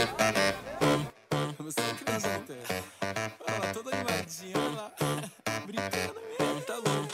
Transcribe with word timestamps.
Você? 0.00 0.08
Olha 3.46 3.58
lá, 3.58 3.72
toda 3.74 3.90
animadinha, 3.94 4.56
olha 4.56 4.70
lá. 4.70 4.90
Brincando 5.66 6.14
mesmo, 6.38 6.60
tá 6.66 6.74
louco. 6.76 7.10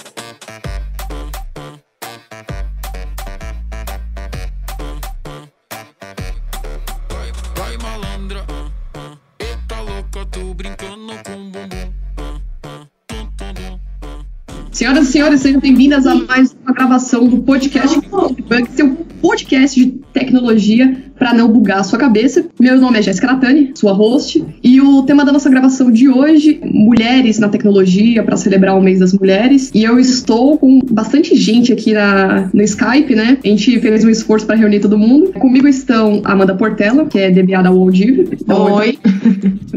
Senhoras 14.71 15.09
e 15.09 15.12
senhores, 15.12 15.41
sejam 15.41 15.61
bem-vindas 15.61 16.07
a 16.07 16.14
mais 16.14 16.53
uma 16.53 16.73
gravação 16.73 17.27
do 17.27 17.43
podcast 17.43 18.00
Bug, 18.09 18.71
seu 18.71 18.95
podcast 19.21 19.84
de 19.84 19.91
tecnologia 20.12 21.05
para 21.27 21.36
não 21.36 21.48
bugar 21.48 21.80
a 21.80 21.82
sua 21.82 21.98
cabeça. 21.98 22.46
Meu 22.61 22.80
nome 22.80 23.00
é 23.00 23.02
Jéssica 23.02 23.26
Natani, 23.26 23.72
sua 23.75 23.93
host, 23.93 24.45
e 24.62 24.80
o 24.80 25.03
tema 25.03 25.25
da 25.25 25.32
nossa 25.32 25.50
gravação 25.50 25.90
de 25.90 26.08
hoje, 26.08 26.61
mulheres 26.62 27.40
na 27.40 27.49
tecnologia, 27.49 28.22
para 28.22 28.36
celebrar 28.36 28.79
o 28.79 28.80
mês 28.80 29.00
das 29.00 29.12
mulheres. 29.12 29.72
E 29.75 29.82
eu 29.82 29.99
estou 29.99 30.57
com 30.57 30.79
bastante 30.89 31.35
gente 31.35 31.72
aqui 31.72 31.93
na, 31.93 32.49
no 32.55 32.62
Skype, 32.62 33.16
né? 33.16 33.39
A 33.45 33.49
gente 33.49 33.80
fez 33.80 34.05
um 34.05 34.09
esforço 34.09 34.47
para 34.47 34.55
reunir 34.55 34.79
todo 34.79 34.97
mundo. 34.97 35.33
Comigo 35.33 35.66
estão 35.66 36.23
a 36.25 36.30
Amanda 36.30 36.55
Portela, 36.55 37.07
que 37.07 37.19
é 37.19 37.29
DBA 37.29 37.61
da 37.61 37.73
Waldiv. 37.73 38.29
Oi. 38.49 38.97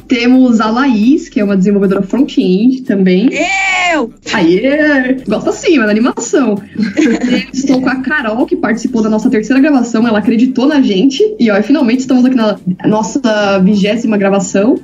Temos 0.07 0.61
a 0.61 0.69
Laís, 0.69 1.29
que 1.29 1.39
é 1.39 1.43
uma 1.43 1.57
desenvolvedora 1.57 2.03
front-end 2.03 2.83
também. 2.83 3.29
Eu! 3.91 4.13
Aê! 4.33 5.17
Gosta 5.27 5.51
sim, 5.51 5.77
mas 5.77 5.87
da 5.87 5.91
animação. 5.91 6.61
Estou 7.51 7.81
com 7.81 7.89
a 7.89 7.95
Carol, 7.97 8.45
que 8.45 8.55
participou 8.55 9.01
da 9.01 9.09
nossa 9.09 9.29
terceira 9.31 9.59
gravação. 9.59 10.07
Ela 10.07 10.19
acreditou 10.19 10.67
na 10.67 10.79
gente. 10.81 11.23
E 11.39 11.49
ó, 11.49 11.63
finalmente 11.63 12.01
estamos 12.01 12.25
aqui 12.25 12.35
na 12.35 12.59
nossa 12.85 13.59
vigésima 13.59 14.17
gravação. 14.17 14.77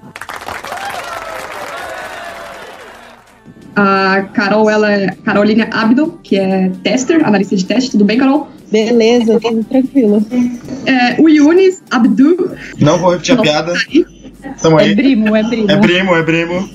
A 3.75 4.21
Carol, 4.33 4.69
ela 4.69 4.89
é 4.89 5.07
Carolina 5.25 5.67
Abdo, 5.69 6.17
que 6.23 6.37
é 6.37 6.71
tester, 6.81 7.27
analista 7.27 7.57
de 7.57 7.65
teste. 7.65 7.91
Tudo 7.91 8.05
bem, 8.05 8.17
Carol? 8.17 8.47
Beleza, 8.71 9.37
tudo 9.37 9.65
tranquilo. 9.65 10.25
É, 10.85 11.21
o 11.21 11.27
Yunis 11.27 11.83
Abdu. 11.91 12.55
Não 12.79 12.97
vou 12.97 13.11
repetir 13.11 13.37
a 13.37 13.41
piada. 13.41 13.73
tá 13.73 13.79
aí. 13.91 14.05
Tamo 14.61 14.79
aí. 14.79 14.91
É 14.93 14.95
primo, 14.95 15.35
é 15.35 15.43
primo. 15.43 15.69
É 15.69 15.77
primo, 15.77 16.15
é 16.15 16.23
primo. 16.23 16.69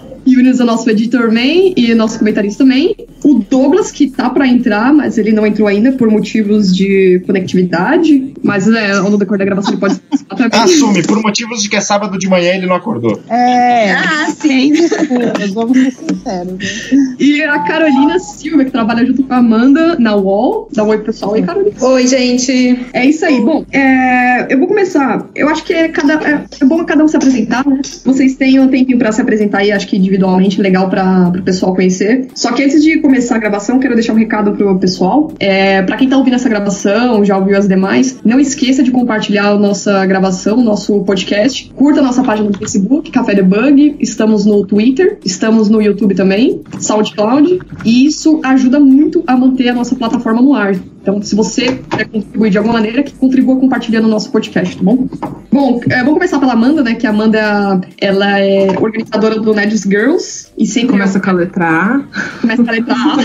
Yunis 0.26 0.60
é 0.60 0.62
o 0.62 0.66
nosso 0.66 0.88
editor 0.90 1.32
main 1.32 1.74
e 1.76 1.94
nosso 1.94 2.18
comentarista 2.18 2.64
também. 2.64 2.94
O 3.22 3.44
Douglas, 3.48 3.90
que 3.90 4.08
tá 4.10 4.28
pra 4.30 4.46
entrar, 4.46 4.92
mas 4.92 5.16
ele 5.18 5.32
não 5.32 5.46
entrou 5.46 5.66
ainda 5.68 5.92
por 5.92 6.10
motivos 6.10 6.74
de 6.74 7.22
conectividade. 7.26 8.32
Mas 8.42 8.68
é, 8.68 8.94
no 9.00 9.16
decorrer 9.16 9.38
da 9.40 9.44
gravação 9.46 9.72
ele 9.72 9.80
pode 9.80 9.96
participar 10.00 10.36
também. 10.36 10.60
Assume, 10.60 11.02
por 11.02 11.22
motivos 11.22 11.62
de 11.62 11.68
que 11.68 11.76
é 11.76 11.80
sábado 11.80 12.18
de 12.18 12.28
manhã 12.28 12.54
ele 12.54 12.66
não 12.66 12.74
acordou. 12.76 13.20
É, 13.28 13.92
Ah, 13.92 14.26
sem 14.36 14.72
desculpas, 14.72 15.52
vamos 15.52 15.78
ser 15.78 15.92
sinceros. 15.92 16.52
né? 16.52 17.16
E 17.18 17.42
a 17.42 17.58
Carolina 17.60 18.18
Silva, 18.18 18.64
que 18.64 18.70
trabalha 18.70 19.04
junto 19.06 19.22
com 19.22 19.32
a 19.32 19.38
Amanda 19.38 19.96
na 19.98 20.14
UOL. 20.16 20.68
Dá 20.72 20.84
um 20.84 20.88
oi 20.88 20.98
pessoal 20.98 21.34
aí, 21.34 21.42
Carolina. 21.42 21.74
Oi, 21.80 22.06
gente. 22.06 22.78
É 22.92 23.04
isso 23.06 23.24
aí. 23.24 23.40
Bom, 23.40 23.64
é, 23.72 24.52
eu 24.52 24.58
vou 24.58 24.68
começar. 24.68 25.26
Eu 25.34 25.48
acho 25.48 25.64
que 25.64 25.72
é, 25.72 25.88
cada, 25.88 26.14
é, 26.14 26.44
é 26.60 26.64
bom 26.64 26.84
cada 26.84 27.02
um 27.04 27.08
se 27.08 27.16
apresentar, 27.16 27.66
né? 27.66 27.80
Vocês 28.04 28.34
têm 28.36 28.60
um 28.60 28.68
tempinho 28.68 28.98
pra 28.98 29.12
se 29.12 29.20
apresentar 29.20 29.58
aí, 29.58 29.72
acho 29.72 29.86
que 29.86 29.96
individualmente, 30.14 30.60
legal 30.60 30.88
pra, 30.88 31.30
pro 31.30 31.42
pessoal 31.42 31.74
conhecer. 31.74 32.28
Só 32.34 32.52
que 32.52 32.62
antes 32.62 32.82
de 32.82 33.00
começar 33.00 33.36
a 33.36 33.38
gravação, 33.38 33.78
quero 33.78 33.94
deixar 33.94 34.12
um 34.12 34.16
recado 34.16 34.52
pro 34.52 34.78
pessoal. 34.78 35.32
É, 35.38 35.82
pra 35.82 35.96
quem 35.96 36.08
tá 36.08 36.16
ouvindo 36.16 36.34
essa 36.34 36.48
gravação, 36.48 37.24
já 37.24 37.36
ouviu 37.36 37.58
as 37.58 37.68
demais, 37.68 38.18
não 38.24 38.38
esqueça 38.40 38.82
de 38.82 38.90
compartilhar 38.90 39.48
a 39.48 39.58
nossa 39.58 40.04
gravação, 40.06 40.58
o 40.58 40.62
nosso 40.62 41.00
podcast. 41.04 41.70
Curta 41.74 42.00
a 42.00 42.02
nossa 42.02 42.22
página 42.22 42.48
no 42.48 42.56
Facebook, 42.56 43.10
Café 43.10 43.34
Debug. 43.34 43.96
Estamos 44.00 44.46
no 44.46 44.64
Twitter, 44.66 45.18
estamos 45.24 45.68
no 45.68 45.82
YouTube 45.82 46.14
também, 46.14 46.62
SoundCloud. 46.78 47.58
E 47.84 48.06
isso 48.06 48.40
ajuda 48.42 48.78
muito 48.78 49.22
a 49.26 49.36
manter 49.36 49.68
a 49.68 49.74
nossa 49.74 49.94
plataforma 49.94 50.40
no 50.40 50.54
ar. 50.54 50.74
Então, 51.04 51.20
se 51.20 51.34
você 51.34 51.82
quer 51.90 52.08
contribuir 52.08 52.48
de 52.48 52.56
alguma 52.56 52.72
maneira, 52.72 53.02
que 53.02 53.12
contribua 53.12 53.60
compartilhando 53.60 54.06
o 54.06 54.08
nosso 54.08 54.30
podcast, 54.30 54.74
tá 54.74 54.82
bom? 54.82 55.06
Bom, 55.52 55.78
é, 55.90 55.98
vamos 55.98 56.14
começar 56.14 56.38
pela 56.40 56.54
Amanda, 56.54 56.82
né? 56.82 56.94
Que 56.94 57.06
a 57.06 57.10
Amanda, 57.10 57.78
ela 58.00 58.40
é 58.40 58.70
organizadora 58.80 59.38
do 59.38 59.52
Nerds 59.52 59.82
Girls. 59.82 60.46
E 60.56 60.66
sempre 60.66 60.92
Começa 60.92 61.20
com 61.20 61.28
a 61.28 61.32
letra 61.34 61.66
A. 61.66 62.02
começa 62.40 62.62
a 62.62 62.72
letra 62.72 62.94
A. 62.94 63.16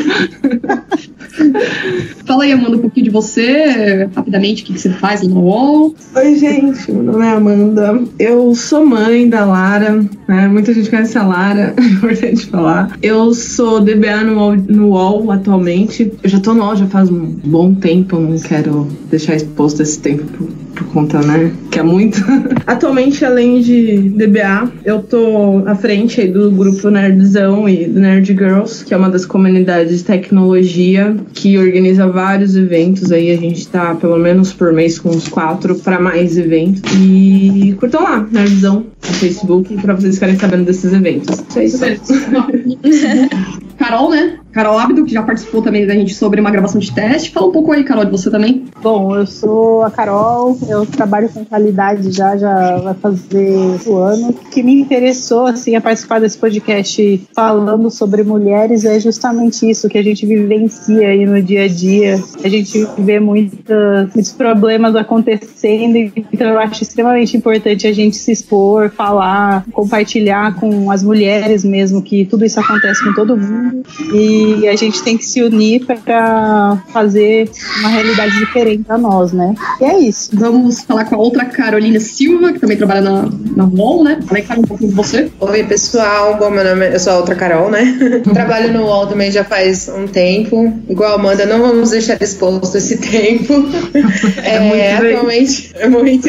Fala 2.25 2.43
aí, 2.43 2.51
Amanda, 2.51 2.75
um 2.75 2.81
pouquinho 2.81 3.05
de 3.05 3.09
você, 3.09 4.09
rapidamente, 4.13 4.63
o 4.63 4.65
que, 4.65 4.73
que 4.73 4.79
você 4.79 4.89
faz 4.89 5.21
lá 5.21 5.29
no 5.29 5.41
UOL. 5.41 5.95
Oi, 6.15 6.35
gente. 6.35 6.91
Meu 6.91 7.03
nome 7.03 7.25
é 7.25 7.29
Amanda. 7.29 8.03
Eu 8.19 8.53
sou 8.55 8.85
mãe 8.85 9.29
da 9.29 9.45
Lara. 9.45 10.05
Né? 10.27 10.47
Muita 10.49 10.73
gente 10.73 10.89
conhece 10.89 11.17
a 11.17 11.23
Lara, 11.23 11.73
é 11.79 11.81
importante 11.81 12.45
falar. 12.47 12.97
Eu 13.01 13.33
sou 13.33 13.79
DBA 13.79 14.23
no 14.25 14.35
UOL, 14.35 14.55
no 14.57 14.87
UOL 14.89 15.31
atualmente. 15.31 16.11
Eu 16.21 16.29
já 16.29 16.39
tô 16.41 16.53
no 16.53 16.63
UOL 16.63 16.75
já 16.75 16.87
faz 16.87 17.09
um 17.09 17.25
bom 17.45 17.68
tempo. 17.75 18.19
Não 18.19 18.37
quero 18.39 18.87
deixar 19.09 19.35
exposto 19.35 19.81
esse 19.81 19.99
tempo 19.99 20.23
por, 20.23 20.47
por 20.75 20.87
conta, 20.87 21.19
né? 21.21 21.51
Que 21.71 21.79
é 21.79 21.83
muito. 21.83 22.23
atualmente, 22.65 23.23
além 23.23 23.61
de 23.61 24.09
DBA, 24.09 24.71
eu 24.85 25.01
tô 25.01 25.63
à 25.65 25.75
frente 25.75 26.27
do 26.27 26.51
grupo 26.51 26.89
Nerdzão 26.89 27.67
e 27.67 27.85
do 27.85 27.99
Nerd 27.99 28.27
Girls, 28.27 28.83
que 28.85 28.93
é 28.93 28.97
uma 28.97 29.09
das 29.09 29.25
comunidades 29.25 29.99
de 29.99 30.03
tecnologia 30.03 31.15
que 31.33 31.57
organiza 31.57 32.07
vários 32.07 32.55
eventos 32.55 33.11
aí. 33.11 33.31
A 33.31 33.37
gente 33.37 33.67
tá 33.67 33.95
pelo 33.95 34.17
menos 34.17 34.53
por 34.53 34.71
mês 34.73 34.99
com 34.99 35.09
uns 35.09 35.27
quatro 35.27 35.75
para 35.75 35.99
mais 35.99 36.37
eventos. 36.37 36.81
E 36.99 37.75
curtam 37.79 38.03
lá, 38.03 38.27
Nerdzão, 38.31 38.85
no 39.07 39.13
Facebook, 39.13 39.75
pra 39.81 39.95
vocês 39.95 40.15
ficarem 40.15 40.37
sabendo 40.37 40.65
desses 40.65 40.93
eventos. 40.93 41.43
É 41.55 41.65
isso 41.65 41.83
aí. 41.83 41.99
Carol, 43.79 44.09
né? 44.09 44.37
Carol 44.51 44.77
Abdo, 44.77 45.05
que 45.05 45.13
já 45.13 45.23
participou 45.23 45.61
também 45.61 45.87
da 45.87 45.93
gente 45.93 46.13
sobre 46.13 46.41
uma 46.41 46.51
gravação 46.51 46.81
de 46.81 46.91
teste. 46.91 47.31
Fala 47.31 47.47
um 47.47 47.51
pouco 47.51 47.71
aí, 47.71 47.83
Carol, 47.83 48.03
de 48.03 48.11
você 48.11 48.29
também. 48.29 48.65
Bom, 48.81 49.15
eu 49.15 49.25
sou 49.25 49.83
a 49.83 49.91
Carol, 49.91 50.57
eu 50.67 50.85
trabalho 50.85 51.29
com 51.29 51.45
qualidade 51.45 52.11
já, 52.11 52.35
já 52.35 52.77
vai 52.77 52.93
fazer 52.95 53.79
o 53.87 53.97
ano. 53.97 54.29
O 54.29 54.33
que 54.33 54.61
me 54.61 54.73
interessou, 54.81 55.45
assim, 55.45 55.75
a 55.75 55.81
participar 55.81 56.19
desse 56.19 56.37
podcast 56.37 57.21
falando 57.33 57.89
sobre 57.89 58.23
mulheres 58.23 58.83
é 58.83 58.99
justamente 58.99 59.69
isso 59.69 59.87
que 59.87 59.97
a 59.97 60.03
gente 60.03 60.25
vivencia 60.25 61.07
aí 61.07 61.25
no 61.25 61.41
dia 61.41 61.63
a 61.63 61.67
dia. 61.67 62.21
A 62.43 62.49
gente 62.49 62.85
vê 62.97 63.19
muita, 63.19 64.09
muitos 64.13 64.33
problemas 64.33 64.95
acontecendo, 64.95 65.95
então 66.33 66.49
eu 66.49 66.59
acho 66.59 66.83
extremamente 66.83 67.37
importante 67.37 67.87
a 67.87 67.93
gente 67.93 68.17
se 68.17 68.31
expor, 68.31 68.88
falar, 68.89 69.65
compartilhar 69.71 70.55
com 70.55 70.91
as 70.91 71.03
mulheres 71.03 71.63
mesmo, 71.63 72.01
que 72.01 72.25
tudo 72.25 72.45
isso 72.45 72.59
acontece 72.59 73.03
com 73.03 73.13
todo 73.13 73.37
mundo. 73.37 73.83
E 74.13 74.67
a 74.67 74.75
gente 74.75 75.01
tem 75.03 75.17
que 75.17 75.25
se 75.25 75.41
unir 75.41 75.85
para 75.85 76.81
fazer 76.91 77.49
uma 77.79 77.89
realidade 77.89 78.37
diferente 78.37 78.85
a 78.89 78.97
nós, 78.97 79.31
né? 79.31 79.53
E 79.79 79.85
é 79.85 79.99
isso. 79.99 80.31
Vamos 80.33 80.81
falar 80.81 81.05
com 81.05 81.15
a 81.15 81.17
outra 81.17 81.45
Carolina 81.45 81.99
Silva, 81.99 82.53
que 82.53 82.59
também 82.59 82.77
trabalha 82.77 83.01
na, 83.01 83.29
na 83.55 83.65
UOL, 83.65 84.03
né? 84.03 84.19
Fala 84.25 84.39
aí, 84.39 84.43
Carol, 84.43 84.63
um 84.63 84.67
pouquinho 84.67 84.89
de 84.89 84.95
você. 84.95 85.31
Oi, 85.39 85.63
pessoal. 85.63 86.37
Bom, 86.37 86.49
meu 86.49 86.63
nome 86.63 86.85
é... 86.87 86.95
Eu 86.95 86.99
sou 86.99 87.13
a 87.13 87.17
outra 87.17 87.35
Carol, 87.35 87.69
né? 87.69 88.21
Trabalho 88.33 88.73
no 88.73 88.85
UOL 88.85 89.07
também 89.07 89.31
já 89.31 89.43
faz 89.43 89.89
um 89.89 90.07
tempo. 90.07 90.73
Igual 90.89 91.13
a 91.13 91.15
Amanda, 91.15 91.45
não 91.45 91.61
vamos 91.61 91.91
deixar 91.91 92.21
exposto 92.21 92.77
esse 92.77 92.97
tempo. 92.97 93.53
É, 94.43 94.59
muito 94.59 95.01
bem. 95.01 95.13
atualmente 95.13 95.71
é 95.75 95.87
muito. 95.87 96.27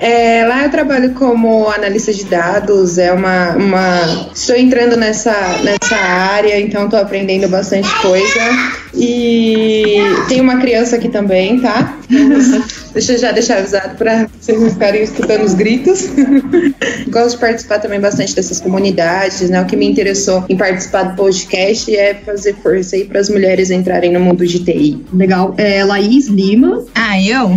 É, 0.00 0.46
lá 0.46 0.64
eu 0.64 0.70
trabalho 0.70 1.12
como 1.12 1.68
analista 1.68 2.12
de 2.12 2.24
dados. 2.24 2.96
É 2.96 3.12
uma, 3.12 3.50
uma... 3.50 4.30
Estou 4.34 4.56
entrando 4.56 4.96
nessa, 4.96 5.32
nessa 5.62 5.96
área, 5.96 6.58
então 6.58 6.84
estou 6.84 6.98
aprendendo 6.98 7.46
bastante 7.48 7.88
coisa. 8.00 8.40
E 8.94 9.96
tem 10.28 10.40
uma 10.40 10.56
criança 10.56 10.96
aqui 10.96 11.08
também, 11.08 11.60
tá? 11.60 11.98
Deixa 12.92 13.12
eu 13.12 13.18
já 13.18 13.30
deixar 13.30 13.58
avisado 13.58 13.96
para 13.96 14.26
vocês 14.40 14.60
não 14.60 14.70
ficarem 14.70 15.02
escutando 15.02 15.44
os 15.44 15.54
gritos. 15.54 16.08
Gosto 17.08 17.36
de 17.36 17.40
participar 17.40 17.78
também 17.78 18.00
bastante 18.00 18.34
dessas 18.34 18.60
comunidades, 18.60 19.48
né? 19.48 19.60
O 19.60 19.66
que 19.66 19.76
me 19.76 19.86
interessou 19.86 20.44
em 20.48 20.56
participar 20.56 21.04
do 21.04 21.16
podcast 21.16 21.94
é 21.94 22.14
fazer 22.14 22.56
força 22.62 22.96
aí 22.96 23.04
para 23.04 23.20
as 23.20 23.28
mulheres 23.28 23.70
entrarem 23.70 24.12
no 24.12 24.18
mundo 24.18 24.44
de 24.44 24.58
TI. 24.58 25.04
Legal. 25.12 25.54
É, 25.56 25.84
Laís 25.84 26.26
Lima. 26.26 26.84
Ah, 26.94 27.20
eu? 27.22 27.50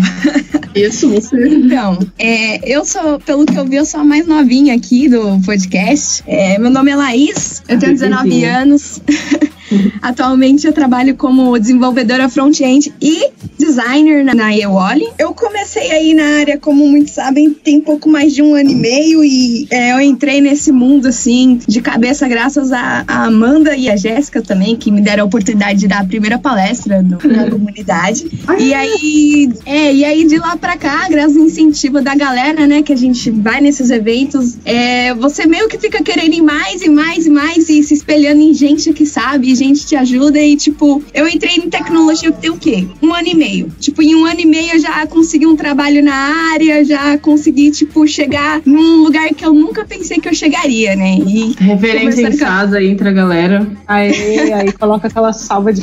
Isso, 0.75 1.09
você. 1.09 1.35
Então, 1.47 1.99
é, 2.17 2.32
eu 2.63 2.85
sou, 2.85 3.19
pelo 3.19 3.45
que 3.45 3.57
eu 3.57 3.65
vi, 3.65 3.75
eu 3.75 3.85
sou 3.85 3.99
a 3.99 4.03
mais 4.03 4.25
novinha 4.27 4.75
aqui 4.75 5.09
do 5.09 5.39
podcast. 5.45 6.23
É, 6.27 6.57
meu 6.57 6.69
nome 6.69 6.91
é 6.91 6.95
Laís, 6.95 7.61
eu 7.67 7.79
tenho 7.79 7.93
19 7.93 8.43
anos. 8.45 9.01
Atualmente 10.01 10.65
eu 10.67 10.73
trabalho 10.73 11.15
como 11.15 11.57
desenvolvedora 11.57 12.29
front-end 12.29 12.93
e 13.01 13.29
designer 13.57 14.23
na, 14.23 14.33
na 14.33 14.55
Eoli. 14.55 15.05
Eu 15.17 15.33
comecei 15.33 15.91
aí 15.91 16.13
na 16.13 16.39
área, 16.39 16.57
como 16.57 16.87
muitos 16.87 17.13
sabem, 17.13 17.51
tem 17.51 17.79
pouco 17.79 18.09
mais 18.09 18.33
de 18.33 18.41
um 18.41 18.53
ano 18.55 18.69
e 18.69 18.75
meio 18.75 19.23
e 19.23 19.67
é, 19.71 19.93
eu 19.93 20.01
entrei 20.01 20.41
nesse 20.41 20.71
mundo 20.71 21.07
assim 21.07 21.59
de 21.67 21.81
cabeça 21.81 22.27
graças 22.27 22.71
a, 22.71 23.03
a 23.07 23.25
Amanda 23.25 23.75
e 23.75 23.89
a 23.89 23.95
Jéssica 23.95 24.41
também, 24.41 24.75
que 24.75 24.91
me 24.91 25.01
deram 25.01 25.23
a 25.23 25.25
oportunidade 25.27 25.79
de 25.79 25.87
dar 25.87 26.01
a 26.01 26.05
primeira 26.05 26.37
palestra 26.37 27.01
no- 27.01 27.19
na 27.31 27.49
comunidade. 27.49 28.25
E 28.59 28.73
aí, 28.73 29.49
é, 29.65 29.93
e 29.93 30.05
aí 30.05 30.25
de 30.27 30.37
lá 30.37 30.55
pra 30.57 30.75
cá, 30.77 31.07
graças 31.09 31.37
ao 31.37 31.43
incentivo 31.45 32.01
da 32.01 32.15
galera, 32.15 32.67
né, 32.67 32.81
que 32.81 32.91
a 32.93 32.97
gente 32.97 33.29
vai 33.31 33.61
nesses 33.61 33.89
eventos, 33.89 34.57
é, 34.65 35.13
você 35.13 35.45
meio 35.45 35.67
que 35.67 35.77
fica 35.77 36.03
querendo 36.03 36.33
ir 36.33 36.41
mais 36.41 36.81
e 36.81 36.89
mais 36.89 37.25
e 37.25 37.29
mais 37.29 37.69
e 37.69 37.81
se 37.83 37.93
espelhando 37.93 38.41
em 38.41 38.53
gente 38.53 38.91
que 38.93 39.05
sabe, 39.05 39.53
gente 39.55 39.62
te 39.71 39.95
ajuda 39.95 40.39
e 40.39 40.55
tipo, 40.57 41.01
eu 41.13 41.27
entrei 41.27 41.55
em 41.55 41.69
tecnologia 41.69 42.31
tem 42.31 42.49
o 42.49 42.57
quê? 42.57 42.85
Um 43.01 43.13
ano 43.13 43.27
e 43.27 43.35
meio. 43.35 43.71
Tipo, 43.79 44.01
em 44.01 44.15
um 44.15 44.25
ano 44.25 44.39
e 44.41 44.45
meio 44.45 44.73
eu 44.73 44.79
já 44.79 45.05
consegui 45.07 45.45
um 45.47 45.55
trabalho 45.55 46.03
na 46.03 46.51
área, 46.53 46.83
já 46.83 47.17
consegui, 47.17 47.71
tipo, 47.71 48.05
chegar 48.07 48.61
num 48.65 49.03
lugar 49.03 49.29
que 49.29 49.45
eu 49.45 49.53
nunca 49.53 49.85
pensei 49.85 50.17
que 50.17 50.27
eu 50.27 50.33
chegaria, 50.33 50.95
né? 50.95 51.17
E 51.25 51.53
Referência 51.59 52.21
em 52.21 52.23
Começando 52.23 52.31
com- 52.39 52.45
casa 52.45 52.77
aí 52.77 52.87
entre 52.89 53.07
a 53.09 53.11
galera. 53.11 53.67
Aí, 53.87 54.51
aí 54.53 54.71
coloca 54.71 55.07
aquela 55.07 55.31
salva 55.31 55.71
de 55.71 55.81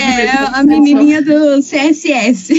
é 0.00 0.58
a 0.58 0.62
menininha 0.62 1.22
do 1.22 1.62
CSS. 1.62 2.52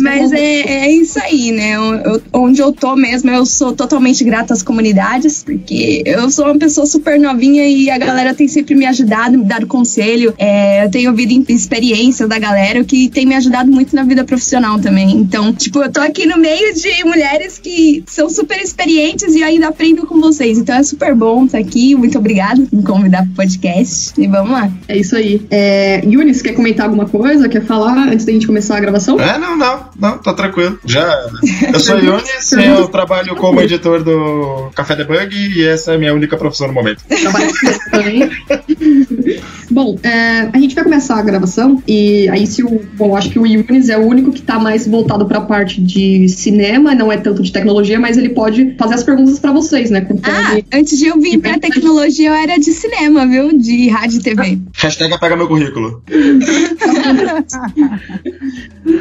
Mas 0.00 0.32
é, 0.32 0.60
é 0.86 0.92
isso 0.92 1.18
aí, 1.22 1.52
né? 1.52 1.76
Eu- 1.76 1.94
eu- 2.14 2.22
onde 2.32 2.60
eu 2.60 2.72
tô 2.72 2.96
mesmo, 2.96 3.30
eu 3.30 3.44
sou 3.46 3.72
totalmente 3.72 4.22
grata 4.24 4.52
às 4.54 4.62
comunidades, 4.62 5.42
porque 5.42 6.02
eu 6.06 6.30
sou 6.30 6.46
uma 6.46 6.58
pessoa 6.58 6.86
super 6.86 7.18
novinha 7.18 7.59
e 7.68 7.90
a 7.90 7.98
galera 7.98 8.34
tem 8.34 8.48
sempre 8.48 8.74
me 8.74 8.86
ajudado, 8.86 9.38
me 9.38 9.44
dado 9.44 9.66
conselho. 9.66 10.34
É, 10.38 10.84
eu 10.84 10.90
tenho 10.90 11.10
ouvido 11.10 11.44
experiências 11.48 12.28
da 12.28 12.38
galera, 12.38 12.84
que 12.84 13.08
tem 13.08 13.26
me 13.26 13.34
ajudado 13.34 13.70
muito 13.70 13.94
na 13.94 14.02
vida 14.02 14.24
profissional 14.24 14.78
também. 14.78 15.12
Então, 15.12 15.52
tipo, 15.52 15.82
eu 15.82 15.90
tô 15.90 16.00
aqui 16.00 16.26
no 16.26 16.38
meio 16.38 16.74
de 16.74 17.04
mulheres 17.04 17.58
que 17.58 18.02
são 18.06 18.28
super 18.28 18.60
experientes 18.60 19.34
e 19.34 19.42
ainda 19.42 19.68
aprendo 19.68 20.06
com 20.06 20.20
vocês. 20.20 20.58
Então 20.58 20.74
é 20.74 20.82
super 20.82 21.14
bom 21.14 21.44
estar 21.44 21.58
aqui. 21.58 21.94
Muito 21.94 22.18
obrigada 22.18 22.62
por 22.62 22.76
me 22.76 22.82
convidar 22.82 23.24
pro 23.24 23.34
podcast. 23.34 24.12
E 24.18 24.26
vamos 24.26 24.52
lá. 24.52 24.70
É 24.88 24.96
isso 24.96 25.16
aí. 25.16 25.46
É, 25.50 26.02
Yunis, 26.04 26.42
quer 26.42 26.52
comentar 26.52 26.86
alguma 26.86 27.06
coisa? 27.06 27.48
Quer 27.48 27.62
falar 27.64 28.08
antes 28.08 28.24
da 28.24 28.32
gente 28.32 28.46
começar 28.46 28.76
a 28.76 28.80
gravação? 28.80 29.18
É, 29.20 29.38
não, 29.38 29.56
não, 29.56 29.84
não, 29.98 30.18
tá 30.18 30.32
tranquilo. 30.32 30.78
Já. 30.84 31.28
Eu 31.72 31.80
sou 31.80 31.98
Yunis, 32.00 32.52
eu 32.52 32.88
trabalho 32.88 33.34
como 33.36 33.60
editor 33.60 34.02
do 34.02 34.70
Café 34.74 34.96
Debug 34.96 35.34
e 35.34 35.64
essa 35.66 35.92
é 35.92 35.94
a 35.96 35.98
minha 35.98 36.14
única 36.14 36.36
profissão 36.36 36.66
no 36.66 36.72
momento. 36.72 37.02
Trabalho 37.04 37.39
Bom, 39.70 39.96
é, 40.02 40.50
a 40.52 40.58
gente 40.58 40.74
vai 40.74 40.82
começar 40.82 41.16
a 41.16 41.22
gravação 41.22 41.80
e 41.86 42.28
aí 42.28 42.44
se 42.46 42.62
o. 42.62 42.82
Bom, 42.94 43.16
acho 43.16 43.30
que 43.30 43.38
o 43.38 43.46
Yunis 43.46 43.88
é 43.88 43.96
o 43.96 44.02
único 44.02 44.32
que 44.32 44.42
tá 44.42 44.58
mais 44.58 44.86
voltado 44.86 45.24
pra 45.26 45.40
parte 45.40 45.80
de 45.80 46.28
cinema, 46.28 46.94
não 46.94 47.10
é 47.12 47.16
tanto 47.16 47.42
de 47.42 47.52
tecnologia, 47.52 48.00
mas 48.00 48.18
ele 48.18 48.30
pode 48.30 48.74
fazer 48.76 48.94
as 48.94 49.04
perguntas 49.04 49.38
pra 49.38 49.52
vocês, 49.52 49.90
né? 49.90 50.04
Ah, 50.24 50.58
antes 50.72 50.98
de 50.98 51.06
eu 51.06 51.20
vir 51.20 51.38
pra 51.38 51.56
tecnologia, 51.58 52.30
eu 52.30 52.34
era 52.34 52.58
de 52.58 52.72
cinema, 52.72 53.26
viu? 53.26 53.56
De 53.56 53.88
rádio 53.88 54.18
e 54.18 54.22
TV. 54.22 54.58
Hashtag 54.74 55.20
pega 55.20 55.36
meu 55.36 55.46
currículo. 55.46 56.02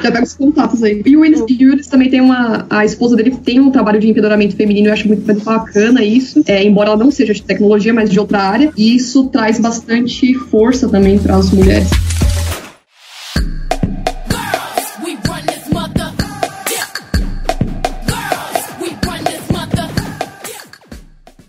Já 0.02 0.12
pega 0.12 0.24
os 0.24 0.34
contatos 0.34 0.84
aí. 0.84 1.02
E 1.06 1.18
o 1.18 1.26
Yunis, 1.26 1.44
e 1.48 1.66
o 1.66 1.70
Yunis 1.70 1.88
também 1.88 2.10
tem 2.10 2.22
uma. 2.22 2.66
A 2.70 2.86
esposa 2.86 3.16
dele 3.16 3.36
tem 3.44 3.60
um 3.60 3.72
trabalho 3.72 4.00
de 4.00 4.10
empoderamento 4.10 4.56
feminino, 4.56 4.88
eu 4.88 4.94
acho 4.94 5.08
muito, 5.08 5.26
muito 5.26 5.44
bacana 5.44 6.04
isso. 6.04 6.44
É, 6.48 6.64
embora 6.64 6.90
ela 6.90 6.98
não 6.98 7.12
seja 7.12 7.34
de 7.34 7.42
tecnologia, 7.44 7.94
mas 7.94 8.10
de 8.10 8.20
outra 8.20 8.40
área. 8.40 8.72
E 8.78 8.96
isso 8.96 9.28
traz 9.28 9.60
bastante 9.60 10.34
força 10.34 10.88
também 10.88 11.18
para 11.18 11.36
as 11.36 11.52
mulheres. 11.52 11.90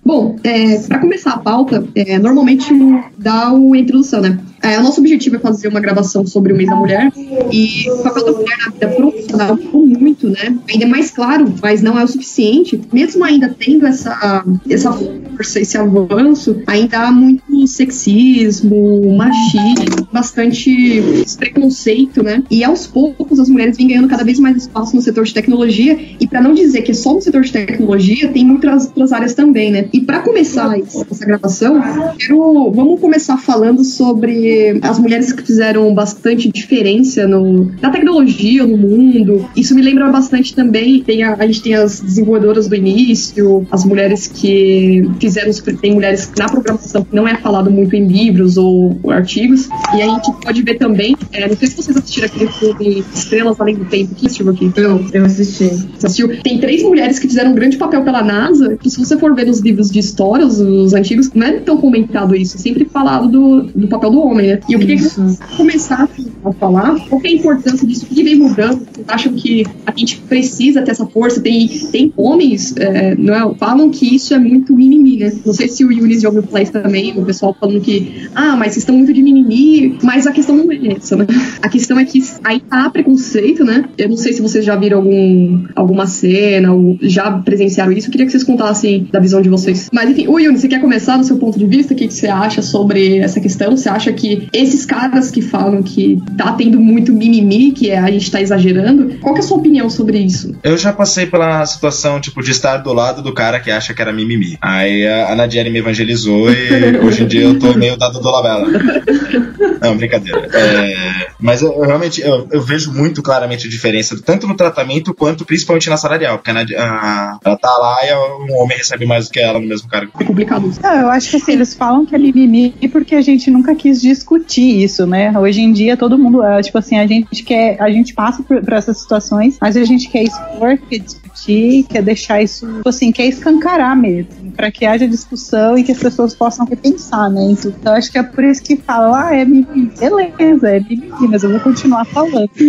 Bom, 0.04 0.34
é, 0.42 0.76
para 0.88 0.98
começar 0.98 1.34
a 1.34 1.38
pauta, 1.38 1.84
é, 1.94 2.18
normalmente 2.18 2.74
dá 3.16 3.52
o 3.52 3.76
introdução, 3.76 4.20
né? 4.20 4.40
É, 4.62 4.78
o 4.78 4.82
nosso 4.82 5.00
objetivo 5.00 5.36
é 5.36 5.38
fazer 5.38 5.68
uma 5.68 5.80
gravação 5.80 6.26
sobre 6.26 6.52
o 6.52 6.56
mês 6.56 6.68
da 6.68 6.76
mulher 6.76 7.10
e 7.50 7.90
o 7.90 8.02
papel 8.02 8.24
da 8.26 8.32
mulher 8.32 8.58
na 8.58 8.72
vida 8.72 8.88
profissional 8.88 9.56
mudou 9.56 9.86
muito, 9.86 10.28
né? 10.28 10.58
Ainda 10.70 10.84
é 10.84 10.88
mais 10.88 11.10
claro, 11.10 11.52
mas 11.62 11.80
não 11.80 11.98
é 11.98 12.04
o 12.04 12.08
suficiente. 12.08 12.80
Mesmo 12.92 13.24
ainda 13.24 13.54
tendo 13.58 13.86
essa, 13.86 14.44
essa 14.68 14.92
força, 14.92 15.60
esse 15.60 15.78
avanço, 15.78 16.62
ainda 16.66 16.98
há 16.98 17.12
muito 17.12 17.66
sexismo, 17.66 19.16
machismo, 19.16 20.08
bastante 20.12 21.02
preconceito, 21.38 22.22
né? 22.22 22.42
E 22.50 22.62
aos 22.62 22.86
poucos 22.86 23.40
as 23.40 23.48
mulheres 23.48 23.76
vêm 23.76 23.88
ganhando 23.88 24.08
cada 24.08 24.24
vez 24.24 24.38
mais 24.38 24.56
espaço 24.56 24.94
no 24.94 25.00
setor 25.00 25.24
de 25.24 25.32
tecnologia 25.32 25.98
e 26.18 26.26
para 26.26 26.40
não 26.40 26.52
dizer 26.52 26.82
que 26.82 26.90
é 26.90 26.94
só 26.94 27.14
no 27.14 27.22
setor 27.22 27.42
de 27.42 27.52
tecnologia, 27.52 28.28
tem 28.28 28.44
muitas 28.44 28.86
outras 28.86 29.12
áreas 29.12 29.32
também, 29.32 29.70
né? 29.70 29.88
E 29.92 30.00
para 30.00 30.20
começar 30.20 30.78
essa 30.78 31.24
gravação, 31.24 31.80
quero, 32.18 32.70
vamos 32.70 33.00
começar 33.00 33.38
falando 33.38 33.82
sobre 33.84 34.49
as 34.82 34.98
mulheres 34.98 35.32
que 35.32 35.42
fizeram 35.42 35.92
bastante 35.94 36.50
diferença 36.50 37.26
no, 37.26 37.70
na 37.80 37.90
tecnologia, 37.90 38.66
no 38.66 38.76
mundo. 38.76 39.48
Isso 39.56 39.74
me 39.74 39.82
lembra 39.82 40.08
bastante 40.10 40.54
também. 40.54 41.02
Tem 41.02 41.22
a, 41.22 41.34
a 41.34 41.46
gente 41.46 41.62
tem 41.62 41.74
as 41.74 42.00
desenvolvedoras 42.00 42.68
do 42.68 42.74
início, 42.74 43.66
as 43.70 43.84
mulheres 43.84 44.26
que 44.26 45.08
fizeram. 45.20 45.50
Tem 45.80 45.94
mulheres 45.94 46.30
na 46.38 46.48
programação 46.48 47.04
que 47.04 47.14
não 47.14 47.26
é 47.26 47.36
falado 47.36 47.70
muito 47.70 47.94
em 47.96 48.06
livros 48.06 48.56
ou, 48.56 48.98
ou 49.02 49.10
artigos. 49.10 49.68
E 49.94 50.02
a 50.02 50.08
gente 50.08 50.32
pode 50.42 50.62
ver 50.62 50.74
também. 50.74 51.16
é, 51.32 51.48
não 51.48 51.56
sei 51.56 51.68
se 51.68 51.76
vocês 51.76 51.96
assistiram 51.96 52.26
aquele 52.26 52.48
filme 52.48 53.04
Estrelas 53.14 53.60
Além 53.60 53.76
do 53.76 53.84
Tempo. 53.84 54.14
Quem 54.14 54.26
assistiu 54.26 54.50
aqui? 54.50 54.72
Eu, 54.76 55.04
eu 55.12 55.24
assisti. 55.24 55.68
Você 55.68 56.06
assistiu? 56.06 56.42
Tem 56.42 56.58
três 56.58 56.82
mulheres 56.82 57.18
que 57.18 57.28
fizeram 57.28 57.52
um 57.52 57.54
grande 57.54 57.76
papel 57.76 58.02
pela 58.02 58.22
NASA. 58.22 58.76
Que 58.76 58.90
se 58.90 58.98
você 58.98 59.18
for 59.18 59.34
ver 59.34 59.46
nos 59.46 59.60
livros 59.60 59.90
de 59.90 59.98
história, 59.98 60.46
os, 60.46 60.60
os 60.60 60.94
antigos, 60.94 61.30
não 61.34 61.46
é 61.46 61.52
tão 61.52 61.76
comentado 61.76 62.34
isso. 62.34 62.56
É 62.56 62.60
sempre 62.60 62.84
falado 62.84 63.28
do, 63.28 63.62
do 63.62 63.88
papel 63.88 64.10
do 64.10 64.20
homem, 64.20 64.39
E 64.46 64.72
eu 64.72 64.78
queria 64.78 64.96
Isso. 64.96 65.38
começassem 65.56 66.26
a 66.44 66.52
falar 66.52 66.98
qual 67.08 67.20
é 67.24 67.28
a 67.28 67.32
importância 67.32 67.86
disso, 67.86 68.06
o 68.10 68.14
que 68.14 68.22
vem 68.22 68.36
mudando. 68.36 68.86
Vocês 68.92 69.08
acham 69.08 69.32
que 69.34 69.64
a 69.86 69.92
gente 69.96 70.16
precisa 70.18 70.82
ter 70.82 70.90
essa 70.90 71.06
força? 71.06 71.40
Tem, 71.40 71.68
tem 71.90 72.12
homens, 72.16 72.74
é, 72.76 73.14
não 73.16 73.34
é, 73.34 73.54
falam 73.56 73.90
que 73.90 74.14
isso 74.14 74.34
é 74.34 74.38
muito 74.38 74.74
mimimi, 74.74 75.18
né? 75.18 75.32
Não 75.44 75.52
sei 75.52 75.68
se 75.68 75.84
o 75.84 75.92
Yunis 75.92 76.22
já 76.22 76.28
ouviu 76.28 76.42
falar 76.42 76.62
isso 76.62 76.72
também, 76.72 77.12
o 77.16 77.24
pessoal 77.24 77.56
falando 77.58 77.80
que, 77.80 78.28
ah, 78.34 78.56
mas 78.56 78.72
vocês 78.72 78.78
estão 78.78 78.96
muito 78.96 79.12
de 79.12 79.22
mimimi, 79.22 79.98
mas 80.02 80.26
a 80.26 80.32
questão 80.32 80.56
não 80.56 80.70
é 80.70 80.94
essa, 80.96 81.16
né? 81.16 81.26
A 81.62 81.68
questão 81.68 81.98
é 81.98 82.04
que 82.04 82.22
aí 82.44 82.60
tá 82.60 82.88
preconceito, 82.90 83.64
né? 83.64 83.84
Eu 83.98 84.08
não 84.08 84.16
sei 84.16 84.32
se 84.32 84.42
vocês 84.42 84.64
já 84.64 84.76
viram 84.76 84.98
algum, 84.98 85.66
alguma 85.74 86.06
cena 86.06 86.72
ou 86.72 86.98
já 87.02 87.30
presenciaram 87.30 87.92
isso. 87.92 88.08
Eu 88.08 88.12
queria 88.12 88.26
que 88.26 88.32
vocês 88.32 88.44
contassem 88.44 89.08
da 89.10 89.20
visão 89.20 89.40
de 89.40 89.48
vocês. 89.48 89.88
Mas 89.92 90.10
enfim, 90.10 90.26
o 90.28 90.38
Yunis, 90.38 90.60
você 90.60 90.68
quer 90.68 90.80
começar 90.80 91.16
do 91.16 91.24
seu 91.24 91.36
ponto 91.36 91.58
de 91.58 91.66
vista? 91.66 91.94
O 91.94 91.96
que, 91.96 92.06
que 92.06 92.14
você 92.14 92.28
acha 92.28 92.62
sobre 92.62 93.18
essa 93.18 93.40
questão? 93.40 93.76
Você 93.76 93.88
acha 93.88 94.12
que 94.12 94.29
esses 94.52 94.84
caras 94.84 95.30
que 95.30 95.40
falam 95.40 95.82
que 95.82 96.20
tá 96.36 96.52
tendo 96.52 96.78
muito 96.80 97.12
mimimi, 97.12 97.72
que 97.72 97.90
é, 97.90 97.98
a 97.98 98.10
gente 98.10 98.30
tá 98.30 98.40
exagerando, 98.40 99.16
qual 99.20 99.34
que 99.34 99.40
é 99.40 99.44
a 99.44 99.46
sua 99.46 99.58
opinião 99.58 99.88
sobre 99.88 100.18
isso? 100.18 100.54
Eu 100.62 100.76
já 100.76 100.92
passei 100.92 101.26
pela 101.26 101.64
situação, 101.66 102.20
tipo, 102.20 102.42
de 102.42 102.50
estar 102.50 102.78
do 102.78 102.92
lado 102.92 103.22
do 103.22 103.32
cara 103.32 103.60
que 103.60 103.70
acha 103.70 103.94
que 103.94 104.02
era 104.02 104.12
mimimi. 104.12 104.56
Aí 104.60 105.06
a, 105.06 105.32
a 105.32 105.36
Nadiane 105.36 105.70
me 105.70 105.78
evangelizou 105.78 106.50
e 106.52 106.98
hoje 107.04 107.22
em 107.22 107.26
dia 107.26 107.42
eu 107.42 107.58
tô 107.58 107.74
meio 107.74 107.96
dado 107.96 108.20
do 108.20 108.30
labela. 108.30 108.68
Não, 109.80 109.96
brincadeira. 109.96 110.48
É, 110.52 111.28
mas 111.38 111.62
eu, 111.62 111.72
eu 111.72 111.80
realmente 111.86 112.20
eu, 112.20 112.48
eu 112.50 112.62
vejo 112.62 112.92
muito 112.92 113.22
claramente 113.22 113.66
a 113.66 113.70
diferença, 113.70 114.20
tanto 114.24 114.46
no 114.46 114.54
tratamento 114.56 115.14
quanto 115.14 115.44
principalmente 115.44 115.88
na 115.90 115.96
salarial. 115.96 116.38
Porque 116.38 116.50
a 116.50 116.54
Nadi- 116.54 116.76
a- 116.76 117.38
ela 117.44 117.56
tá 117.56 117.70
lá 117.78 117.96
e 118.04 118.14
um 118.52 118.56
homem 118.62 118.76
recebe 118.76 119.06
mais 119.06 119.26
do 119.26 119.32
que 119.32 119.40
ela 119.40 119.58
no 119.58 119.66
mesmo 119.66 119.88
cargo. 119.88 120.12
É 120.20 120.24
complicado 120.24 120.68
isso. 120.68 120.80
Não, 120.82 120.94
eu 121.00 121.08
acho 121.10 121.30
que 121.30 121.36
assim, 121.36 121.52
eles 121.52 121.74
falam 121.74 122.04
que 122.04 122.14
é 122.14 122.18
mimimi 122.18 122.74
porque 122.92 123.14
a 123.14 123.20
gente 123.22 123.50
nunca 123.50 123.74
quis 123.74 124.00
discutir 124.00 124.82
isso, 124.82 125.06
né? 125.06 125.36
Hoje 125.38 125.60
em 125.60 125.72
dia 125.72 125.96
todo 125.96 126.18
mundo, 126.18 126.42
é, 126.42 126.60
tipo 126.62 126.78
assim, 126.78 126.98
a 126.98 127.06
gente 127.06 127.42
quer, 127.42 127.80
a 127.80 127.90
gente 127.90 128.12
passa 128.14 128.42
por, 128.42 128.60
por 128.62 128.72
essas 128.72 128.98
situações, 129.00 129.56
mas 129.60 129.76
a 129.76 129.84
gente 129.84 130.08
quer 130.08 130.22
expor, 130.24 130.78
quer 130.88 130.98
discutir, 130.98 131.84
quer 131.88 132.02
deixar 132.02 132.42
isso, 132.42 132.66
tipo 132.66 132.88
assim, 132.88 133.12
quer 133.12 133.26
escancarar 133.26 133.96
mesmo, 133.96 134.30
para 134.60 134.70
que 134.70 134.84
haja 134.84 135.08
discussão 135.08 135.78
e 135.78 135.82
que 135.82 135.90
as 135.90 135.96
pessoas 135.98 136.34
possam 136.34 136.66
repensar, 136.66 137.30
né? 137.30 137.50
Então 137.50 137.94
acho 137.94 138.12
que 138.12 138.18
é 138.18 138.22
por 138.22 138.44
isso 138.44 138.62
que 138.62 138.76
falam, 138.76 139.14
ah, 139.14 139.34
é 139.34 139.42
mimimi 139.42 139.90
beleza, 139.98 140.68
é 140.68 140.80
mimimi, 140.80 141.28
mas 141.30 141.42
eu 141.42 141.48
vou 141.48 141.60
continuar 141.60 142.04
falando. 142.04 142.50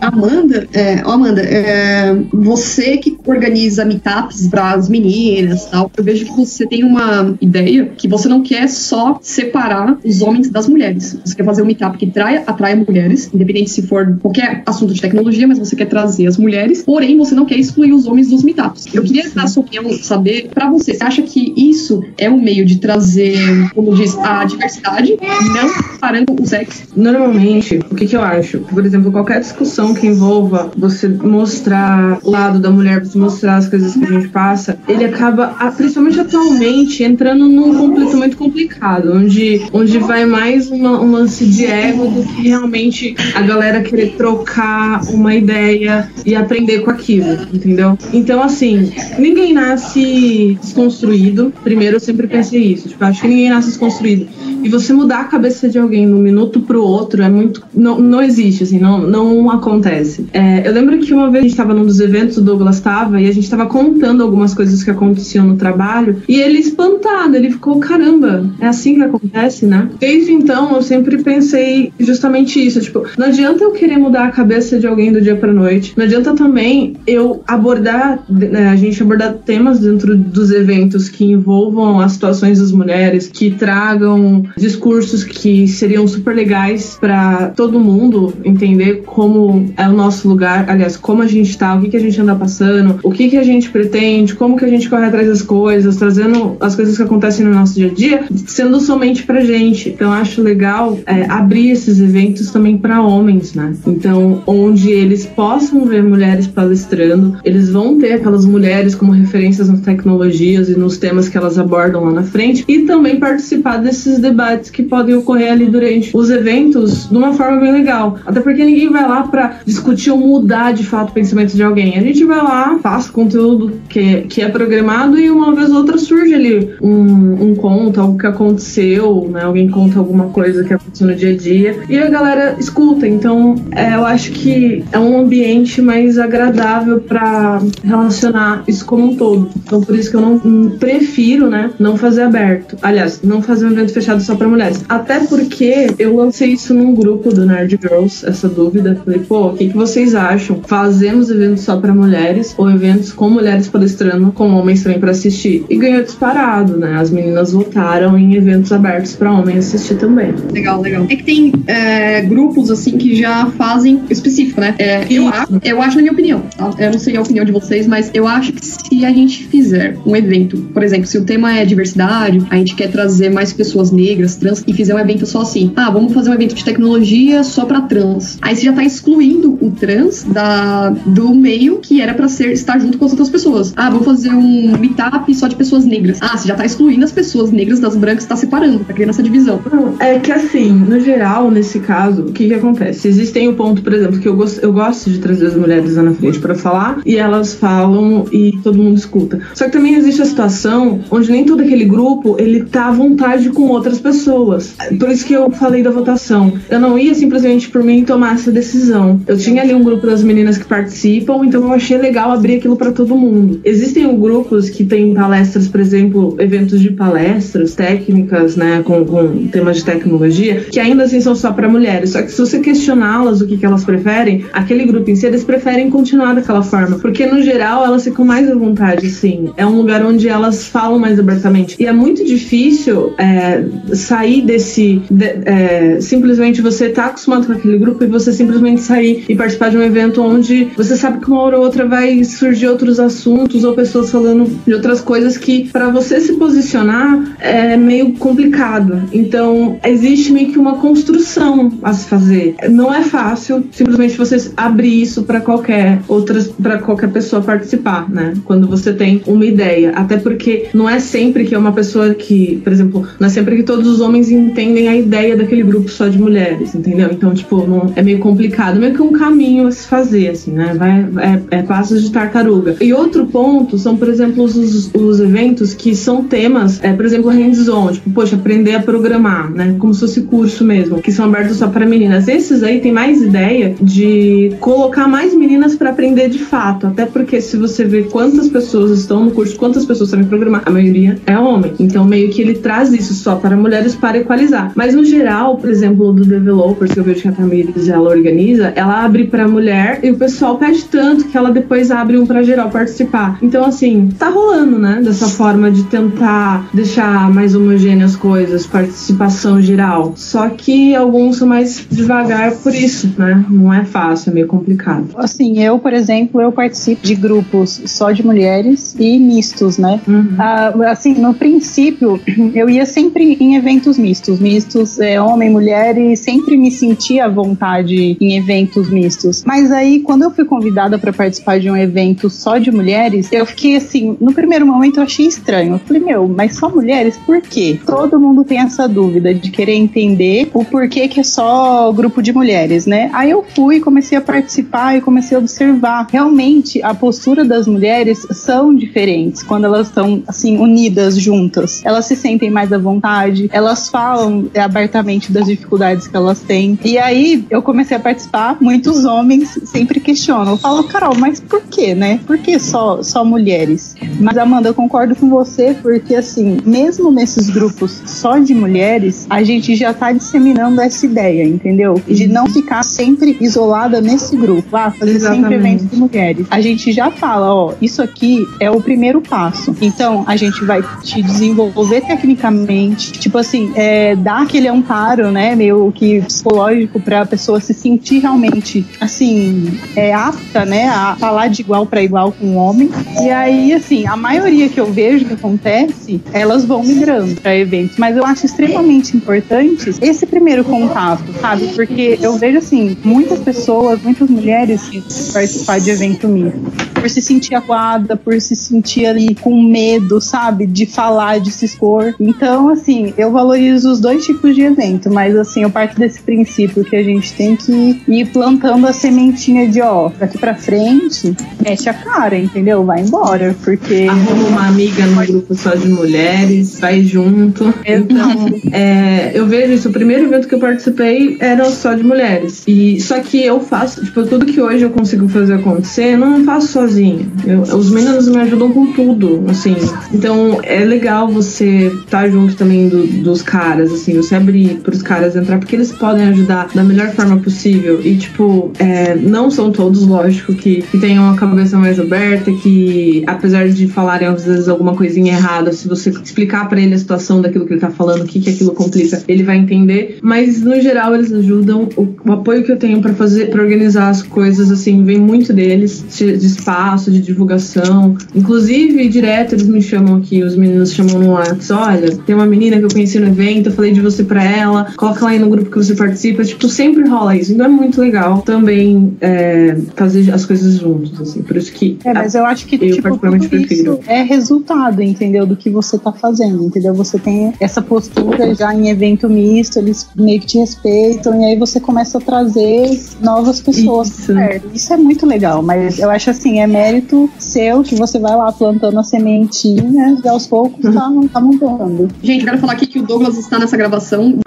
Amanda, 0.00 0.66
é, 0.72 1.02
ó, 1.04 1.12
Amanda, 1.12 1.42
é, 1.42 2.14
você 2.32 2.96
que 2.96 3.14
organiza 3.26 3.84
meetups 3.84 4.48
para 4.48 4.72
as 4.72 4.88
meninas 4.88 5.66
tal, 5.66 5.90
eu 5.94 6.02
vejo 6.02 6.24
que 6.24 6.32
você 6.32 6.66
tem 6.66 6.82
uma 6.82 7.36
ideia 7.38 7.84
que 7.86 8.08
você 8.08 8.26
não 8.26 8.42
quer 8.42 8.66
só 8.70 9.18
separar 9.20 9.98
os 10.02 10.22
homens 10.22 10.48
das 10.48 10.66
mulheres. 10.66 11.18
Você 11.22 11.34
quer 11.34 11.44
fazer 11.44 11.60
um 11.60 11.66
meetup 11.66 11.98
que 11.98 12.06
traia, 12.06 12.42
atraia 12.46 12.74
mulheres, 12.76 13.28
independente 13.34 13.68
se 13.68 13.82
for 13.82 14.16
qualquer 14.22 14.62
assunto 14.64 14.94
de 14.94 15.00
tecnologia, 15.02 15.46
mas 15.46 15.58
você 15.58 15.76
quer 15.76 15.86
trazer 15.86 16.26
as 16.26 16.38
mulheres, 16.38 16.82
porém 16.82 17.18
você 17.18 17.34
não 17.34 17.44
quer 17.44 17.58
excluir 17.58 17.92
os 17.92 18.06
homens 18.06 18.30
dos 18.30 18.42
meetups. 18.42 18.86
Eu 18.94 19.02
queria 19.02 19.28
dar 19.28 19.46
sua 19.46 19.62
opinião, 19.80 19.98
saber 19.98 20.50
para 20.52 20.70
você, 20.70 20.94
você 20.94 21.04
acha 21.04 21.22
que 21.22 21.52
isso 21.56 22.02
é 22.16 22.30
um 22.30 22.40
meio 22.40 22.64
de 22.64 22.78
trazer, 22.78 23.70
como 23.74 23.94
diz, 23.94 24.16
a 24.18 24.44
diversidade, 24.44 25.16
não 25.52 25.98
parando 25.98 26.34
o 26.40 26.46
sexo? 26.46 26.84
Normalmente, 26.94 27.78
o 27.90 27.94
que, 27.94 28.06
que 28.06 28.16
eu 28.16 28.22
acho? 28.22 28.60
Por 28.60 28.84
exemplo, 28.84 29.10
qualquer 29.10 29.40
discussão 29.40 29.94
que 29.94 30.06
envolva 30.06 30.70
você 30.76 31.08
mostrar 31.08 32.18
o 32.22 32.30
lado 32.30 32.58
da 32.58 32.70
mulher, 32.70 33.04
você 33.04 33.18
mostrar 33.18 33.56
as 33.56 33.68
coisas 33.68 33.94
que 33.94 34.04
a 34.04 34.10
gente 34.10 34.28
passa, 34.28 34.78
ele 34.86 35.04
acaba, 35.04 35.48
principalmente 35.76 36.20
atualmente, 36.20 37.02
entrando 37.02 37.48
num 37.48 37.74
conflito 37.74 38.16
muito 38.16 38.36
complicado, 38.36 39.12
onde, 39.14 39.62
onde 39.72 39.98
vai 39.98 40.24
mais 40.24 40.70
uma, 40.70 41.00
um 41.00 41.12
lance 41.12 41.44
de 41.46 41.66
ego 41.66 42.06
do 42.06 42.22
que 42.22 42.48
realmente 42.48 43.14
a 43.34 43.42
galera 43.42 43.82
querer 43.82 44.14
trocar 44.16 45.02
uma 45.08 45.34
ideia 45.34 46.10
e 46.24 46.34
aprender 46.34 46.80
com 46.80 46.90
aquilo, 46.90 47.32
entendeu? 47.52 47.98
Então, 48.12 48.42
assim, 48.42 48.92
ninguém 49.18 49.53
nasce 49.54 50.58
desconstruído. 50.60 51.52
Primeiro, 51.62 51.96
eu 51.96 52.00
sempre 52.00 52.26
pensei 52.26 52.60
isso. 52.60 52.88
Tipo, 52.88 53.04
acho 53.04 53.22
que 53.22 53.28
ninguém 53.28 53.48
nasce 53.48 53.68
desconstruído. 53.68 54.28
E 54.64 54.68
você 54.68 54.92
mudar 54.94 55.20
a 55.20 55.24
cabeça 55.24 55.68
de 55.68 55.78
alguém 55.78 56.06
de 56.06 56.12
um 56.12 56.18
minuto 56.18 56.60
pro 56.60 56.82
outro 56.82 57.22
é 57.22 57.28
muito. 57.28 57.62
Não, 57.74 58.00
não 58.00 58.22
existe, 58.22 58.62
assim, 58.62 58.78
não, 58.78 58.98
não 58.98 59.50
acontece. 59.50 60.26
É, 60.32 60.66
eu 60.66 60.72
lembro 60.72 60.98
que 60.98 61.12
uma 61.12 61.30
vez 61.30 61.44
a 61.44 61.48
gente 61.48 61.56
tava 61.56 61.74
num 61.74 61.84
dos 61.84 62.00
eventos, 62.00 62.38
o 62.38 62.40
Douglas 62.40 62.80
tava, 62.80 63.20
e 63.20 63.28
a 63.28 63.32
gente 63.32 63.48
tava 63.48 63.66
contando 63.66 64.22
algumas 64.22 64.54
coisas 64.54 64.82
que 64.82 64.90
aconteciam 64.90 65.46
no 65.46 65.56
trabalho, 65.56 66.22
e 66.26 66.40
ele 66.40 66.58
espantado, 66.58 67.36
ele 67.36 67.50
ficou, 67.50 67.78
caramba, 67.78 68.50
é 68.58 68.66
assim 68.66 68.94
que 68.94 69.02
acontece, 69.02 69.66
né? 69.66 69.90
Desde 70.00 70.32
então, 70.32 70.74
eu 70.74 70.82
sempre 70.82 71.22
pensei 71.22 71.92
justamente 72.00 72.64
isso, 72.64 72.80
tipo, 72.80 73.04
não 73.18 73.26
adianta 73.26 73.64
eu 73.64 73.72
querer 73.72 73.98
mudar 73.98 74.24
a 74.24 74.30
cabeça 74.30 74.78
de 74.78 74.86
alguém 74.86 75.12
do 75.12 75.20
dia 75.20 75.36
pra 75.36 75.52
noite, 75.52 75.92
não 75.96 76.04
adianta 76.04 76.34
também 76.34 76.96
eu 77.06 77.42
abordar, 77.46 78.24
né, 78.28 78.68
a 78.68 78.76
gente 78.76 79.02
abordar 79.02 79.34
temas 79.34 79.80
dentro 79.80 80.16
dos 80.16 80.50
eventos 80.50 81.08
que 81.08 81.24
envolvam 81.24 82.00
as 82.00 82.12
situações 82.12 82.60
das 82.60 82.72
mulheres, 82.72 83.28
que 83.28 83.50
tragam 83.50 84.42
discursos 84.56 85.24
que 85.24 85.66
seriam 85.66 86.06
super 86.06 86.34
legais 86.34 86.96
para 87.00 87.48
todo 87.48 87.80
mundo 87.80 88.32
entender 88.44 89.02
como 89.04 89.72
é 89.76 89.88
o 89.88 89.92
nosso 89.92 90.28
lugar, 90.28 90.68
aliás, 90.68 90.96
como 90.96 91.22
a 91.22 91.26
gente 91.26 91.56
tá, 91.56 91.74
o 91.74 91.80
que, 91.80 91.88
que 91.88 91.96
a 91.96 92.00
gente 92.00 92.20
anda 92.20 92.34
passando, 92.34 92.98
o 93.02 93.10
que, 93.10 93.28
que 93.28 93.36
a 93.36 93.42
gente 93.42 93.70
pretende, 93.70 94.34
como 94.34 94.56
que 94.56 94.64
a 94.64 94.68
gente 94.68 94.88
corre 94.88 95.06
atrás 95.06 95.28
das 95.28 95.42
coisas, 95.42 95.96
trazendo 95.96 96.56
as 96.60 96.76
coisas 96.76 96.96
que 96.96 97.02
acontecem 97.02 97.44
no 97.44 97.52
nosso 97.52 97.74
dia 97.74 97.88
a 97.88 97.94
dia, 97.94 98.24
sendo 98.46 98.80
somente 98.80 99.24
pra 99.24 99.40
gente. 99.40 99.88
Então, 99.88 100.12
acho 100.12 100.42
legal 100.42 100.98
é, 101.06 101.24
abrir 101.28 101.70
esses 101.70 102.00
eventos 102.00 102.50
também 102.50 102.76
para 102.76 103.02
homens, 103.02 103.54
né? 103.54 103.74
Então, 103.86 104.42
onde 104.46 104.90
eles 104.90 105.26
possam 105.26 105.84
ver 105.84 106.02
mulheres 106.02 106.46
palestrando, 106.46 107.36
eles 107.44 107.70
vão 107.70 107.98
ter 107.98 108.14
aquelas 108.14 108.44
mulheres 108.44 108.94
como 108.94 109.12
referências 109.12 109.68
nas 109.68 109.80
tecnologias 109.80 110.68
e 110.68 110.78
nos 110.78 110.98
temas 110.98 111.28
que 111.28 111.36
elas 111.36 111.58
abordam 111.58 112.04
lá 112.04 112.12
na 112.12 112.22
frente, 112.22 112.64
e 112.68 112.80
também 112.80 113.18
participar 113.18 113.78
desses 113.78 114.18
debates 114.18 114.43
que 114.70 114.82
podem 114.82 115.14
ocorrer 115.14 115.52
ali 115.52 115.66
durante 115.66 116.16
os 116.16 116.30
eventos 116.30 117.08
de 117.08 117.16
uma 117.16 117.32
forma 117.32 117.60
bem 117.60 117.72
legal. 117.72 118.18
Até 118.26 118.40
porque 118.40 118.64
ninguém 118.64 118.90
vai 118.90 119.06
lá 119.08 119.22
para 119.22 119.60
discutir 119.64 120.10
ou 120.10 120.18
mudar 120.18 120.72
de 120.72 120.84
fato 120.84 121.10
o 121.10 121.12
pensamento 121.12 121.54
de 121.54 121.62
alguém. 121.62 121.98
A 121.98 122.02
gente 122.02 122.24
vai 122.24 122.38
lá, 122.38 122.78
faz 122.82 123.08
conteúdo 123.08 123.72
que, 123.88 124.22
que 124.22 124.42
é 124.42 124.48
programado 124.48 125.18
e 125.18 125.30
uma 125.30 125.54
vez 125.54 125.70
ou 125.70 125.76
outra 125.76 125.98
surge 125.98 126.34
ali 126.34 126.70
um, 126.80 127.50
um 127.50 127.54
conto, 127.54 128.00
algo 128.00 128.18
que 128.18 128.26
aconteceu, 128.26 129.28
né? 129.30 129.42
Alguém 129.42 129.68
conta 129.68 129.98
alguma 129.98 130.26
coisa 130.26 130.64
que 130.64 130.74
aconteceu 130.74 131.06
no 131.06 131.14
dia 131.14 131.30
a 131.30 131.36
dia 131.36 131.76
e 131.88 131.98
a 131.98 132.08
galera 132.08 132.56
escuta. 132.58 133.06
Então, 133.06 133.54
é, 133.72 133.94
eu 133.94 134.04
acho 134.04 134.32
que 134.32 134.84
é 134.92 134.98
um 134.98 135.18
ambiente 135.18 135.80
mais 135.80 136.18
agradável 136.18 137.00
para 137.00 137.60
relacionar 137.82 138.64
isso 138.66 138.84
como 138.84 139.12
um 139.12 139.16
todo. 139.16 139.48
Então, 139.56 139.80
por 139.80 139.94
isso 139.94 140.10
que 140.10 140.16
eu 140.16 140.20
não 140.20 140.70
prefiro, 140.78 141.48
né, 141.48 141.70
não 141.78 141.96
fazer 141.96 142.22
aberto. 142.22 142.76
Aliás, 142.82 143.20
não 143.22 143.42
fazer 143.42 143.66
um 143.66 143.72
evento 143.72 143.92
fechado 143.92 144.20
só 144.22 144.33
para 144.36 144.48
mulheres. 144.48 144.84
Até 144.88 145.20
porque 145.20 145.88
eu 145.98 146.16
lancei 146.16 146.52
isso 146.52 146.74
num 146.74 146.94
grupo 146.94 147.32
do 147.32 147.44
Nerd 147.44 147.78
Girls, 147.80 148.26
essa 148.26 148.48
dúvida. 148.48 149.00
Falei, 149.04 149.20
pô, 149.20 149.48
o 149.48 149.54
que, 149.54 149.68
que 149.68 149.76
vocês 149.76 150.14
acham? 150.14 150.60
Fazemos 150.66 151.30
eventos 151.30 151.64
só 151.64 151.76
para 151.76 151.94
mulheres 151.94 152.54
ou 152.56 152.70
eventos 152.70 153.12
com 153.12 153.28
mulheres 153.28 153.68
palestrando 153.68 154.32
com 154.32 154.50
homens 154.54 154.82
também 154.82 154.98
para 154.98 155.10
assistir? 155.10 155.64
E 155.68 155.76
ganhou 155.76 156.02
disparado, 156.02 156.76
né? 156.76 156.96
As 156.96 157.10
meninas 157.10 157.52
votaram 157.52 158.18
em 158.18 158.34
eventos 158.34 158.72
abertos 158.72 159.14
para 159.16 159.32
homens 159.32 159.58
assistir 159.58 159.96
também. 159.96 160.34
Legal, 160.52 160.80
legal. 160.80 161.06
É 161.08 161.16
que 161.16 161.22
tem 161.22 161.52
é, 161.66 162.22
grupos 162.22 162.70
assim 162.70 162.96
que 162.96 163.14
já 163.16 163.46
fazem 163.56 164.02
específico, 164.10 164.60
né? 164.60 164.74
É, 164.78 165.06
eu, 165.10 165.28
acho, 165.28 165.60
eu 165.62 165.82
acho, 165.82 165.96
na 165.96 166.02
minha 166.02 166.12
opinião, 166.12 166.42
tá? 166.56 166.70
eu 166.78 166.90
não 166.90 166.98
sei 166.98 167.16
a 167.16 167.22
opinião 167.22 167.44
de 167.44 167.52
vocês, 167.52 167.86
mas 167.86 168.10
eu 168.14 168.26
acho 168.26 168.52
que 168.52 168.64
se 168.64 169.04
a 169.04 169.10
gente 169.10 169.44
fizer 169.46 169.96
um 170.06 170.14
evento, 170.14 170.56
por 170.72 170.82
exemplo, 170.82 171.06
se 171.06 171.18
o 171.18 171.24
tema 171.24 171.56
é 171.56 171.64
diversidade, 171.64 172.42
a 172.50 172.56
gente 172.56 172.74
quer 172.74 172.90
trazer 172.90 173.30
mais 173.30 173.52
pessoas 173.52 173.90
negras, 173.90 174.23
trans, 174.36 174.62
e 174.66 174.72
fizer 174.72 174.94
um 174.94 174.98
evento 174.98 175.26
só 175.26 175.42
assim, 175.42 175.72
ah, 175.76 175.90
vamos 175.90 176.12
fazer 176.12 176.30
um 176.30 176.34
evento 176.34 176.54
de 176.54 176.64
tecnologia 176.64 177.44
só 177.44 177.64
pra 177.64 177.82
trans. 177.82 178.38
Aí 178.40 178.56
você 178.56 178.62
já 178.62 178.72
tá 178.72 178.84
excluindo 178.84 179.58
o 179.60 179.70
trans 179.70 180.24
da, 180.24 180.90
do 180.90 181.34
meio 181.34 181.78
que 181.78 182.00
era 182.00 182.14
pra 182.14 182.28
ser 182.28 182.52
estar 182.52 182.78
junto 182.78 182.98
com 182.98 183.04
as 183.04 183.12
outras 183.12 183.28
pessoas. 183.28 183.72
Ah, 183.76 183.90
vamos 183.90 184.04
fazer 184.04 184.30
um 184.30 184.76
meetup 184.78 185.34
só 185.34 185.48
de 185.48 185.56
pessoas 185.56 185.84
negras. 185.84 186.18
Ah, 186.20 186.36
você 186.36 186.48
já 186.48 186.54
tá 186.54 186.64
excluindo 186.64 187.04
as 187.04 187.12
pessoas 187.12 187.50
negras 187.50 187.80
das 187.80 187.96
brancas, 187.96 188.24
tá 188.24 188.36
separando, 188.36 188.80
tá 188.80 188.92
criando 188.92 189.10
essa 189.10 189.22
divisão. 189.22 189.60
É 189.98 190.18
que 190.18 190.32
assim, 190.32 190.72
no 190.72 191.00
geral, 191.00 191.50
nesse 191.50 191.80
caso, 191.80 192.22
o 192.22 192.32
que 192.32 192.48
que 192.48 192.54
acontece? 192.54 193.08
Existem 193.08 193.48
o 193.48 193.54
ponto, 193.54 193.82
por 193.82 193.92
exemplo, 193.92 194.18
que 194.18 194.28
eu 194.28 194.36
gosto, 194.36 194.60
eu 194.60 194.72
gosto 194.72 195.10
de 195.10 195.18
trazer 195.18 195.46
as 195.46 195.56
mulheres 195.56 195.96
lá 195.96 196.02
na 196.02 196.14
frente 196.14 196.38
para 196.38 196.54
falar 196.54 197.00
e 197.04 197.16
elas 197.16 197.54
falam 197.54 198.26
e 198.32 198.58
todo 198.62 198.78
mundo 198.78 198.96
escuta. 198.96 199.40
Só 199.54 199.66
que 199.66 199.72
também 199.72 199.94
existe 199.94 200.22
a 200.22 200.26
situação 200.26 201.00
onde 201.10 201.30
nem 201.30 201.44
todo 201.44 201.62
aquele 201.62 201.84
grupo 201.84 202.36
ele 202.38 202.64
tá 202.64 202.86
à 202.86 202.92
vontade 202.92 203.50
com 203.50 203.62
outras 203.68 204.00
pessoas. 204.04 204.74
Por 205.00 205.08
isso 205.08 205.24
que 205.24 205.32
eu 205.32 205.50
falei 205.50 205.82
da 205.82 205.90
votação. 205.90 206.52
Eu 206.68 206.78
não 206.78 206.98
ia 206.98 207.14
simplesmente 207.14 207.70
por 207.70 207.82
mim 207.82 208.04
tomar 208.04 208.34
essa 208.34 208.52
decisão. 208.52 209.20
Eu 209.26 209.38
tinha 209.38 209.62
ali 209.62 209.74
um 209.74 209.82
grupo 209.82 210.06
das 210.06 210.22
meninas 210.22 210.58
que 210.58 210.66
participam, 210.66 211.44
então 211.44 211.62
eu 211.62 211.72
achei 211.72 211.96
legal 211.96 212.30
abrir 212.30 212.56
aquilo 212.56 212.76
para 212.76 212.92
todo 212.92 213.16
mundo. 213.16 213.60
Existem 213.64 214.04
grupos 214.20 214.68
que 214.68 214.84
têm 214.84 215.14
palestras, 215.14 215.66
por 215.66 215.80
exemplo, 215.80 216.36
eventos 216.38 216.80
de 216.80 216.90
palestras 216.90 217.74
técnicas, 217.74 218.56
né, 218.56 218.82
com, 218.84 219.04
com 219.04 219.46
temas 219.46 219.78
de 219.78 219.84
tecnologia, 219.84 220.66
que 220.70 220.78
ainda 220.78 221.04
assim 221.04 221.20
são 221.20 221.34
só 221.34 221.52
para 221.52 221.68
mulheres. 221.68 222.10
Só 222.10 222.22
que 222.22 222.30
se 222.30 222.38
você 222.38 222.60
questioná-las 222.60 223.40
o 223.40 223.46
que, 223.46 223.56
que 223.56 223.64
elas 223.64 223.84
preferem, 223.84 224.44
aquele 224.52 224.84
grupo 224.84 225.10
em 225.10 225.16
si, 225.16 225.26
eles 225.26 225.42
preferem 225.42 225.88
continuar 225.88 226.34
daquela 226.34 226.62
forma. 226.62 226.98
Porque 226.98 227.24
no 227.24 227.42
geral 227.42 227.84
elas 227.84 228.04
ficam 228.04 228.24
mais 228.24 228.50
à 228.50 228.54
vontade, 228.54 229.06
assim. 229.06 229.50
É 229.56 229.64
um 229.64 229.76
lugar 229.76 230.04
onde 230.04 230.28
elas 230.28 230.66
falam 230.66 230.98
mais 230.98 231.18
abertamente. 231.18 231.76
E 231.80 231.86
é 231.86 231.92
muito 231.92 232.22
difícil 232.24 233.14
é, 233.18 233.64
sair 233.94 234.42
desse. 234.42 235.02
de- 235.10 235.24
é, 235.44 235.98
simplesmente 236.00 236.60
você 236.60 236.88
tá 236.88 237.06
acostumado 237.06 237.46
com 237.46 237.52
aquele 237.52 237.78
grupo 237.78 238.02
e 238.04 238.06
você 238.06 238.32
simplesmente 238.32 238.80
sair 238.80 239.24
e 239.28 239.34
participar 239.34 239.70
de 239.70 239.76
um 239.76 239.82
evento 239.82 240.22
onde 240.22 240.68
você 240.76 240.96
sabe 240.96 241.20
que 241.20 241.28
uma 241.28 241.40
hora 241.40 241.58
ou 241.58 241.64
outra 241.64 241.86
vai 241.86 242.22
surgir 242.24 242.66
outros 242.68 242.98
assuntos 243.00 243.64
ou 243.64 243.74
pessoas 243.74 244.10
falando 244.10 244.50
de 244.66 244.74
outras 244.74 245.00
coisas 245.00 245.36
que 245.36 245.68
para 245.70 245.88
você 245.90 246.20
se 246.20 246.34
posicionar 246.34 247.36
é 247.40 247.76
meio 247.76 248.12
complicado. 248.12 249.02
Então 249.12 249.78
existe 249.84 250.32
meio 250.32 250.52
que 250.52 250.58
uma 250.58 250.74
construção 250.78 251.72
a 251.82 251.92
se 251.92 252.08
fazer. 252.08 252.54
Não 252.70 252.92
é 252.92 253.02
fácil 253.02 253.64
simplesmente 253.72 254.16
você 254.16 254.50
abrir 254.56 255.02
isso 255.02 255.22
para 255.24 255.40
qualquer 255.40 256.00
outras 256.08 256.48
para 256.48 256.78
qualquer 256.78 257.10
pessoa 257.10 257.42
participar, 257.42 258.08
né? 258.10 258.34
Quando 258.44 258.66
você 258.66 258.92
tem 258.92 259.22
uma 259.26 259.44
ideia, 259.44 259.92
até 259.94 260.16
porque 260.16 260.66
não 260.74 260.88
é 260.88 260.98
sempre 260.98 261.44
que 261.44 261.54
é 261.54 261.58
uma 261.58 261.72
pessoa 261.72 262.14
que, 262.14 262.60
por 262.62 262.72
exemplo, 262.72 263.06
não 263.18 263.26
é 263.26 263.30
sempre 263.30 263.56
que 263.56 263.62
todos 263.84 263.96
os 263.96 264.00
homens 264.00 264.30
entendem 264.30 264.88
a 264.88 264.96
ideia 264.96 265.36
daquele 265.36 265.62
grupo 265.62 265.90
só 265.90 266.08
de 266.08 266.18
mulheres, 266.18 266.74
entendeu? 266.74 267.10
Então, 267.12 267.34
tipo, 267.34 267.66
não, 267.66 267.92
é 267.94 268.02
meio 268.02 268.18
complicado, 268.18 268.80
meio 268.80 268.94
que 268.94 269.02
um 269.02 269.12
caminho 269.12 269.66
a 269.66 269.70
se 269.70 269.86
fazer, 269.86 270.30
assim, 270.30 270.52
né? 270.52 270.74
Vai, 270.74 271.06
é, 271.50 271.58
é 271.58 271.62
passos 271.62 272.02
de 272.02 272.10
tartaruga. 272.10 272.76
E 272.80 272.94
outro 272.94 273.26
ponto 273.26 273.76
são, 273.76 273.94
por 273.94 274.08
exemplo, 274.08 274.42
os, 274.42 274.90
os 274.94 275.20
eventos 275.20 275.74
que 275.74 275.94
são 275.94 276.24
temas, 276.24 276.82
é, 276.82 276.94
por 276.94 277.04
exemplo, 277.04 277.30
hands-on, 277.30 277.92
tipo, 277.92 278.10
poxa, 278.10 278.36
aprender 278.36 278.74
a 278.74 278.80
programar, 278.80 279.50
né? 279.50 279.76
Como 279.78 279.92
se 279.92 280.00
fosse 280.00 280.22
curso 280.22 280.64
mesmo, 280.64 281.02
que 281.02 281.12
são 281.12 281.26
abertos 281.26 281.58
só 281.58 281.68
para 281.68 281.84
meninas. 281.84 282.26
Esses 282.26 282.62
aí 282.62 282.80
tem 282.80 282.90
mais 282.90 283.20
ideia 283.20 283.74
de 283.78 284.54
colocar 284.60 285.06
mais 285.06 285.34
meninas 285.34 285.74
para 285.74 285.90
aprender 285.90 286.30
de 286.30 286.38
fato, 286.38 286.86
até 286.86 287.04
porque 287.04 287.38
se 287.42 287.58
você 287.58 287.84
vê 287.84 288.04
quantas 288.04 288.48
pessoas 288.48 288.98
estão 288.98 289.26
no 289.26 289.30
curso, 289.32 289.56
quantas 289.56 289.84
pessoas 289.84 290.08
sabem 290.08 290.24
programar, 290.24 290.62
a 290.64 290.70
maioria 290.70 291.18
é 291.26 291.38
homem. 291.38 291.74
Então, 291.78 292.06
meio 292.06 292.30
que 292.30 292.40
ele 292.40 292.54
traz 292.54 292.90
isso 292.90 293.12
só 293.12 293.36
para 293.36 293.54
mulheres 293.54 293.73
mulheres 293.74 293.94
para 293.94 294.18
equalizar. 294.18 294.72
Mas 294.74 294.94
no 294.94 295.04
geral, 295.04 295.56
por 295.56 295.68
exemplo, 295.68 296.12
do 296.12 296.24
developers 296.24 296.92
que 296.92 297.00
eu 297.00 297.04
vejo 297.04 297.22
que 297.22 297.28
a 297.28 297.32
Tamires 297.32 297.88
ela 297.88 298.08
organiza, 298.08 298.72
ela 298.76 299.04
abre 299.04 299.24
pra 299.24 299.48
mulher 299.48 300.00
e 300.02 300.10
o 300.10 300.16
pessoal 300.16 300.56
pede 300.56 300.84
tanto 300.84 301.24
que 301.26 301.36
ela 301.36 301.50
depois 301.50 301.90
abre 301.90 302.16
um 302.16 302.26
pra 302.26 302.42
geral 302.42 302.70
participar. 302.70 303.38
Então, 303.42 303.64
assim, 303.64 304.08
tá 304.18 304.28
rolando, 304.28 304.78
né? 304.78 305.00
Dessa 305.02 305.28
forma 305.28 305.70
de 305.70 305.84
tentar 305.84 306.68
deixar 306.72 307.30
mais 307.32 307.54
homogêneas 307.54 308.04
as 308.04 308.16
coisas, 308.16 308.66
participação 308.66 309.60
geral. 309.60 310.12
Só 310.16 310.48
que 310.48 310.94
alguns 310.94 311.38
são 311.38 311.48
mais 311.48 311.84
devagar 311.90 312.52
por 312.56 312.74
isso, 312.74 313.12
né? 313.18 313.44
Não 313.50 313.72
é 313.72 313.84
fácil, 313.84 314.30
é 314.30 314.34
meio 314.34 314.46
complicado. 314.46 315.08
Assim, 315.16 315.60
eu, 315.60 315.78
por 315.78 315.92
exemplo, 315.92 316.40
eu 316.40 316.52
participo 316.52 317.02
de 317.02 317.14
grupos 317.14 317.82
só 317.86 318.12
de 318.12 318.24
mulheres 318.24 318.94
e 318.98 319.18
mistos, 319.18 319.78
né? 319.78 320.00
Uhum. 320.06 320.34
Ah, 320.38 320.72
assim, 320.90 321.14
no 321.14 321.34
princípio, 321.34 322.20
eu 322.54 322.70
ia 322.70 322.86
sempre 322.86 323.36
em 323.40 323.56
eventos 323.64 323.96
mistos, 323.96 324.38
mistos 324.38 325.00
é, 325.00 325.18
homem, 325.18 325.48
mulher, 325.48 325.96
e 325.96 326.14
sempre 326.18 326.54
me 326.54 326.70
sentia 326.70 327.24
à 327.24 327.28
vontade 327.28 328.14
em 328.20 328.36
eventos 328.36 328.90
mistos. 328.90 329.42
Mas 329.46 329.72
aí, 329.72 330.00
quando 330.00 330.22
eu 330.22 330.30
fui 330.30 330.44
convidada 330.44 330.98
para 330.98 331.14
participar 331.14 331.58
de 331.58 331.70
um 331.70 331.76
evento 331.76 332.28
só 332.28 332.58
de 332.58 332.70
mulheres, 332.70 333.32
eu 333.32 333.46
fiquei 333.46 333.76
assim, 333.76 334.18
no 334.20 334.34
primeiro 334.34 334.66
momento 334.66 334.98
eu 334.98 335.04
achei 335.04 335.26
estranho. 335.26 335.74
Eu 335.74 335.78
falei, 335.78 336.02
meu, 336.02 336.28
mas 336.28 336.56
só 336.56 336.68
mulheres? 336.68 337.16
Por 337.24 337.40
quê? 337.40 337.78
Todo 337.86 338.20
mundo 338.20 338.44
tem 338.44 338.58
essa 338.58 338.86
dúvida 338.86 339.32
de 339.32 339.50
querer 339.50 339.76
entender 339.76 340.50
o 340.52 340.62
porquê 340.62 341.08
que 341.08 341.20
é 341.20 341.24
só 341.24 341.90
grupo 341.90 342.20
de 342.20 342.34
mulheres, 342.34 342.84
né? 342.84 343.08
Aí 343.14 343.30
eu 343.30 343.42
fui, 343.54 343.80
comecei 343.80 344.18
a 344.18 344.20
participar 344.20 344.98
e 344.98 345.00
comecei 345.00 345.38
a 345.38 345.40
observar. 345.40 346.06
Realmente, 346.12 346.82
a 346.82 346.92
postura 346.92 347.46
das 347.46 347.66
mulheres 347.66 348.26
são 348.30 348.74
diferentes 348.74 349.42
quando 349.42 349.64
elas 349.64 349.86
estão, 349.86 350.22
assim, 350.26 350.58
unidas 350.58 351.18
juntas. 351.18 351.80
Elas 351.82 352.04
se 352.04 352.14
sentem 352.14 352.50
mais 352.50 352.70
à 352.70 352.78
vontade, 352.78 353.48
elas 353.54 353.88
falam 353.88 354.50
abertamente 354.60 355.30
das 355.30 355.46
dificuldades 355.46 356.08
que 356.08 356.16
elas 356.16 356.40
têm. 356.40 356.76
E 356.84 356.98
aí 356.98 357.46
eu 357.48 357.62
comecei 357.62 357.96
a 357.96 358.00
participar, 358.00 358.56
muitos 358.60 359.04
homens 359.04 359.56
sempre 359.64 360.00
questionam. 360.00 360.52
Eu 360.52 360.58
falo, 360.58 360.82
Carol, 360.82 361.14
mas 361.16 361.38
por 361.38 361.62
quê, 361.62 361.94
né? 361.94 362.18
Por 362.26 362.36
que 362.36 362.58
só, 362.58 363.00
só 363.00 363.24
mulheres? 363.24 363.94
Mas, 364.18 364.36
Amanda, 364.36 364.70
eu 364.70 364.74
concordo 364.74 365.14
com 365.14 365.30
você, 365.30 365.76
porque, 365.80 366.16
assim, 366.16 366.58
mesmo 366.66 367.12
nesses 367.12 367.48
grupos 367.48 368.02
só 368.04 368.38
de 368.38 368.52
mulheres, 368.52 369.24
a 369.30 369.44
gente 369.44 369.76
já 369.76 369.94
tá 369.94 370.10
disseminando 370.10 370.80
essa 370.80 371.06
ideia, 371.06 371.44
entendeu? 371.44 372.02
De 372.08 372.26
não 372.26 372.48
ficar 372.48 372.82
sempre 372.82 373.36
isolada 373.40 374.00
nesse 374.00 374.36
grupo. 374.36 374.76
Ah, 374.76 374.90
fazer 374.90 375.20
sempre 375.20 375.36
Exatamente. 375.36 375.54
eventos 375.54 375.90
de 375.90 375.96
mulheres. 375.96 376.46
A 376.50 376.60
gente 376.60 376.92
já 376.92 377.08
fala, 377.12 377.54
ó, 377.54 377.74
isso 377.80 378.02
aqui 378.02 378.44
é 378.58 378.68
o 378.68 378.80
primeiro 378.80 379.20
passo. 379.20 379.76
Então, 379.80 380.24
a 380.26 380.34
gente 380.34 380.64
vai 380.64 380.82
te 381.04 381.22
desenvolver 381.22 382.00
tecnicamente, 382.00 383.12
tipo 383.12 383.38
assim, 383.44 383.72
é, 383.74 384.16
dar 384.16 384.42
aquele 384.42 384.68
amparo, 384.68 385.30
né, 385.30 385.54
meio 385.54 385.92
que 385.92 386.20
psicológico 386.22 386.98
pra 387.00 387.24
pessoa 387.24 387.60
se 387.60 387.72
sentir 387.72 388.20
realmente, 388.20 388.84
assim, 389.00 389.78
é, 389.94 390.12
apta, 390.12 390.64
né, 390.64 390.88
a 390.88 391.16
falar 391.18 391.48
de 391.48 391.62
igual 391.62 391.86
para 391.86 392.02
igual 392.02 392.32
com 392.32 392.46
o 392.46 392.54
homem. 392.56 392.90
E 393.22 393.30
aí, 393.30 393.72
assim, 393.72 394.06
a 394.06 394.16
maioria 394.16 394.68
que 394.68 394.80
eu 394.80 394.86
vejo 394.86 395.26
que 395.26 395.34
acontece, 395.34 396.20
elas 396.32 396.64
vão 396.64 396.82
migrando 396.82 397.40
para 397.40 397.56
eventos. 397.56 397.96
Mas 397.98 398.16
eu 398.16 398.24
acho 398.24 398.46
extremamente 398.46 399.16
importante 399.16 399.94
esse 400.00 400.26
primeiro 400.26 400.64
contato, 400.64 401.24
sabe? 401.40 401.68
Porque 401.68 402.18
eu 402.20 402.36
vejo, 402.36 402.58
assim, 402.58 402.96
muitas 403.04 403.38
pessoas, 403.38 404.02
muitas 404.02 404.28
mulheres 404.28 404.82
que 404.88 405.02
participar 405.32 405.80
de 405.80 405.90
evento 405.90 406.26
misto, 406.28 406.60
por 406.94 407.08
se 407.10 407.20
sentir 407.20 407.54
acuada, 407.54 408.16
por 408.16 408.40
se 408.40 408.56
sentir 408.56 409.06
ali 409.06 409.34
com 409.34 409.62
medo, 409.62 410.20
sabe? 410.20 410.66
De 410.66 410.86
falar, 410.86 411.38
de 411.40 411.50
se 411.50 411.64
expor. 411.66 412.14
Então, 412.18 412.68
assim, 412.68 413.12
eu 413.16 413.30
valorizo 413.34 413.90
os 413.90 414.00
dois 414.00 414.24
tipos 414.24 414.54
de 414.54 414.62
evento, 414.62 415.10
mas, 415.12 415.36
assim, 415.36 415.62
eu 415.64 415.70
parto 415.70 415.98
desse 415.98 416.20
princípio 416.22 416.84
que 416.84 416.96
a 416.96 417.02
gente 417.02 417.32
tem 417.34 417.56
que 417.56 418.00
ir 418.08 418.26
plantando 418.32 418.86
a 418.86 418.92
sementinha 418.92 419.68
de, 419.68 419.80
ó, 419.82 420.10
daqui 420.18 420.38
pra 420.38 420.54
frente, 420.54 421.34
mete 421.62 421.88
a 421.88 421.94
cara, 421.94 422.38
entendeu? 422.38 422.84
Vai 422.84 423.00
embora, 423.02 423.54
porque. 423.62 424.06
Arruma 424.08 424.48
uma 424.48 424.66
amiga 424.68 425.04
no 425.06 425.26
grupo 425.26 425.54
só 425.54 425.74
de 425.74 425.88
mulheres, 425.88 426.78
vai 426.80 427.02
junto. 427.02 427.74
Então, 427.84 428.30
é, 428.72 429.32
eu 429.34 429.46
vejo 429.46 429.72
isso. 429.74 429.88
O 429.88 429.92
primeiro 429.92 430.24
evento 430.24 430.48
que 430.48 430.54
eu 430.54 430.58
participei 430.58 431.36
era 431.40 431.64
só 431.70 431.94
de 431.94 432.02
mulheres. 432.02 432.62
E 432.66 433.00
só 433.00 433.18
que 433.20 433.44
eu 433.44 433.60
faço, 433.60 434.04
tipo, 434.04 434.24
tudo 434.24 434.46
que 434.46 434.60
hoje 434.60 434.84
eu 434.84 434.90
consigo 434.90 435.28
fazer 435.28 435.54
acontecer, 435.54 436.14
eu 436.14 436.18
não 436.18 436.44
faço 436.44 436.68
sozinha. 436.68 437.26
Eu- 437.46 437.62
os 437.62 437.90
meninos 437.90 438.28
me 438.28 438.38
ajudam 438.38 438.70
com 438.72 438.92
tudo, 438.92 439.44
assim. 439.48 439.74
Então, 440.12 440.60
é 440.62 440.84
legal 440.84 441.28
você 441.28 441.90
estar 442.04 442.28
junto 442.28 442.54
também 442.56 442.88
do- 442.88 443.06
dos 443.22 443.42
caras, 443.42 443.92
assim, 443.92 444.14
você 444.14 444.34
abrir 444.34 444.76
pros 444.82 445.02
caras 445.02 445.36
entrar, 445.36 445.58
porque 445.58 445.76
eles 445.76 445.92
podem 445.92 446.24
ajudar 446.24 446.68
da 446.74 446.82
melhor 446.82 447.10
forma 447.10 447.36
possível. 447.38 448.00
E, 448.04 448.16
tipo, 448.16 448.72
é, 448.78 449.14
não 449.14 449.50
são 449.50 449.70
todos, 449.70 450.06
lógico, 450.06 450.54
que, 450.54 450.82
que 450.82 450.98
tenham 450.98 451.30
a 451.30 451.36
cabeça 451.36 451.78
mais 451.78 451.98
aberta, 451.98 452.52
que 452.52 453.22
apesar 453.26 453.68
de 453.68 453.86
falarem 453.86 454.28
às 454.28 454.44
vezes 454.44 454.68
alguma 454.68 454.94
coisinha 454.94 455.32
errada, 455.34 455.72
se 455.72 455.88
você 455.88 456.10
explicar 456.10 456.68
pra 456.68 456.80
ele 456.80 456.94
a 456.94 456.98
situação 456.98 457.40
daquilo 457.40 457.66
que 457.66 457.74
ele 457.74 457.80
tá 457.80 457.90
falando, 457.90 458.22
o 458.22 458.26
que, 458.26 458.40
que 458.40 458.50
aquilo 458.50 458.72
complica, 458.72 459.22
ele 459.28 459.42
vai 459.42 459.56
entender. 459.56 460.18
Mas 460.22 460.62
no 460.62 460.80
geral 460.80 461.14
eles 461.14 461.32
ajudam. 461.32 461.88
O, 461.96 462.08
o 462.24 462.32
apoio 462.32 462.64
que 462.64 462.72
eu 462.72 462.76
tenho 462.76 463.00
pra 463.00 463.14
fazer, 463.14 463.50
para 463.50 463.62
organizar 463.62 464.08
as 464.08 464.22
coisas, 464.22 464.70
assim, 464.70 465.04
vem 465.04 465.18
muito 465.18 465.52
deles, 465.52 466.04
de, 466.16 466.34
espaço, 466.34 467.10
de 467.10 467.20
divulgação. 467.20 468.16
Inclusive, 468.34 469.08
direto 469.08 469.54
eles 469.54 469.68
me 469.68 469.82
chamam 469.82 470.16
aqui, 470.16 470.42
os 470.42 470.56
meninos 470.56 470.92
chamam 470.92 471.18
no 471.18 471.32
WhatsApp, 471.32 471.74
olha, 471.74 472.16
tem 472.16 472.34
uma 472.34 472.46
menina 472.46 472.78
que 472.78 472.84
eu 472.84 472.88
conheci 473.04 473.20
no 473.20 473.26
evento, 473.28 473.68
eu 473.68 473.72
falei 473.72 473.92
de 473.92 474.00
você 474.00 474.24
pra 474.24 474.42
ela, 474.42 474.92
coloca 474.96 475.20
ela 475.20 475.30
aí 475.30 475.38
no 475.38 475.48
grupo 475.48 475.70
que 475.70 475.76
você 475.76 475.94
participa. 475.94 476.44
Tipo, 476.44 476.68
sempre 476.68 477.06
rola 477.08 477.36
isso. 477.36 477.52
Então 477.52 477.66
é 477.66 477.68
muito 477.68 478.00
legal 478.00 478.42
também 478.42 479.16
é, 479.20 479.76
fazer 479.94 480.32
as 480.32 480.44
coisas 480.46 480.74
juntos, 480.74 481.20
assim. 481.20 481.42
Por 481.42 481.56
isso 481.56 481.72
que 481.72 481.98
É, 482.04 482.12
mas 482.12 482.34
eu 482.34 482.44
acho 482.44 482.66
que 482.66 482.76
Eu 482.76 482.90
tipo, 482.90 483.02
particularmente 483.02 483.48
tudo 483.48 483.66
prefiro. 483.66 483.98
isso 484.00 484.10
é 484.10 484.22
resultado, 484.22 485.02
entendeu? 485.02 485.46
Do 485.46 485.56
que 485.56 485.70
você 485.70 485.98
tá 485.98 486.12
fazendo, 486.12 486.64
entendeu? 486.64 486.94
Você 486.94 487.18
tem 487.18 487.52
essa 487.60 487.82
postura 487.82 488.54
já 488.54 488.74
em 488.74 488.88
evento 488.88 489.28
misto, 489.28 489.78
eles 489.78 490.08
meio 490.16 490.40
que 490.40 490.46
te 490.46 490.58
respeitam, 490.58 491.40
e 491.40 491.44
aí 491.44 491.58
você 491.58 491.78
começa 491.78 492.18
a 492.18 492.20
trazer 492.20 492.98
novas 493.20 493.60
pessoas 493.60 494.08
Isso. 494.08 494.34
perto. 494.34 494.68
Isso 494.74 494.92
é 494.92 494.96
muito 494.96 495.26
legal, 495.26 495.62
mas 495.62 495.98
eu 495.98 496.10
acho 496.10 496.30
assim, 496.30 496.60
é 496.60 496.66
mérito 496.66 497.28
seu 497.38 497.82
que 497.82 497.94
você 497.94 498.18
vai 498.18 498.36
lá 498.36 498.50
plantando 498.52 498.98
a 498.98 499.02
sementinha 499.02 500.16
e 500.24 500.28
aos 500.28 500.46
poucos 500.46 500.82
tá, 500.94 501.10
tá 501.32 501.40
mudando. 501.40 502.08
Gente, 502.22 502.40
eu 502.40 502.46
quero 502.46 502.58
falar 502.58 502.72
aqui 502.74 502.93
que 502.94 503.00
o 503.00 503.02
Douglas 503.02 503.36
está 503.36 503.58
nessa 503.58 503.76
gravação. 503.76 504.38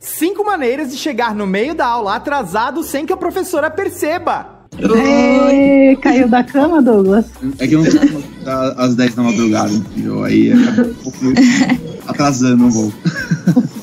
Cinco 0.00 0.42
maneiras 0.42 0.90
de 0.90 0.96
chegar 0.96 1.34
no 1.34 1.46
meio 1.46 1.74
da 1.74 1.84
aula 1.86 2.16
atrasado 2.16 2.82
sem 2.82 3.04
que 3.04 3.12
a 3.12 3.16
professora 3.16 3.70
perceba. 3.70 4.64
Ê, 4.78 5.94
caiu 6.00 6.26
da 6.26 6.42
cama, 6.42 6.80
Douglas? 6.80 7.26
É 7.58 7.68
que 7.68 7.74
eu 7.74 7.84
não 7.84 8.22
tava 8.42 8.74
às 8.78 8.94
10 8.94 9.14
da 9.14 9.22
madrugada, 9.22 9.70
entendeu? 9.70 10.24
Aí 10.24 10.50
acaba 10.50 10.88
um 10.88 10.94
pouco 10.94 11.18
atrasando 12.08 12.64
um 12.64 12.72
pouco. 12.72 12.96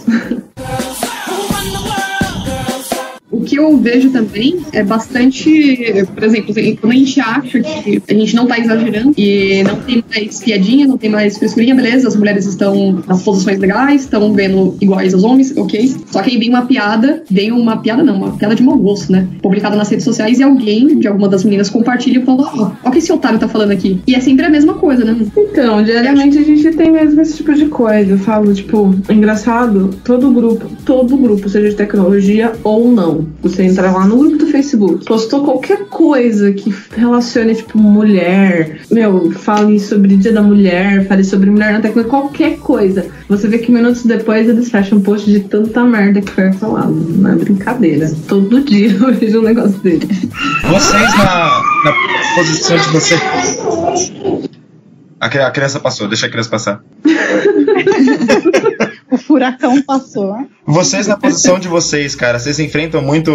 eu 3.62 3.78
vejo 3.78 4.12
também 4.12 4.60
é 4.72 4.84
bastante, 4.84 6.06
por 6.14 6.24
exemplo, 6.24 6.54
quando 6.80 6.94
a 6.94 6.96
gente 6.96 7.20
acha 7.20 7.60
que 7.60 8.02
a 8.10 8.14
gente 8.14 8.36
não 8.36 8.48
tá 8.48 8.60
exagerando 8.60 9.14
e 9.18 9.64
não 9.64 9.76
tem 9.78 10.04
mais 10.14 10.40
piadinha, 10.40 10.88
não 10.88 10.98
tem 10.98 11.10
mais 11.10 11.38
frescurinha, 11.38 11.76
beleza, 11.76 12.08
as 12.08 12.16
mulheres 12.16 12.46
estão 12.46 13.04
nas 13.08 13.24
posições 13.24 13.60
legais, 13.60 14.02
estão 14.02 14.34
vendo 14.34 14.76
iguais 14.82 15.14
aos 15.14 15.24
homens, 15.24 15.56
ok. 15.56 15.94
Só 16.12 16.22
que 16.22 16.32
aí 16.32 16.38
vem 16.38 16.50
uma 16.50 16.66
piada, 16.66 17.24
vem 17.30 17.52
uma 17.52 17.78
piada 17.78 18.04
não, 18.04 18.16
uma 18.16 18.38
piada 18.38 18.56
de 18.56 18.64
mau 18.64 18.78
gosto, 18.78 19.12
né? 19.12 19.28
Publicada 19.42 19.76
nas 19.76 19.90
redes 19.90 20.06
sociais 20.06 20.40
e 20.40 20.44
alguém, 20.44 21.00
de 21.00 21.08
alguma 21.08 21.28
das 21.28 21.44
meninas, 21.44 21.70
compartilha 21.70 22.20
e 22.20 22.26
fala, 22.26 22.44
ó, 22.56 22.72
ó 22.84 22.90
o 22.90 22.92
que 22.92 22.98
esse 22.98 23.12
otário 23.12 23.40
tá 23.40 23.48
falando 23.48 23.72
aqui. 23.72 24.02
E 24.08 24.16
é 24.16 24.20
sempre 24.20 24.46
a 24.46 24.50
mesma 24.50 24.74
coisa, 24.74 25.06
né? 25.06 25.16
Então, 25.38 25.84
diariamente 25.84 26.38
a 26.38 26.44
gente 26.44 26.72
tem 26.72 26.92
mesmo 26.92 27.22
esse 27.22 27.38
tipo 27.38 27.54
de 27.54 27.66
coisa. 27.66 28.12
Eu 28.12 28.20
falo, 28.20 28.54
tipo, 28.54 28.94
engraçado, 29.10 29.90
todo 30.04 30.32
grupo, 30.32 30.66
todo 30.86 31.18
grupo, 31.18 31.48
seja 31.50 31.70
de 31.70 31.76
tecnologia 31.76 32.54
ou 32.64 32.92
não, 32.92 33.26
você 33.52 33.64
entrar 33.64 33.92
lá 33.92 34.08
no 34.08 34.18
grupo 34.18 34.38
do 34.38 34.48
Facebook, 34.48 35.06
postou 35.06 35.44
qualquer 35.44 35.86
coisa 35.86 36.52
que 36.52 36.74
relacione, 36.96 37.56
tipo, 37.56 37.78
mulher, 37.78 38.82
meu, 38.90 39.32
fale 39.32 39.80
sobre 39.80 40.16
Dia 40.18 40.34
da 40.34 40.42
Mulher, 40.42 41.08
fale 41.08 41.24
sobre 41.24 41.50
mulher 41.50 41.74
na 41.74 41.82
tecnologia, 41.82 42.10
qualquer 42.10 42.58
coisa. 42.58 43.06
Você 43.28 43.48
vê 43.48 43.58
que 43.60 43.72
minutos 43.72 44.06
depois 44.06 44.48
eles 44.48 44.70
fecham 44.70 44.98
um 44.98 45.02
post 45.02 45.30
de 45.30 45.42
tanta 45.42 45.84
merda 45.84 46.22
que 46.22 46.32
foi 46.32 46.52
falado. 46.54 46.94
Não 46.94 47.32
é 47.32 47.36
brincadeira. 47.36 48.12
Todo 48.28 48.62
dia 48.62 48.92
eu 48.92 49.14
vejo 49.14 49.40
um 49.40 49.44
negócio 49.44 49.78
dele. 49.80 50.08
Vocês 50.70 51.18
na, 51.18 51.62
na 51.86 51.94
posição 52.36 52.78
de 52.78 52.90
você. 52.90 53.16
A 55.20 55.52
criança 55.52 55.80
passou, 55.80 56.08
deixa 56.08 56.26
a 56.26 56.30
criança 56.30 56.50
passar. 56.50 56.84
furacão 59.32 59.82
passou. 59.82 60.36
Vocês, 60.66 61.08
na 61.08 61.18
posição 61.18 61.58
de 61.58 61.68
vocês, 61.68 62.16
cara, 62.16 62.38
vocês 62.38 62.60
enfrentam 62.60 63.02
muito 63.02 63.32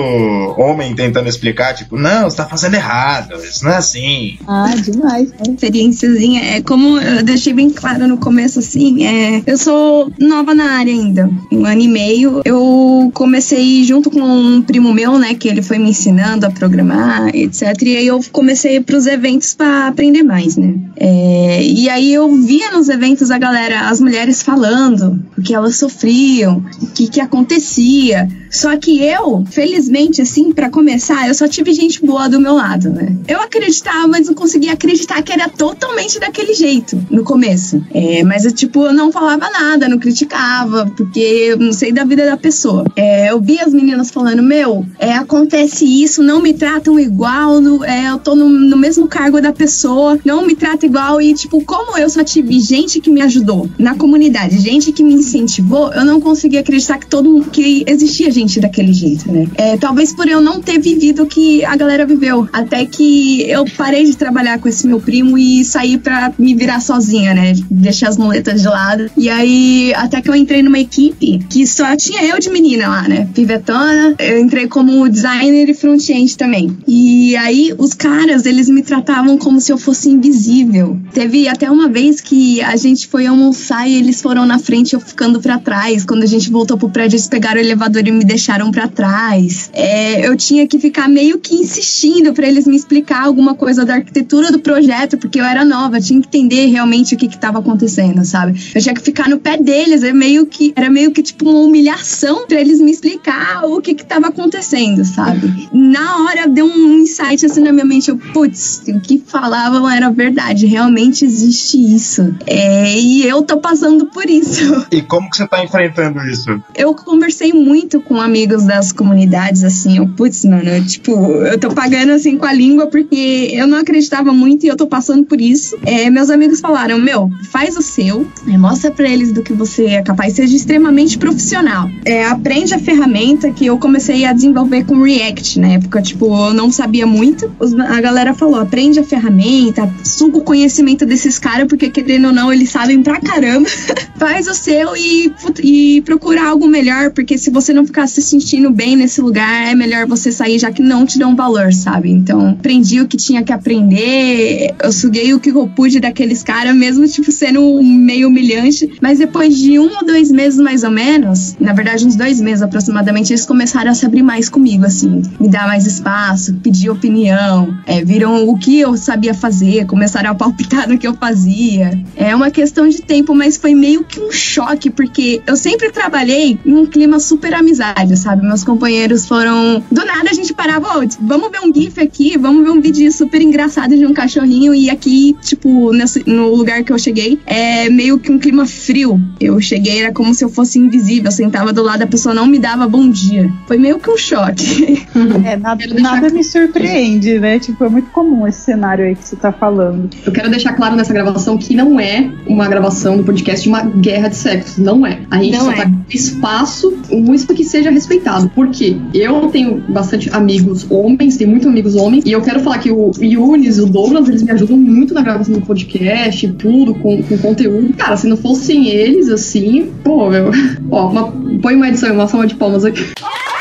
homem 0.56 0.94
tentando 0.94 1.28
explicar, 1.28 1.74
tipo, 1.74 1.98
não, 1.98 2.30
você 2.30 2.37
tá 2.37 2.46
fazendo 2.46 2.74
errado, 2.74 3.35
isso 3.42 3.64
não 3.64 3.72
é 3.72 3.76
assim. 3.76 4.38
Ah, 4.46 4.74
demais. 4.76 5.30
Né? 5.30 5.38
Experiênciazinha, 5.48 6.56
é 6.56 6.61
como 6.62 6.98
eu 7.00 7.22
deixei 7.24 7.52
bem 7.52 7.70
claro 7.70 8.06
no 8.06 8.18
começo, 8.18 8.59
assim, 8.59 9.04
é, 9.04 9.42
eu 9.46 9.59
sou 9.59 10.12
nova 10.18 10.54
na 10.54 10.78
área 10.78 10.92
ainda, 10.92 11.30
um 11.50 11.64
ano 11.64 11.80
e 11.80 11.88
meio. 11.88 12.42
Eu 12.44 13.11
comecei 13.12 13.82
junto 13.85 14.11
com 14.11 14.20
um 14.20 14.62
primo 14.62 14.92
meu, 14.92 15.18
né, 15.18 15.35
que 15.35 15.48
ele 15.48 15.62
foi 15.62 15.78
me 15.78 15.90
ensinando 15.90 16.46
a 16.46 16.50
programar, 16.50 17.35
etc. 17.35 17.62
E 17.82 17.96
aí 17.96 18.06
eu 18.06 18.20
comecei 18.30 18.80
pros 18.80 19.06
eventos 19.06 19.54
para 19.54 19.88
aprender 19.88 20.22
mais, 20.22 20.56
né. 20.56 20.74
É, 20.96 21.62
e 21.62 21.88
aí 21.88 22.12
eu 22.12 22.35
via 22.37 22.70
nos 22.70 22.88
eventos 22.88 23.30
a 23.30 23.38
galera, 23.38 23.88
as 23.88 24.00
mulheres 24.00 24.42
falando 24.42 25.20
o 25.37 25.42
que 25.42 25.54
elas 25.54 25.76
sofriam, 25.88 26.64
o 26.83 26.87
que, 26.88 27.09
que 27.09 27.20
acontecia. 27.20 28.29
Só 28.50 28.76
que 28.76 29.02
eu, 29.02 29.44
felizmente, 29.50 30.22
assim, 30.22 30.52
para 30.52 30.70
começar, 30.70 31.28
eu 31.28 31.35
só 31.35 31.48
tive 31.48 31.72
gente 31.72 32.04
boa 32.04 32.28
do 32.28 32.40
meu 32.40 32.54
lado, 32.54 32.90
né? 32.90 33.16
Eu 33.28 33.40
acreditava, 33.40 34.06
mas 34.06 34.26
não 34.26 34.35
conseguia 34.35 34.72
acreditar 34.72 35.22
que 35.22 35.32
era 35.32 35.48
totalmente 35.48 36.18
daquele 36.18 36.54
jeito 36.54 37.00
no 37.11 37.24
começo. 37.24 37.82
É, 37.92 38.22
mas 38.22 38.44
eu, 38.44 38.52
tipo, 38.52 38.85
eu 38.85 38.92
não 38.92 39.11
falava 39.11 39.50
nada, 39.50 39.88
não 39.88 39.98
criticava, 39.98 40.87
porque 40.96 41.20
eu 41.20 41.59
não 41.59 41.72
sei 41.72 41.92
da 41.92 42.04
vida 42.04 42.24
da 42.24 42.37
pessoa. 42.37 42.85
É, 42.96 43.30
eu 43.30 43.40
vi 43.40 43.59
as 43.59 43.72
meninas 43.72 44.11
falando, 44.11 44.42
meu, 44.42 44.87
é, 44.98 45.12
acontece 45.12 45.85
isso, 45.85 46.22
não 46.22 46.40
me 46.40 46.52
tratam 46.52 46.98
igual, 46.98 47.61
no, 47.61 47.85
é, 47.85 48.11
eu 48.11 48.18
tô 48.18 48.35
no, 48.35 48.48
no 48.48 48.76
mesmo 48.76 49.06
cargo 49.06 49.40
da 49.40 49.52
pessoa, 49.52 50.18
não 50.24 50.46
me 50.46 50.54
trata 50.54 50.87
igual. 50.87 51.20
E, 51.20 51.35
tipo, 51.35 51.62
como 51.64 51.96
eu 51.98 52.09
só 52.09 52.22
tive 52.22 52.59
gente 52.61 53.00
que 53.00 53.11
me 53.11 53.20
ajudou 53.22 53.68
na 53.78 53.94
comunidade, 53.94 54.59
gente 54.59 54.92
que 54.92 55.02
me 55.02 55.14
incentivou, 55.14 55.92
eu 55.92 56.04
não 56.04 56.20
conseguia 56.20 56.61
acreditar 56.61 56.98
que 56.98 57.06
todo 57.06 57.44
que 57.50 57.85
existia 57.87 58.30
gente 58.30 58.45
daquele 58.61 58.92
jeito, 58.92 59.30
né? 59.30 59.46
É, 59.56 59.76
talvez 59.76 60.14
por 60.14 60.28
eu 60.28 60.40
não 60.40 60.61
ter 60.61 60.78
vivido 60.78 61.24
o 61.24 61.26
que 61.26 61.64
a 61.64 61.76
galera 61.76 62.06
viveu. 62.06 62.48
Até 62.52 62.85
que 62.87 63.42
eu 63.48 63.64
parei 63.76 64.04
de 64.04 64.16
trabalhar 64.16 64.59
com 64.59 64.68
esse 64.68 64.87
meu 64.87 65.00
primo 65.00 65.37
e 65.37 65.64
saí 65.64 65.98
pra 65.98 66.32
me 66.38 66.54
virar 66.54 66.80
sozinha, 66.80 67.35
né? 67.35 67.54
Deixar 67.70 68.09
as 68.09 68.16
muletas 68.16 68.62
de 68.62 68.68
lado. 68.68 69.11
E 69.16 69.28
aí, 69.28 69.92
até 69.94 70.20
que 70.20 70.30
eu 70.30 70.35
entrei 70.35 70.62
numa 70.62 70.78
equipe 70.78 71.40
que 71.50 71.66
só 71.66 71.96
tinha 71.96 72.24
eu 72.24 72.38
de 72.38 72.50
menina 72.50 72.88
lá, 72.88 73.09
né? 73.09 73.28
Pivetona. 73.35 74.14
Eu 74.18 74.38
entrei 74.38 74.66
como 74.66 75.09
designer 75.09 75.68
e 75.68 75.74
front-end 75.74 76.37
também. 76.37 76.76
E 76.87 77.37
aí, 77.37 77.74
os 77.78 77.94
caras, 77.94 78.46
eles 78.46 78.68
me 78.68 78.82
tratavam 78.82 79.38
como 79.38 79.61
se 79.61 79.72
eu 79.72 79.78
fosse 79.78 80.09
invisível. 80.09 80.98
Teve 81.12 81.48
até 81.48 81.70
uma 81.70 81.88
vez 81.88 82.20
que 82.20 82.61
a 82.62 82.76
gente 82.76 83.06
foi 83.06 83.26
almoçar 83.26 83.88
e 83.88 83.94
eles 83.94 84.20
foram 84.20 84.46
na 84.46 84.59
frente, 84.59 84.94
eu 84.94 85.00
ficando 85.00 85.40
pra 85.40 85.59
trás. 85.59 86.04
Quando 86.04 86.22
a 86.22 86.26
gente 86.26 86.50
voltou 86.50 86.76
pro 86.76 86.90
prédio, 86.90 87.16
eles 87.16 87.28
pegaram 87.28 87.61
o 87.61 87.64
elevador 87.64 88.06
e 88.06 88.11
me 88.11 88.24
deixaram 88.26 88.70
para 88.70 88.88
trás. 88.88 89.70
É, 89.72 90.26
eu 90.26 90.36
tinha 90.36 90.66
que 90.66 90.78
ficar 90.78 91.08
meio 91.08 91.38
que 91.38 91.54
insistindo 91.54 92.32
para 92.32 92.46
eles 92.46 92.66
me 92.66 92.76
explicar 92.76 93.24
alguma 93.24 93.54
coisa 93.54 93.84
da 93.84 93.94
arquitetura 93.94 94.50
do 94.50 94.58
projeto, 94.58 95.16
porque 95.16 95.40
eu 95.40 95.44
era 95.44 95.64
nova, 95.64 95.96
eu 95.96 96.02
tinha 96.02 96.20
que 96.20 96.26
entender 96.26 96.66
realmente 96.66 97.14
o 97.14 97.18
que 97.18 97.26
estava 97.26 97.58
acontecendo, 97.58 98.24
sabe? 98.24 98.60
Eu 98.74 98.82
tinha 98.82 98.94
que 98.94 99.00
ficar 99.00 99.28
no 99.28 99.38
pé 99.38 99.56
deles, 99.56 100.02
é 100.02 100.12
meio 100.12 100.46
que 100.46 100.72
era 100.76 100.90
meio 100.90 101.10
que 101.12 101.22
tipo 101.22 101.48
uma 101.48 101.60
humilhação 101.60 102.46
para 102.46 102.60
eles 102.60 102.80
me 102.80 102.90
explicar 102.90 103.64
o 103.64 103.80
que 103.80 103.92
estava 103.92 104.28
acontecendo, 104.28 105.04
sabe? 105.04 105.68
Na 105.72 106.24
hora 106.24 106.48
deu 106.48 106.66
um 106.66 106.98
insight 107.00 107.46
assim 107.46 107.62
na 107.62 107.72
minha 107.72 107.84
mente, 107.84 108.08
eu, 108.08 108.16
putz, 108.16 108.82
o 108.88 109.00
que 109.00 109.18
falavam 109.18 109.88
era 109.88 110.10
verdade, 110.10 110.66
realmente 110.66 111.24
existe 111.24 111.76
isso. 111.76 112.34
É, 112.46 112.98
e 112.98 113.26
eu 113.26 113.42
tô 113.42 113.58
passando 113.58 114.06
por 114.06 114.28
isso. 114.28 114.86
E 114.90 115.02
como 115.02 115.28
que 115.30 115.36
você 115.36 115.46
tá 115.46 115.62
enfrentando 115.62 116.20
isso? 116.22 116.62
Eu 116.74 116.94
conversei 116.94 117.52
muito 117.52 118.00
com 118.00 118.15
amigos 118.20 118.64
das 118.64 118.92
comunidades, 118.92 119.64
assim, 119.64 119.98
eu, 119.98 120.09
putz, 120.09 120.44
mano, 120.44 120.68
eu, 120.68 120.85
tipo, 120.85 121.12
eu 121.12 121.59
tô 121.59 121.70
pagando 121.70 122.12
assim 122.12 122.37
com 122.37 122.46
a 122.46 122.52
língua 122.52 122.87
porque 122.87 123.50
eu 123.52 123.66
não 123.66 123.79
acreditava 123.79 124.33
muito 124.33 124.64
e 124.64 124.68
eu 124.68 124.76
tô 124.76 124.87
passando 124.87 125.24
por 125.24 125.40
isso. 125.40 125.76
É, 125.85 126.09
meus 126.11 126.31
amigos 126.31 126.61
falaram, 126.61 126.98
meu, 126.98 127.31
faz 127.50 127.76
o 127.76 127.83
seu, 127.83 128.26
é, 128.48 128.59
mostra 128.59 128.90
pra 128.90 129.09
eles 129.09 129.33
do 129.33 129.42
que 129.42 129.52
você 129.52 129.87
é 129.87 130.02
capaz, 130.02 130.35
seja 130.35 130.57
extremamente 130.57 131.18
profissional. 131.18 131.90
É, 132.05 132.24
aprende 132.26 132.74
a 132.74 132.79
ferramenta 132.79 133.50
que 133.50 133.66
eu 133.66 133.79
comecei 133.79 134.24
a 134.24 134.33
desenvolver 134.33 134.85
com 134.85 135.02
React 135.02 135.61
na 135.61 135.68
época, 135.68 136.02
tipo, 136.02 136.26
eu 136.26 136.55
não 136.55 136.70
sabia 136.70 137.07
muito. 137.07 137.50
A 137.88 138.00
galera 138.00 138.35
falou, 138.35 138.61
aprende 138.61 138.98
a 138.98 139.05
ferramenta, 139.05 139.88
suga 140.05 140.38
o 140.38 140.42
conhecimento 140.42 141.05
desses 141.07 141.38
caras, 141.38 141.66
porque 141.68 141.90
querendo 141.90 142.26
ou 142.26 142.33
não, 142.33 142.52
eles 142.52 142.70
sabem 142.70 143.02
pra 143.02 143.20
caramba. 143.20 143.68
faz 144.18 144.48
o 144.48 144.55
seu 144.55 144.96
e, 144.96 145.33
e 145.62 146.02
procura 146.02 146.48
algo 146.48 146.66
melhor, 146.66 147.11
porque 147.11 147.38
se 147.38 147.50
você 147.50 147.72
não 147.72 147.87
ficar 147.87 148.06
se 148.07 148.23
sentindo 148.23 148.71
bem 148.71 148.97
nesse 148.97 149.21
lugar, 149.21 149.69
é 149.69 149.75
melhor 149.75 150.07
você 150.07 150.31
sair 150.33 150.59
já 150.59 150.71
que 150.71 150.83
não 150.83 151.07
te 151.07 151.19
dão 151.19 151.35
valor, 151.35 151.73
sabe? 151.73 152.11
Então, 152.11 152.51
aprendi 152.51 153.01
o 153.01 153.09
que 153.09 153.16
tinha 153.16 153.42
que 153.42 153.53
aprender, 153.53 154.75
eu 154.83 154.92
suguei 154.92 155.35
o 155.35 155.40
que 155.40 155.51
eu 155.51 155.69
pude 155.69 156.01
daqueles 156.01 156.42
caras, 156.42 156.75
mesmo, 156.75 157.07
tipo, 157.07 157.31
sendo 157.33 157.83
meio 157.83 158.29
humilhante. 158.29 158.90
Mas 159.01 159.19
depois 159.19 159.57
de 159.57 159.79
um 159.79 159.97
ou 159.97 160.05
dois 160.05 160.31
meses, 160.31 160.59
mais 160.59 160.83
ou 160.85 160.90
menos, 160.90 161.57
na 161.61 161.73
verdade, 161.73 162.07
uns 162.07 162.16
dois 162.16 162.40
meses 162.40 162.62
aproximadamente, 162.62 163.33
eles 163.33 163.47
começaram 163.47 163.90
a 163.90 163.95
se 163.95 164.07
abrir 164.07 164.23
mais 164.23 164.49
comigo, 164.49 164.85
assim, 164.85 165.23
me 165.40 165.49
dar 165.49 165.66
mais 165.66 165.87
espaço, 165.87 166.55
pedir 166.62 166.90
opinião, 166.90 167.77
é, 167.87 168.05
viram 168.05 168.49
o 168.49 168.59
que 168.59 168.81
eu 168.81 168.97
sabia 168.97 169.35
fazer, 169.35 169.87
começaram 169.87 170.31
a 170.31 170.35
palpitar 170.35 170.88
no 170.88 170.99
que 170.99 171.07
eu 171.07 171.14
fazia. 171.14 171.99
É 172.16 172.35
uma 172.35 172.51
questão 172.51 172.88
de 172.88 173.03
tempo, 173.03 173.35
mas 173.35 173.57
foi 173.57 173.75
meio 173.75 174.05
que 174.05 174.21
um 174.21 174.31
choque, 174.31 174.90
porque 174.90 175.40
eu 175.47 175.57
sempre 175.57 175.90
trabalhei 175.90 176.59
em 176.64 176.75
um 176.75 176.87
clima 176.87 177.19
super 177.19 177.55
amizade, 177.55 177.95
sabe? 178.16 178.46
Meus 178.46 178.62
companheiros 178.62 179.26
foram. 179.26 179.82
Do 179.90 180.04
nada 180.04 180.30
a 180.30 180.35
gente 180.35 180.52
parava, 180.52 180.98
oh, 180.98 181.09
vamos 181.20 181.50
ver 181.50 181.61
um 181.61 181.72
GIF 181.72 182.00
aqui, 182.00 182.37
vamos 182.37 182.62
ver 182.64 182.70
um 182.70 182.80
vídeo 182.80 183.11
super 183.11 183.40
engraçado 183.40 183.96
de 183.96 184.04
um 184.04 184.12
cachorrinho. 184.12 184.74
E 184.74 184.90
aqui, 184.90 185.35
tipo, 185.40 185.92
nesse, 185.92 186.22
no 186.28 186.54
lugar 186.54 186.85
que 186.85 186.92
eu 186.92 186.98
cheguei, 186.98 187.38
é 187.46 187.88
meio 187.88 188.18
que 188.18 188.30
um 188.30 188.38
clima 188.38 188.66
frio. 188.66 189.20
Eu 189.40 189.61
cheguei, 189.61 190.00
era 190.00 190.12
como 190.12 190.35
se 190.35 190.44
eu 190.44 190.48
fosse 190.48 190.78
invisível. 190.78 191.26
Eu 191.26 191.32
sentava 191.32 191.72
do 191.72 191.82
lado, 191.82 192.02
a 192.02 192.06
pessoa 192.06 192.35
não 192.35 192.46
me 192.46 192.59
dava 192.59 192.87
bom 192.87 193.09
dia. 193.09 193.50
Foi 193.66 193.78
meio 193.78 193.98
que 193.98 194.11
um 194.11 194.16
choque. 194.16 195.06
É, 195.44 195.56
nada, 195.56 195.85
nada 195.98 196.30
me 196.30 196.42
surpreende, 196.42 197.38
né? 197.38 197.59
Tipo, 197.59 197.85
é 197.85 197.88
muito 197.88 198.11
comum 198.11 198.46
esse 198.46 198.61
cenário 198.61 199.04
aí 199.04 199.14
que 199.14 199.26
você 199.26 199.37
tá 199.37 199.52
falando. 199.52 200.11
Eu 200.24 200.32
quero 200.32 200.50
deixar 200.50 200.72
claro 200.72 200.96
nessa 200.96 201.12
gravação 201.12 201.56
que 201.56 201.74
não 201.74 201.98
é 201.98 202.30
uma 202.46 202.68
gravação 202.68 203.16
do 203.16 203.24
podcast 203.24 203.62
de 203.62 203.68
uma 203.68 203.82
guerra 203.82 204.28
de 204.28 204.37
sexos. 204.37 204.78
Não 204.78 205.06
é. 205.06 205.20
A 205.30 205.42
gente 205.42 205.56
Não 205.56 205.66
só 205.66 205.72
é. 205.72 205.76
tá 205.76 205.85
com 205.85 205.96
espaço, 206.09 206.96
isso 207.35 207.54
que 207.54 207.64
seja 207.64 207.86
respeitado. 207.90 208.51
Porque 208.55 208.96
eu 209.14 209.49
tenho 209.49 209.83
bastante 209.88 210.31
amigos 210.31 210.87
homens, 210.90 211.37
tenho 211.37 211.51
muitos 211.51 211.68
amigos 211.68 211.94
homens, 211.94 212.25
e 212.25 212.33
eu 212.33 212.42
quero 212.42 212.61
falar 212.61 212.79
que 212.79 212.90
o 212.90 213.11
Yunis, 213.20 213.79
o 213.79 213.87
Douglas, 213.87 214.29
eles 214.29 214.42
me 214.42 214.51
ajudam 214.53 214.77
muito 214.77 215.14
na 215.14 215.22
gravação 215.22 215.55
do 215.55 215.61
podcast, 215.62 216.49
tudo, 216.53 216.94
com, 216.94 217.22
com 217.22 217.38
conteúdo. 217.38 217.92
Cara, 217.94 218.16
se 218.16 218.27
não 218.27 218.37
fossem 218.37 218.88
eles, 218.88 219.29
assim, 219.29 219.90
pô, 220.03 220.31
meu. 220.31 220.51
Ó, 220.90 221.11
uma, 221.11 221.33
põe 221.61 221.75
uma 221.75 221.88
edição, 221.88 222.14
uma 222.14 222.29
salva 222.29 222.46
de 222.46 222.55
palmas 222.55 222.85
aqui. 222.85 223.05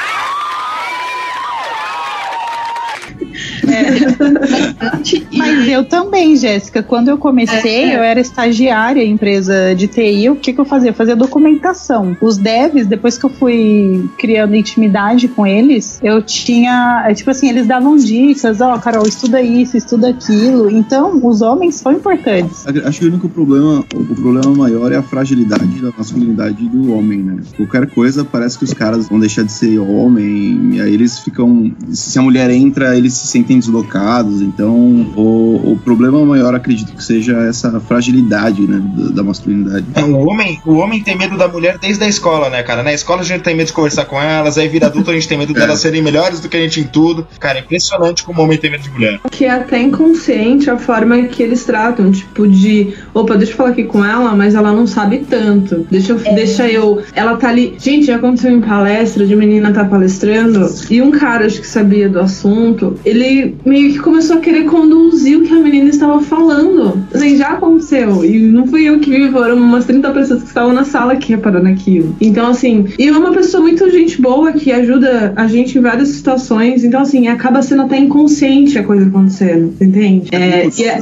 Mas 5.38 5.68
eu 5.68 5.84
também, 5.84 6.36
Jéssica. 6.36 6.82
Quando 6.84 7.10
eu 7.10 7.18
comecei, 7.18 7.84
É, 7.86 7.94
é. 7.94 7.98
eu 7.98 8.04
era 8.04 8.20
estagiária 8.20 9.04
em 9.04 9.12
empresa 9.12 9.74
de 9.76 9.88
TI. 9.88 10.30
O 10.30 10.36
que, 10.36 10.54
que 10.54 10.60
eu 10.60 10.66
fazia? 10.66 10.90
Eu 10.90 10.94
fazia 10.94 11.16
documentação. 11.16 12.16
Os 12.22 12.38
devs, 12.38 12.88
depois 12.88 13.18
que 13.18 13.26
eu 13.26 13.30
fui 13.30 14.08
criando 14.18 14.56
intimidade 14.56 15.28
com 15.28 15.46
eles, 15.46 16.00
eu 16.04 16.22
tinha. 16.22 17.04
é, 17.08 17.14
Tipo 17.14 17.32
assim, 17.32 17.50
eles 17.50 17.66
davam 17.68 17.96
dicas: 17.98 18.62
ó, 18.62 18.78
Carol, 18.78 19.08
estuda 19.08 19.42
isso, 19.42 19.78
estuda 19.78 20.10
aquilo. 20.10 20.70
Então, 20.70 21.20
os 21.26 21.42
homens 21.42 21.76
são 21.76 21.92
importantes. 21.92 22.66
Acho 22.86 23.00
que 23.00 23.06
o 23.06 23.10
único 23.10 23.30
problema, 23.30 23.84
o 23.94 24.16
problema 24.16 24.54
maior 24.56 24.92
é 24.92 24.98
a 24.98 25.04
fragilidade 25.04 25.82
da 25.82 25.92
masculinidade 25.98 26.68
do 26.70 26.94
homem, 26.94 27.20
né? 27.20 27.38
Qualquer 27.56 27.88
coisa 27.88 28.24
parece 28.26 28.58
que 28.58 28.64
os 28.64 28.74
caras 28.74 29.08
vão 29.08 29.20
deixar 29.20 29.44
de 29.44 29.52
ser 29.52 29.80
homem, 29.80 30.72
e 30.74 30.82
aí 30.82 30.94
eles 30.94 31.20
ficam. 31.20 31.72
Se 31.90 32.18
a 32.20 32.22
mulher 32.22 32.50
entra, 32.50 32.98
eles 32.98 33.14
se 33.14 33.28
sentem 33.28 33.60
deslocados. 33.60 33.85
Então, 34.42 34.76
o, 35.16 35.74
o 35.74 35.80
problema 35.84 36.24
maior, 36.26 36.54
acredito 36.56 36.94
que 36.94 37.04
seja 37.04 37.38
essa 37.48 37.80
fragilidade, 37.80 38.62
né? 38.62 38.82
Da, 38.96 39.16
da 39.16 39.24
masculinidade. 39.24 39.86
É, 39.96 40.04
O 40.04 40.28
homem, 40.28 40.60
o 40.66 40.76
homem 40.76 41.02
tem 41.02 41.18
medo 41.18 41.38
da 41.38 41.48
mulher 41.48 41.78
desde 41.78 42.04
a 42.04 42.08
escola, 42.08 42.50
né, 42.50 42.64
cara? 42.64 42.84
Na 42.84 42.94
escola 42.94 43.22
a 43.22 43.24
gente 43.24 43.42
tem 43.42 43.56
medo 43.56 43.68
de 43.68 43.74
conversar 43.74 44.06
com 44.06 44.22
elas, 44.22 44.58
aí 44.58 44.68
vira 44.68 44.88
adulto 44.88 45.12
a 45.12 45.14
gente 45.14 45.28
tem 45.28 45.38
medo 45.38 45.54
delas 45.56 45.80
serem 45.80 46.02
melhores 46.02 46.40
do 46.40 46.50
que 46.50 46.58
a 46.58 46.60
gente 46.60 46.80
em 46.80 46.86
tudo. 46.86 47.28
Cara, 47.40 47.60
é 47.60 47.62
impressionante 47.62 48.24
como 48.24 48.42
o 48.42 48.44
homem 48.44 48.58
tem 48.58 48.72
medo 48.72 48.84
de 48.84 48.90
mulher. 48.90 49.20
que 49.32 49.46
é 49.46 49.52
até 49.52 49.82
inconsciente 49.82 50.70
a 50.70 50.78
forma 50.78 51.24
que 51.24 51.42
eles 51.44 51.64
tratam, 51.64 52.12
tipo 52.12 52.48
de, 52.48 52.94
opa, 53.14 53.36
deixa 53.36 53.54
eu 53.54 53.58
falar 53.58 53.70
aqui 53.70 53.84
com 53.84 54.04
ela, 54.04 54.36
mas 54.36 54.56
ela 54.56 54.72
não 54.72 54.88
sabe 54.88 55.26
tanto. 55.30 55.86
Deixa 55.90 56.14
eu, 56.14 56.18
deixa 56.18 56.68
eu, 56.68 57.02
ela 57.14 57.38
tá 57.38 57.50
ali. 57.50 57.76
Gente, 57.80 58.06
já 58.06 58.16
aconteceu 58.16 58.52
em 58.52 58.62
palestra 58.62 59.26
de 59.26 59.36
menina 59.36 59.74
tá 59.74 59.86
palestrando 59.86 60.70
e 60.90 61.02
um 61.02 61.12
cara 61.12 61.46
acho 61.46 61.60
que 61.60 61.68
sabia 61.68 62.08
do 62.08 62.20
assunto, 62.20 62.98
ele 63.06 63.26
gente 63.36 63.56
meio 63.76 63.92
que 63.92 64.00
começou 64.00 64.38
a 64.38 64.40
querer 64.40 64.64
conduzir 64.64 65.38
o 65.38 65.42
que 65.42 65.52
a 65.52 65.60
menina 65.60 65.90
estava 65.90 66.22
falando. 66.22 67.04
Assim, 67.14 67.36
já 67.36 67.50
aconteceu. 67.50 68.24
E 68.24 68.40
não 68.40 68.66
fui 68.66 68.88
eu 68.88 69.00
que 69.00 69.10
vi, 69.10 69.30
foram 69.30 69.58
umas 69.58 69.84
30 69.84 70.12
pessoas 70.12 70.42
que 70.44 70.48
estavam 70.48 70.72
na 70.72 70.86
sala 70.86 71.18
que 71.18 71.34
repararam 71.34 71.70
aquilo. 71.70 72.16
Então, 72.22 72.48
assim, 72.48 72.86
e 72.98 73.10
é 73.10 73.12
uma 73.12 73.34
pessoa 73.34 73.62
muito 73.62 73.90
gente 73.92 74.22
boa 74.22 74.54
que 74.54 74.72
ajuda 74.72 75.34
a 75.36 75.46
gente 75.48 75.78
em 75.78 75.82
várias 75.82 76.08
situações. 76.08 76.86
Então, 76.86 77.02
assim, 77.02 77.28
acaba 77.28 77.62
sendo 77.62 77.82
até 77.82 77.98
inconsciente 77.98 78.80
a 78.80 78.84
coisa 78.84 79.06
acontecendo, 79.08 79.74
entende? 79.82 80.30
É, 80.32 80.68
e 80.68 80.84
é- 80.86 81.00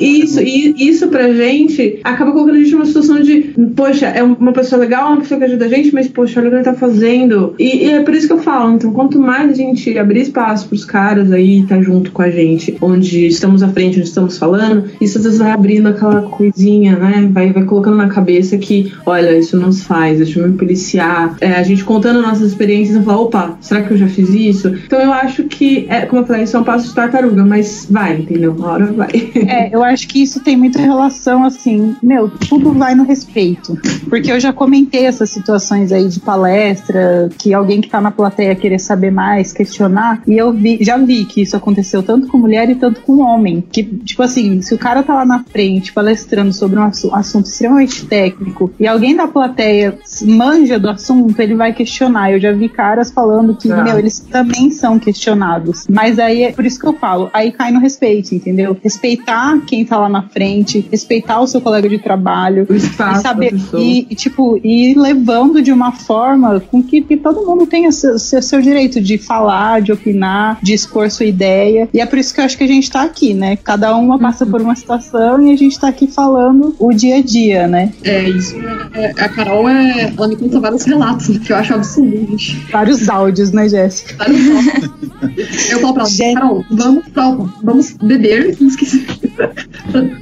isso, 0.00 0.40
e 0.40 0.88
isso 0.88 1.08
pra 1.08 1.30
gente 1.34 2.00
acaba 2.02 2.32
colocando 2.32 2.54
a 2.54 2.58
gente 2.58 2.72
numa 2.72 2.86
situação 2.86 3.20
de, 3.20 3.54
poxa, 3.76 4.06
é 4.06 4.22
uma 4.22 4.52
pessoa 4.52 4.80
legal, 4.80 5.08
uma 5.12 5.20
pessoa 5.20 5.38
que 5.38 5.44
ajuda 5.44 5.66
a 5.66 5.68
gente, 5.68 5.92
mas, 5.92 6.08
poxa, 6.08 6.40
olha 6.40 6.48
o 6.48 6.50
que 6.50 6.56
ele 6.56 6.64
tá 6.64 6.74
fazendo. 6.74 7.54
E, 7.58 7.84
e 7.84 7.90
é 7.90 8.00
por 8.00 8.14
isso 8.14 8.26
que 8.26 8.32
eu 8.32 8.38
falo, 8.38 8.74
então, 8.74 8.90
quanto 8.90 9.18
mais 9.18 9.50
a 9.50 9.54
gente 9.54 9.98
abrir 9.98 10.22
espaço 10.22 10.66
pros 10.66 10.84
caras 10.84 11.30
aí, 11.30 11.62
tá 11.68 11.78
junto 11.82 12.05
com 12.10 12.22
a 12.22 12.30
gente, 12.30 12.76
onde 12.80 13.26
estamos 13.26 13.62
à 13.62 13.68
frente, 13.68 13.98
onde 13.98 14.08
estamos 14.08 14.38
falando, 14.38 14.90
isso 15.00 15.18
às 15.18 15.24
vezes 15.24 15.38
vai 15.38 15.50
abrindo 15.50 15.88
aquela 15.88 16.22
coisinha, 16.22 16.96
né? 16.96 17.28
Vai, 17.32 17.52
vai 17.52 17.64
colocando 17.64 17.96
na 17.96 18.08
cabeça 18.08 18.56
que, 18.58 18.92
olha, 19.04 19.36
isso 19.36 19.56
não 19.56 19.72
se 19.72 19.84
faz, 19.84 20.18
deixa 20.18 20.40
eu 20.40 20.48
me 20.48 20.56
policiar. 20.56 21.36
É, 21.40 21.52
a 21.52 21.62
gente 21.62 21.84
contando 21.84 22.22
nossas 22.22 22.48
experiências 22.48 23.00
e 23.00 23.04
falar, 23.04 23.20
opa, 23.20 23.58
será 23.60 23.82
que 23.82 23.92
eu 23.92 23.96
já 23.96 24.08
fiz 24.08 24.30
isso? 24.30 24.68
Então 24.68 25.00
eu 25.00 25.12
acho 25.12 25.44
que, 25.44 25.86
é, 25.88 26.06
como 26.06 26.22
eu 26.22 26.26
falei, 26.26 26.42
isso 26.42 26.56
é 26.56 26.60
um 26.60 26.64
passo 26.64 26.88
de 26.88 26.94
tartaruga, 26.94 27.44
mas 27.44 27.86
vai, 27.90 28.16
entendeu? 28.16 28.52
Uma 28.52 28.72
hora 28.72 28.86
vai. 28.86 29.06
É, 29.46 29.74
eu 29.74 29.82
acho 29.82 30.08
que 30.08 30.20
isso 30.22 30.40
tem 30.40 30.56
muita 30.56 30.80
relação, 30.80 31.44
assim, 31.44 31.94
meu, 32.02 32.28
tudo 32.28 32.72
vai 32.72 32.94
no 32.94 33.04
respeito. 33.04 33.78
Porque 34.08 34.30
eu 34.30 34.40
já 34.40 34.52
comentei 34.52 35.04
essas 35.06 35.30
situações 35.30 35.92
aí 35.92 36.08
de 36.08 36.18
palestra, 36.18 37.28
que 37.38 37.54
alguém 37.54 37.80
que 37.80 37.88
tá 37.88 38.00
na 38.00 38.10
plateia 38.10 38.54
querer 38.54 38.78
saber 38.78 39.12
mais, 39.12 39.52
questionar, 39.52 40.22
e 40.26 40.36
eu 40.36 40.52
vi, 40.52 40.78
já 40.80 40.96
vi 40.96 41.24
que 41.24 41.42
isso 41.42 41.56
aconteceu 41.56 41.95
tanto 42.02 42.26
com 42.28 42.38
mulher 42.38 42.68
e 42.70 42.74
tanto 42.74 43.00
com 43.02 43.20
homem. 43.20 43.62
Que, 43.70 43.82
tipo 43.82 44.22
assim, 44.22 44.60
se 44.62 44.74
o 44.74 44.78
cara 44.78 45.02
tá 45.02 45.14
lá 45.14 45.24
na 45.24 45.44
frente 45.44 45.92
palestrando 45.92 46.52
sobre 46.52 46.78
um 46.78 46.82
assu- 46.82 47.14
assunto 47.14 47.46
extremamente 47.46 48.06
técnico 48.06 48.70
e 48.78 48.86
alguém 48.86 49.14
da 49.16 49.26
plateia 49.28 49.98
manja 50.24 50.78
do 50.78 50.88
assunto, 50.88 51.38
ele 51.40 51.54
vai 51.54 51.72
questionar. 51.72 52.32
Eu 52.32 52.40
já 52.40 52.52
vi 52.52 52.68
caras 52.68 53.10
falando 53.10 53.54
que, 53.56 53.70
Ah. 53.70 53.82
meu, 53.82 53.98
eles 53.98 54.20
também 54.20 54.70
são 54.70 54.98
questionados. 54.98 55.86
Mas 55.88 56.18
aí 56.18 56.42
é 56.44 56.52
por 56.52 56.64
isso 56.64 56.78
que 56.78 56.86
eu 56.86 56.92
falo, 56.94 57.30
aí 57.32 57.50
cai 57.52 57.70
no 57.70 57.80
respeito, 57.80 58.34
entendeu? 58.34 58.76
Respeitar 58.82 59.60
quem 59.66 59.84
tá 59.84 59.98
lá 59.98 60.08
na 60.08 60.22
frente, 60.22 60.86
respeitar 60.90 61.40
o 61.40 61.46
seu 61.46 61.60
colega 61.60 61.88
de 61.88 61.98
trabalho, 61.98 62.66
O 62.68 62.74
espaço 62.74 63.20
e 63.20 63.22
saber 63.22 63.54
e, 63.78 64.06
e, 64.10 64.14
tipo 64.14 64.58
ir 64.62 64.96
levando 64.96 65.60
de 65.62 65.72
uma 65.72 65.92
forma 65.92 66.60
com 66.60 66.82
que, 66.82 67.02
que 67.02 67.16
todo 67.16 67.44
mundo 67.46 67.66
tenha 67.66 67.90
seu, 67.92 68.18
seu, 68.18 68.40
seu 68.42 68.60
direito 68.60 69.00
de 69.00 69.18
falar, 69.18 69.80
de 69.82 69.92
opinar, 69.92 70.58
de 70.62 70.74
expor 70.74 71.10
sua 71.10 71.26
ideia. 71.26 71.75
E 71.92 72.00
é 72.00 72.06
por 72.06 72.18
isso 72.18 72.34
que 72.34 72.40
eu 72.40 72.44
acho 72.44 72.56
que 72.56 72.64
a 72.64 72.66
gente 72.68 72.90
tá 72.90 73.02
aqui, 73.02 73.34
né? 73.34 73.56
Cada 73.56 73.94
uma 73.96 74.18
passa 74.18 74.44
Uhum. 74.44 74.50
por 74.50 74.62
uma 74.62 74.74
situação 74.76 75.40
e 75.46 75.52
a 75.52 75.56
gente 75.56 75.78
tá 75.78 75.88
aqui 75.88 76.06
falando 76.06 76.74
o 76.78 76.92
dia 76.92 77.16
a 77.16 77.22
dia, 77.22 77.66
né? 77.66 77.92
É, 78.04 78.28
isso. 78.28 78.54
é- 78.94 79.12
a 79.18 79.28
Carol, 79.28 79.68
é, 79.68 80.12
ela 80.16 80.28
me 80.28 80.36
conta 80.36 80.60
vários 80.60 80.84
relatos, 80.84 81.38
que 81.38 81.52
eu 81.52 81.56
acho 81.56 81.74
absurdo, 81.74 82.16
gente. 82.30 82.56
Vários 82.70 83.08
áudios, 83.08 83.52
né, 83.52 83.68
Jéssica? 83.68 84.14
Vários 84.16 84.40
relatos. 84.42 84.90
Eu 85.70 85.80
falo 85.80 85.94
pra 85.94 86.04
ela. 86.04 86.34
Carol, 86.34 86.64
vamos, 86.70 87.08
pra, 87.08 87.30
vamos 87.62 87.92
beber, 88.02 88.56
esqueci. 88.60 89.06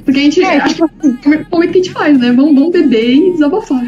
Porque 0.03 0.19
a 0.19 0.23
gente, 0.23 0.43
É, 0.43 0.57
acho 0.57 0.75
que 0.75 0.81
é 0.81 0.85
o 0.85 1.45
momento 1.51 1.71
que 1.71 1.79
a 1.79 1.83
gente 1.83 1.91
faz, 1.91 2.17
né? 2.19 2.31
Vamos, 2.31 2.53
vamos 2.55 2.71
beber 2.71 3.13
e 3.15 3.31
desabafar. 3.33 3.83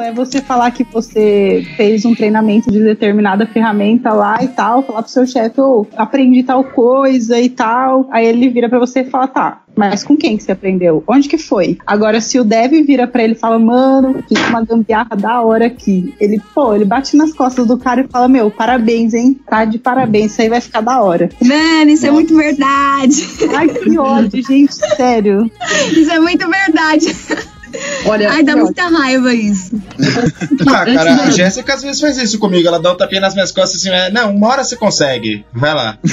É 0.00 0.12
você 0.12 0.40
falar 0.40 0.70
que 0.70 0.84
você 0.84 1.66
fez 1.76 2.04
um 2.04 2.14
treinamento 2.14 2.70
de 2.70 2.82
determinada 2.82 3.46
ferramenta 3.46 4.12
lá 4.12 4.42
e 4.42 4.48
tal, 4.48 4.82
falar 4.82 5.02
pro 5.02 5.10
seu 5.10 5.26
chefe, 5.26 5.60
ô, 5.60 5.86
aprendi 5.96 6.42
tal 6.42 6.64
coisa 6.64 7.38
e 7.40 7.48
tal. 7.48 8.08
Aí 8.10 8.26
ele 8.26 8.48
vira 8.48 8.68
pra 8.68 8.78
você 8.78 9.00
e 9.00 9.10
fala, 9.10 9.26
tá, 9.26 9.62
mas 9.76 10.02
com 10.02 10.16
quem 10.16 10.36
que 10.36 10.42
você 10.42 10.52
aprendeu? 10.52 11.04
Onde 11.06 11.28
que 11.28 11.38
foi? 11.38 11.78
Agora, 11.86 12.20
se 12.20 12.38
o 12.38 12.44
Dev 12.44 12.72
vira 12.84 13.06
pra 13.06 13.22
ele 13.22 13.34
e 13.34 13.38
fala, 13.38 13.58
mano, 13.58 14.22
fiz 14.28 14.38
uma 14.48 14.64
gambiarra 14.64 15.16
da 15.16 15.40
hora 15.40 15.66
aqui. 15.66 16.14
Ele, 16.20 16.40
pô, 16.52 16.74
ele 16.74 16.84
bate 16.84 17.16
nas 17.16 17.32
costas 17.32 17.66
do 17.66 17.78
cara 17.78 18.00
e 18.00 18.08
fala, 18.08 18.26
meu, 18.26 18.50
parabéns, 18.50 19.14
hein? 19.14 19.38
Tá 19.48 19.64
de 19.64 19.78
parabéns, 19.78 20.32
isso 20.32 20.42
aí 20.42 20.48
vai 20.48 20.60
ficar 20.60 20.80
da 20.80 21.00
hora. 21.00 21.28
Mano, 21.40 21.90
isso 21.90 22.06
é 22.06 22.10
muito 22.10 22.36
verdade. 22.36 23.22
Ai, 23.54 23.68
que 23.68 23.98
ódio, 23.98 24.42
gente, 24.44 24.74
sério. 24.74 25.50
Isso 25.92 26.10
é 26.10 26.18
muito 26.18 26.48
verdade. 26.48 27.06
Olha, 28.06 28.30
Ai, 28.30 28.42
dá 28.42 28.52
olha, 28.52 28.64
muita 28.64 28.88
raiva 28.88 29.34
isso. 29.34 29.76
Ah, 30.66 30.84
cara, 30.84 31.14
a 31.24 31.30
Jéssica 31.30 31.74
às 31.74 31.82
vezes 31.82 32.00
faz 32.00 32.16
isso 32.18 32.38
comigo. 32.38 32.68
Ela 32.68 32.78
dá 32.78 32.92
um 32.92 32.96
tapinha 32.96 33.20
nas 33.20 33.34
minhas 33.34 33.52
costas 33.52 33.80
assim, 33.80 33.90
é, 33.90 34.10
não, 34.10 34.34
uma 34.34 34.48
hora 34.48 34.64
você 34.64 34.76
consegue. 34.76 35.44
Vai 35.52 35.74
lá. 35.74 35.98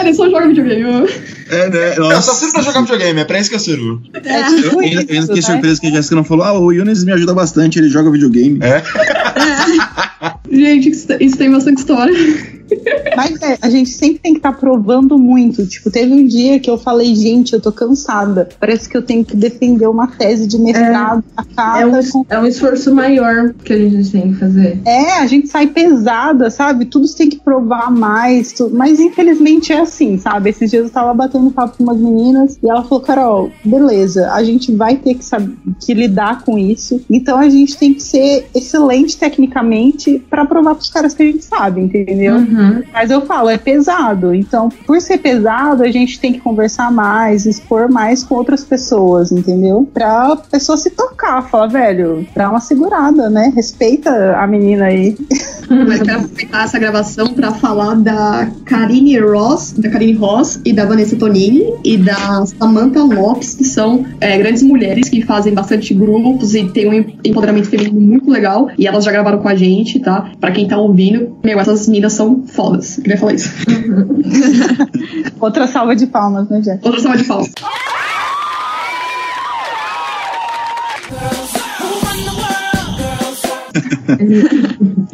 ele 0.00 0.14
só 0.14 0.28
joga 0.28 0.48
videogame. 0.48 1.08
É, 1.50 1.68
né? 1.68 1.94
Eu 1.96 2.04
Nossa. 2.04 2.22
só 2.22 2.34
sirvo 2.34 2.54
pra 2.54 2.62
jogar 2.62 2.80
videogame, 2.82 3.20
é 3.20 3.24
pra 3.24 3.40
isso 3.40 3.50
que 3.50 3.56
eu 3.56 3.60
sirvo. 3.60 4.00
É 4.22 4.40
Eu, 4.40 4.62
tipo 4.62 4.74
eu 4.74 4.80
ainda 4.80 5.02
eu 5.02 5.02
isso, 5.02 5.26
fiquei 5.26 5.34
né? 5.36 5.42
surpreso 5.42 5.80
que 5.80 5.86
a 5.88 5.90
Jéssica 5.90 6.16
não 6.16 6.24
falou. 6.24 6.44
Ah, 6.44 6.58
o 6.58 6.72
Yunis 6.72 7.04
me 7.04 7.12
ajuda 7.12 7.34
bastante, 7.34 7.78
ele 7.78 7.88
joga 7.88 8.10
videogame. 8.10 8.58
É? 8.62 8.82
Gente, 10.54 10.90
isso, 10.90 11.06
isso 11.20 11.36
tem 11.36 11.50
bastante 11.50 11.78
história. 11.78 12.14
Mas 13.16 13.40
é, 13.42 13.58
a 13.60 13.70
gente 13.70 13.90
sempre 13.90 14.18
tem 14.18 14.32
que 14.32 14.38
estar 14.38 14.52
provando 14.52 15.18
muito. 15.18 15.66
Tipo, 15.66 15.90
teve 15.90 16.12
um 16.12 16.26
dia 16.26 16.58
que 16.58 16.70
eu 16.70 16.78
falei, 16.78 17.14
gente, 17.14 17.52
eu 17.52 17.60
tô 17.60 17.70
cansada. 17.70 18.48
Parece 18.58 18.88
que 18.88 18.96
eu 18.96 19.02
tenho 19.02 19.24
que 19.24 19.36
defender 19.36 19.86
uma 19.86 20.06
tese 20.06 20.46
de 20.46 20.58
mestrado 20.58 21.22
a 21.36 21.44
cada. 21.44 21.80
É 21.80 21.86
um, 21.86 22.24
é 22.28 22.38
um 22.40 22.46
esforço 22.46 22.94
maior 22.94 23.52
que 23.64 23.72
a 23.72 23.78
gente 23.78 24.10
tem 24.10 24.32
que 24.32 24.38
fazer. 24.38 24.80
É, 24.84 25.18
a 25.18 25.26
gente 25.26 25.48
sai 25.48 25.66
pesada, 25.66 26.50
sabe? 26.50 26.86
Tudo 26.86 27.06
você 27.06 27.18
tem 27.18 27.28
que 27.28 27.40
provar 27.40 27.90
mais. 27.90 28.54
Mas 28.72 29.00
infelizmente 29.00 29.72
é 29.72 29.80
assim, 29.80 30.18
sabe? 30.18 30.50
Esses 30.50 30.70
dias 30.70 30.84
eu 30.84 30.90
tava 30.90 31.12
batendo 31.14 31.50
papo 31.50 31.78
com 31.78 31.84
umas 31.84 31.98
meninas 31.98 32.58
e 32.62 32.68
ela 32.68 32.82
falou, 32.82 33.00
Carol, 33.00 33.50
beleza, 33.64 34.30
a 34.32 34.42
gente 34.42 34.72
vai 34.72 34.96
ter 34.96 35.14
que, 35.14 35.24
saber, 35.24 35.54
que 35.80 35.94
lidar 35.94 36.44
com 36.44 36.58
isso. 36.58 37.00
Então 37.10 37.38
a 37.38 37.48
gente 37.48 37.76
tem 37.76 37.94
que 37.94 38.02
ser 38.02 38.46
excelente 38.54 39.16
tecnicamente 39.16 40.22
pra 40.30 40.44
provar 40.44 40.74
pros 40.74 40.90
caras 40.90 41.14
que 41.14 41.22
a 41.22 41.26
gente 41.26 41.44
sabe, 41.44 41.80
entendeu? 41.80 42.36
Uhum. 42.36 42.53
Mas 42.92 43.10
eu 43.10 43.20
falo, 43.22 43.48
é 43.48 43.58
pesado. 43.58 44.34
Então, 44.34 44.68
por 44.68 45.00
ser 45.00 45.18
pesado, 45.18 45.82
a 45.82 45.90
gente 45.90 46.18
tem 46.20 46.32
que 46.32 46.40
conversar 46.40 46.90
mais, 46.90 47.46
expor 47.46 47.88
mais 47.88 48.22
com 48.22 48.34
outras 48.34 48.64
pessoas, 48.64 49.32
entendeu? 49.32 49.88
Pra 49.92 50.36
pessoa 50.36 50.76
se 50.76 50.90
tocar, 50.90 51.42
falar, 51.48 51.66
velho, 51.66 52.26
dá 52.34 52.50
uma 52.50 52.60
segurada, 52.60 53.28
né? 53.28 53.52
Respeita 53.54 54.36
a 54.36 54.46
menina 54.46 54.86
aí. 54.86 55.16
Mas 55.68 56.02
quero 56.02 56.20
aproveitar 56.20 56.64
essa 56.64 56.78
gravação 56.78 57.34
pra 57.34 57.52
falar 57.52 57.94
da 57.94 58.50
Karine 58.64 59.18
Ross, 59.18 59.72
da 59.72 59.88
Karine 59.88 60.14
Ross 60.14 60.60
e 60.64 60.72
da 60.72 60.84
Vanessa 60.84 61.16
Tonini 61.16 61.74
e 61.84 61.96
da 61.96 62.44
Samantha 62.46 63.02
Lopes, 63.02 63.54
que 63.54 63.64
são 63.64 64.04
é, 64.20 64.36
grandes 64.38 64.62
mulheres 64.62 65.08
que 65.08 65.22
fazem 65.22 65.54
bastante 65.54 65.94
grupos 65.94 66.54
e 66.54 66.64
tem 66.68 66.88
um 66.88 67.04
empoderamento 67.24 67.68
feminino 67.68 68.00
muito 68.00 68.30
legal. 68.30 68.68
E 68.78 68.86
elas 68.86 69.04
já 69.04 69.12
gravaram 69.12 69.38
com 69.38 69.48
a 69.48 69.54
gente, 69.54 70.00
tá? 70.00 70.30
Pra 70.40 70.50
quem 70.50 70.66
tá 70.66 70.76
ouvindo, 70.78 71.36
meu, 71.42 71.58
essas 71.58 71.88
meninas 71.88 72.12
são 72.12 72.44
fodas. 72.46 72.96
Queria 72.96 73.18
falar 73.18 73.34
isso. 73.34 73.50
Outra 75.40 75.66
salva 75.66 75.94
de 75.94 76.06
palmas, 76.06 76.48
né, 76.48 76.62
Jéssica? 76.62 76.86
Outra 76.86 77.00
salva 77.00 77.18
de 77.18 77.24
palmas. 77.24 77.52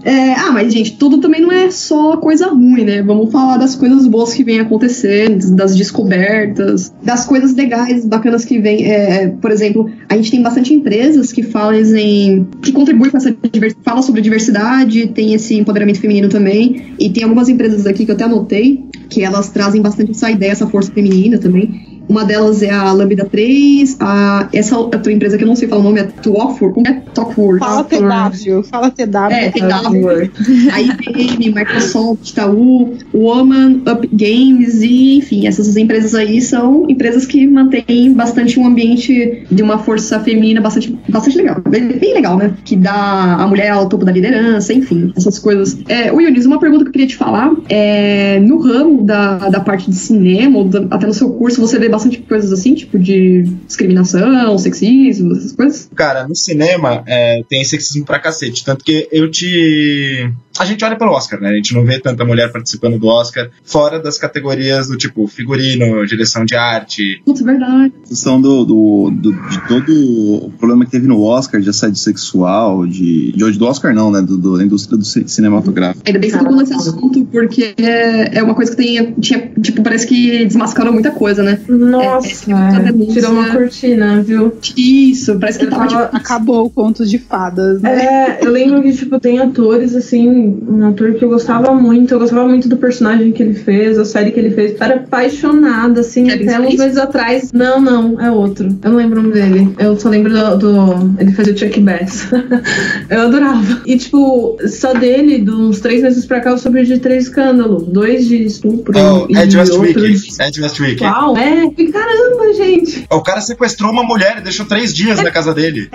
É, 0.04 0.32
ah, 0.32 0.50
mas 0.52 0.72
gente, 0.72 0.96
tudo 0.96 1.18
também 1.18 1.40
não 1.40 1.52
é 1.52 1.70
só 1.70 2.16
coisa 2.16 2.48
ruim, 2.48 2.84
né? 2.84 3.02
Vamos 3.02 3.30
falar 3.30 3.58
das 3.58 3.74
coisas 3.74 4.06
boas 4.06 4.32
que 4.32 4.42
vêm 4.42 4.60
acontecendo, 4.60 5.54
das 5.54 5.76
descobertas, 5.76 6.92
das 7.02 7.26
coisas 7.26 7.54
legais, 7.54 8.06
bacanas 8.06 8.44
que 8.44 8.58
vêm. 8.58 8.84
É, 8.84 9.28
por 9.28 9.50
exemplo, 9.50 9.90
a 10.08 10.16
gente 10.16 10.30
tem 10.30 10.42
bastante 10.42 10.72
empresas 10.72 11.32
que 11.32 11.42
fazem. 11.42 12.48
que 12.62 12.72
contribuem 12.72 13.10
com 13.10 13.16
essa 13.16 13.30
diversidade, 13.30 13.84
fala 13.84 14.02
sobre 14.02 14.20
diversidade, 14.20 15.08
tem 15.08 15.34
esse 15.34 15.54
empoderamento 15.54 16.00
feminino 16.00 16.28
também. 16.28 16.94
E 16.98 17.10
tem 17.10 17.24
algumas 17.24 17.48
empresas 17.48 17.86
aqui 17.86 18.04
que 18.04 18.10
eu 18.10 18.14
até 18.14 18.24
anotei, 18.24 18.84
que 19.08 19.22
elas 19.22 19.50
trazem 19.50 19.82
bastante 19.82 20.12
essa 20.12 20.30
ideia, 20.30 20.52
essa 20.52 20.66
força 20.66 20.90
feminina 20.92 21.38
também. 21.38 21.89
Uma 22.10 22.24
delas 22.24 22.60
é 22.60 22.70
a 22.70 22.92
Lambda 22.92 23.24
3, 23.24 23.96
a, 24.00 24.48
essa 24.52 24.76
outra 24.76 25.12
empresa 25.12 25.38
que 25.38 25.44
eu 25.44 25.48
não 25.48 25.54
sei 25.54 25.68
falar 25.68 25.80
o 25.80 25.84
nome 25.84 26.00
é 26.00 26.04
Talkforce. 26.04 26.74
Como 26.74 26.88
é 26.88 27.02
Talkforce? 27.14 27.60
Fala 27.60 27.84
TW, 27.84 28.62
fala 28.64 28.90
TW. 28.90 29.30
É, 29.30 29.50
TW. 29.50 30.30
A 30.72 30.80
IBM, 30.80 31.54
Microsoft, 31.54 32.28
Itaú, 32.30 32.94
Woman, 33.14 33.82
Up 33.88 34.08
Games 34.12 34.82
e, 34.82 35.18
enfim, 35.18 35.46
essas 35.46 35.76
empresas 35.76 36.12
aí 36.16 36.40
são 36.42 36.84
empresas 36.90 37.26
que 37.26 37.46
mantêm 37.46 38.12
bastante 38.12 38.58
um 38.58 38.66
ambiente 38.66 39.44
de 39.48 39.62
uma 39.62 39.78
força 39.78 40.18
feminina 40.18 40.60
bastante, 40.60 40.98
bastante 41.08 41.36
legal. 41.36 41.62
Bem, 41.68 41.86
bem 41.86 42.12
legal, 42.12 42.36
né? 42.36 42.52
Que 42.64 42.74
dá 42.74 43.36
a 43.38 43.46
mulher 43.46 43.70
ao 43.70 43.88
topo 43.88 44.04
da 44.04 44.10
liderança, 44.10 44.72
enfim, 44.72 45.12
essas 45.16 45.38
coisas. 45.38 45.78
É, 45.88 46.12
o 46.12 46.20
Yunis, 46.20 46.44
uma 46.44 46.58
pergunta 46.58 46.82
que 46.82 46.88
eu 46.88 46.92
queria 46.92 47.06
te 47.06 47.16
falar 47.16 47.52
é 47.68 48.40
no 48.40 48.58
ramo 48.58 49.04
da, 49.04 49.48
da 49.48 49.60
parte 49.60 49.88
de 49.88 49.94
cinema, 49.96 50.58
ou 50.58 50.64
da- 50.64 50.86
até 50.90 51.06
no 51.06 51.14
seu 51.14 51.30
curso, 51.30 51.60
você 51.60 51.78
vê 51.78 51.88
bastante 51.88 51.99
bastante 52.00 52.18
coisas 52.28 52.52
assim, 52.52 52.74
tipo 52.74 52.98
de 52.98 53.42
discriminação, 53.66 54.56
sexismo, 54.58 55.32
essas 55.32 55.52
coisas? 55.52 55.88
Cara, 55.94 56.26
no 56.26 56.34
cinema 56.36 57.02
é, 57.06 57.42
tem 57.48 57.64
sexismo 57.64 58.04
pra 58.04 58.18
cacete. 58.18 58.64
Tanto 58.64 58.84
que 58.84 59.08
eu 59.12 59.30
te. 59.30 60.30
A 60.58 60.64
gente 60.64 60.84
olha 60.84 60.96
pelo 60.96 61.12
Oscar, 61.12 61.40
né? 61.40 61.50
A 61.50 61.54
gente 61.54 61.72
não 61.74 61.84
vê 61.84 61.98
tanta 62.00 62.24
mulher 62.24 62.50
participando 62.52 62.98
do 62.98 63.06
Oscar, 63.06 63.48
fora 63.64 63.98
das 64.00 64.18
categorias 64.18 64.88
do 64.88 64.96
tipo 64.96 65.26
figurino, 65.26 66.04
direção 66.06 66.44
de 66.44 66.54
arte. 66.54 67.22
Putz, 67.24 67.40
verdade. 67.42 67.92
A 68.04 68.08
questão 68.08 68.40
do, 68.40 68.64
do, 68.64 69.10
do- 69.10 69.32
de 69.32 69.68
todo 69.68 70.46
o 70.46 70.52
problema 70.58 70.84
que 70.84 70.90
teve 70.90 71.06
no 71.06 71.22
Oscar 71.22 71.60
de 71.60 71.70
assédio 71.70 71.96
sexual, 71.96 72.86
de, 72.86 73.32
de 73.32 73.44
hoje 73.44 73.58
do 73.58 73.64
Oscar 73.66 73.94
não, 73.94 74.10
né? 74.10 74.20
Do, 74.20 74.36
do- 74.36 74.58
da 74.58 74.64
indústria 74.64 74.98
do 74.98 75.04
ci- 75.04 75.24
cinematográfico. 75.28 76.02
Ainda 76.06 76.18
bem 76.18 76.30
que 76.30 76.36
você 76.36 76.42
tocou 76.42 76.56
nesse 76.58 76.74
assunto, 76.74 77.24
porque 77.26 77.74
é, 77.78 78.38
é 78.38 78.42
uma 78.42 78.54
coisa 78.54 78.70
que 78.72 78.76
tem, 78.76 79.14
tinha, 79.14 79.50
tipo, 79.62 79.82
parece 79.82 80.06
que 80.06 80.44
desmascarou 80.44 80.92
muita 80.92 81.10
coisa, 81.10 81.42
né? 81.42 81.60
Nossa, 81.90 82.50
É, 82.50 82.88
é, 82.88 83.12
tirou 83.12 83.32
uma 83.32 83.50
cortina, 83.50 84.22
viu? 84.22 84.52
Isso, 84.76 85.38
parece 85.38 85.58
que 85.58 85.66
tava, 85.66 85.86
tava- 85.88 86.04
tipo, 86.06 86.16
Acabou 86.16 86.66
o 86.66 86.70
conto 86.70 87.04
de 87.06 87.18
fadas, 87.18 87.80
né? 87.82 88.04
É, 88.04 88.38
eu 88.46 88.50
lembro 88.50 88.82
que, 88.82 88.92
tipo, 88.92 89.18
tem 89.18 89.38
atores, 89.38 89.94
assim, 89.94 90.28
um 90.68 90.86
ator 90.88 91.14
que 91.14 91.24
eu 91.24 91.28
gostava 91.28 91.74
muito, 91.74 92.12
eu 92.14 92.18
gostava 92.18 92.46
muito 92.46 92.68
do 92.68 92.76
personagem 92.76 93.32
que 93.32 93.42
ele 93.42 93.54
fez, 93.54 93.98
a 93.98 94.04
série 94.04 94.30
que 94.30 94.38
ele 94.40 94.50
fez. 94.50 94.72
Eu 94.72 94.76
era 94.80 94.96
apaixonada, 94.96 96.00
assim, 96.00 96.30
até 96.30 96.60
uns 96.60 96.76
meses 96.76 96.96
atrás. 96.96 97.52
Não, 97.52 97.80
não, 97.80 98.20
é 98.20 98.30
outro. 98.30 98.68
Eu 98.82 98.90
não 98.90 98.96
lembro 98.96 99.20
o 99.20 99.22
nome 99.22 99.34
dele. 99.34 99.74
Eu 99.78 99.98
só 99.98 100.08
lembro 100.08 100.32
do. 100.32 100.56
do- 100.58 101.14
ele 101.20 101.32
fazia 101.32 101.52
o 101.54 101.58
Chuck 101.58 101.80
Bass. 101.80 102.28
eu 103.08 103.20
adorava. 103.22 103.82
E, 103.86 103.96
tipo, 103.96 104.56
só 104.68 104.92
dele, 104.94 105.40
de 105.40 105.50
uns 105.50 105.80
três 105.80 106.02
meses 106.02 106.24
pra 106.26 106.40
cá, 106.40 106.50
eu 106.50 106.58
soube 106.58 106.84
de 106.84 106.98
três 106.98 107.24
escândalos. 107.24 107.84
Dois 107.88 108.26
de 108.26 108.42
estupro 108.44 108.92
Oh, 108.98 109.26
e 109.28 109.36
Ed 109.36 109.56
Westwick. 109.56 110.00
Ed 110.40 110.60
Westwick. 110.62 111.02
Uau, 111.02 111.36
é, 111.36 111.69
e 111.76 111.92
caramba, 111.92 112.52
gente. 112.54 113.06
O 113.10 113.22
cara 113.22 113.40
sequestrou 113.40 113.90
uma 113.90 114.02
mulher 114.02 114.38
e 114.38 114.42
deixou 114.42 114.66
três 114.66 114.94
dias 114.94 115.22
na 115.22 115.30
casa 115.30 115.52
dele. 115.54 115.88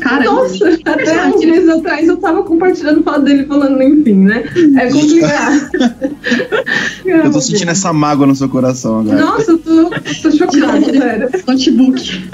cara, 0.00 0.24
Nossa, 0.24 0.68
até 0.84 1.26
uns 1.26 1.44
meses 1.44 1.68
atrás 1.68 2.08
eu 2.08 2.16
tava 2.16 2.42
compartilhando 2.42 3.02
foto 3.02 3.22
dele 3.22 3.44
falando, 3.46 3.82
enfim, 3.82 4.24
né? 4.24 4.44
É 4.78 4.88
complicado. 4.90 5.70
Eu 7.04 7.30
tô 7.30 7.40
sentindo 7.40 7.70
essa 7.70 7.92
mágoa 7.92 8.26
no 8.26 8.34
seu 8.34 8.48
coração 8.48 9.00
agora. 9.00 9.18
Nossa, 9.20 9.50
eu 9.52 9.58
tô, 9.58 9.90
tô 9.90 10.30
chocada, 10.30 10.80
sério. 10.84 11.30
notebook. 11.46 12.30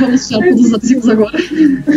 Vamos 0.00 0.28
tirar 0.28 0.48
todos 0.48 0.66
os 0.66 0.74
adesivos 0.74 1.08
agora. 1.08 1.38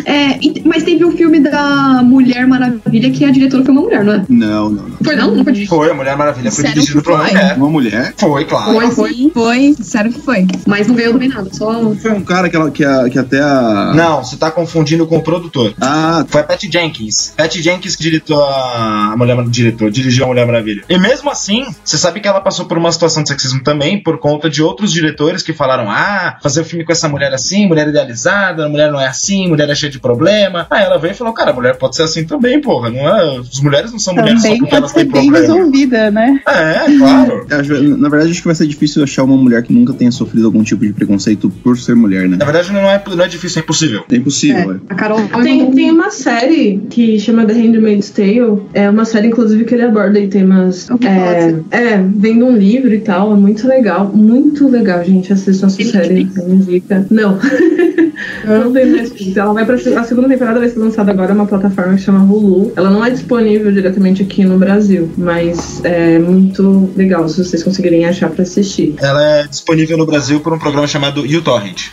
É, 0.05 0.39
mas 0.65 0.83
teve 0.83 1.03
o 1.05 1.11
filme 1.11 1.39
da 1.39 2.01
Mulher 2.03 2.47
Maravilha, 2.47 3.11
que 3.11 3.25
a 3.25 3.31
diretora 3.31 3.63
foi 3.63 3.71
uma 3.73 3.81
mulher, 3.81 4.03
não 4.03 4.13
é? 4.13 4.25
Não, 4.29 4.69
não, 4.69 4.83
não. 4.89 4.97
Foi 5.03 5.15
não? 5.15 5.35
Não 5.35 5.43
foi 5.43 5.65
Foi, 5.65 5.91
a 5.91 5.93
Mulher 5.93 6.17
Maravilha 6.17 6.51
foi 6.51 6.65
Sério 6.65 6.83
que 6.83 6.93
por 7.01 7.13
uma 7.13 7.19
foi? 7.19 7.31
mulher. 7.31 7.57
Uma 7.57 7.69
mulher? 7.69 8.13
Foi, 8.17 8.45
claro. 8.45 8.73
Foi, 8.73 8.91
foi. 8.91 9.31
Foi. 9.33 9.75
Sério 9.81 10.08
que 10.11 10.21
foi. 10.21 10.45
Mas 10.67 10.87
não 10.87 10.95
ganhou 10.95 11.13
também 11.13 11.29
nada, 11.29 11.49
só. 11.51 11.93
Foi 11.95 12.11
um 12.11 12.21
cara 12.21 12.49
que, 12.49 12.55
ela, 12.55 12.69
que, 12.71 12.83
a- 12.83 13.09
que 13.09 13.17
até 13.19 13.39
a. 13.41 13.93
Não, 13.95 14.23
você 14.23 14.35
tá 14.37 14.49
confundindo 14.51 15.05
com 15.07 15.17
o 15.17 15.21
produtor. 15.21 15.73
Ah, 15.81 16.25
Foi 16.27 16.41
a 16.41 16.43
Pat 16.43 16.61
Jenkins. 16.71 17.33
Pat 17.35 17.53
Jenkins 17.55 17.95
que 17.95 18.03
diretou 18.03 18.43
a 18.43 18.89
a 19.13 19.17
Mulher 19.17 19.37
diretor, 19.49 19.89
dirigiu 19.91 20.25
a 20.25 20.27
Mulher 20.27 20.45
Maravilha. 20.45 20.83
E 20.89 20.97
mesmo 20.97 21.29
assim, 21.29 21.65
você 21.83 21.97
sabe 21.97 22.19
que 22.19 22.27
ela 22.27 22.41
passou 22.41 22.65
por 22.65 22.77
uma 22.77 22.91
situação 22.91 23.23
de 23.23 23.29
sexismo 23.29 23.63
também 23.63 24.01
por 24.01 24.17
conta 24.19 24.49
de 24.49 24.61
outros 24.61 24.91
diretores 24.91 25.41
que 25.43 25.53
falaram: 25.53 25.89
ah, 25.89 26.37
fazer 26.41 26.61
o 26.61 26.65
filme 26.65 26.85
com 26.85 26.91
essa 26.91 27.07
mulher 27.09 27.33
assim, 27.33 27.67
mulher 27.67 27.87
idealizada, 27.87 28.65
a 28.65 28.69
mulher 28.69 28.91
não 28.91 28.99
é 28.99 29.07
assim, 29.07 29.47
mulher 29.47 29.69
é 29.69 29.75
cheia 29.75 29.91
de 29.91 29.99
problema. 29.99 30.67
Aí 30.69 30.83
ela 30.83 30.97
veio 30.97 31.11
e 31.11 31.15
falou: 31.15 31.33
cara, 31.33 31.51
a 31.51 31.53
mulher 31.53 31.77
pode 31.77 31.95
ser 31.95 32.03
assim 32.03 32.23
também, 32.25 32.61
porra. 32.61 32.89
Não 32.89 32.99
é, 33.07 33.37
as 33.39 33.59
mulheres 33.59 33.91
não 33.91 33.99
são 33.99 34.13
mulheres 34.13 34.41
só 34.41 34.47
Também 34.47 34.59
porque 34.59 34.69
pode 34.71 34.81
elas 34.81 34.91
ser 34.91 34.99
têm 35.05 35.11
bem 35.11 35.31
problema. 35.31 35.53
resolvida, 35.55 36.11
né? 36.11 36.41
É, 36.47 36.97
claro. 36.97 37.47
acho- 37.51 37.97
na 37.97 38.09
verdade, 38.09 38.31
acho 38.31 38.41
que 38.41 38.47
vai 38.47 38.55
ser 38.55 38.67
difícil 38.67 39.03
achar 39.03 39.23
uma 39.23 39.37
mulher 39.37 39.63
que 39.63 39.73
nunca 39.73 39.93
tenha 39.99 40.11
sofrido 40.11 40.45
algum 40.45 40.63
tipo 40.63 40.85
de 40.85 40.93
preconceito 40.93 41.49
por 41.61 41.77
ser 41.77 41.95
mulher, 41.95 42.27
né? 42.27 42.37
Na 42.37 42.45
verdade, 42.45 42.71
não 42.71 42.79
é, 42.79 43.01
não 43.15 43.23
é 43.23 43.27
difícil, 43.27 43.59
é 43.59 43.63
impossível. 43.63 44.03
É 44.09 44.15
impossível, 44.15 44.71
é. 44.73 44.79
A 44.89 44.95
Carol 44.95 45.19
Tem, 45.43 45.71
tem 45.71 45.91
uma 45.91 46.09
série 46.09 46.81
que 46.89 47.19
chama 47.19 47.45
The 47.45 47.53
Handmaid's 47.53 48.09
Tale. 48.09 48.61
É 48.73 48.89
uma 48.89 49.05
série, 49.05 49.27
inclusive, 49.27 49.65
que 49.65 49.75
ele 49.75 49.83
aborda 49.83 50.17
aí 50.17 50.27
temas. 50.27 50.87
É, 51.01 51.77
é, 51.77 51.97
vem 51.97 52.37
de 52.37 52.43
um 52.43 52.55
livro 52.55 52.93
e 52.93 52.99
tal. 52.99 53.33
É 53.33 53.35
muito 53.35 53.67
legal. 53.67 54.11
Muito 54.13 54.67
legal, 54.67 55.03
gente. 55.03 55.33
Assistam 55.33 55.67
essa 55.67 55.83
série. 55.83 56.27
É 56.35 56.41
uma 56.41 56.63
dica. 56.63 57.05
Não. 57.09 57.37
não 58.45 58.71
tem 58.71 58.85
Netflix. 58.85 59.37
Ela 59.37 59.53
vai 59.53 59.65
pra. 59.65 59.75
A 59.75 60.03
segunda 60.03 60.27
temporada 60.27 60.59
vai 60.59 60.69
ser 60.69 60.79
lançada 60.79 61.11
agora 61.11 61.33
numa 61.33 61.45
plataforma 61.45 61.95
que 61.95 62.01
chama 62.01 62.23
Hulu. 62.23 62.73
Ela 62.75 62.89
não 62.89 63.03
é 63.03 63.09
disponível 63.09 63.71
diretamente 63.71 64.21
aqui 64.21 64.43
no 64.43 64.57
Brasil, 64.57 65.09
mas 65.17 65.83
é 65.83 66.19
muito 66.19 66.89
legal 66.95 67.27
se 67.27 67.43
vocês 67.43 67.63
conseguirem 67.63 68.05
achar 68.05 68.29
pra 68.29 68.43
assistir. 68.43 68.95
Ela 68.99 69.39
é 69.39 69.47
disponível 69.47 69.97
no 69.97 70.05
Brasil 70.05 70.39
por 70.39 70.53
um 70.53 70.59
programa 70.59 70.87
chamado 70.87 71.21
uTorrent. 71.21 71.89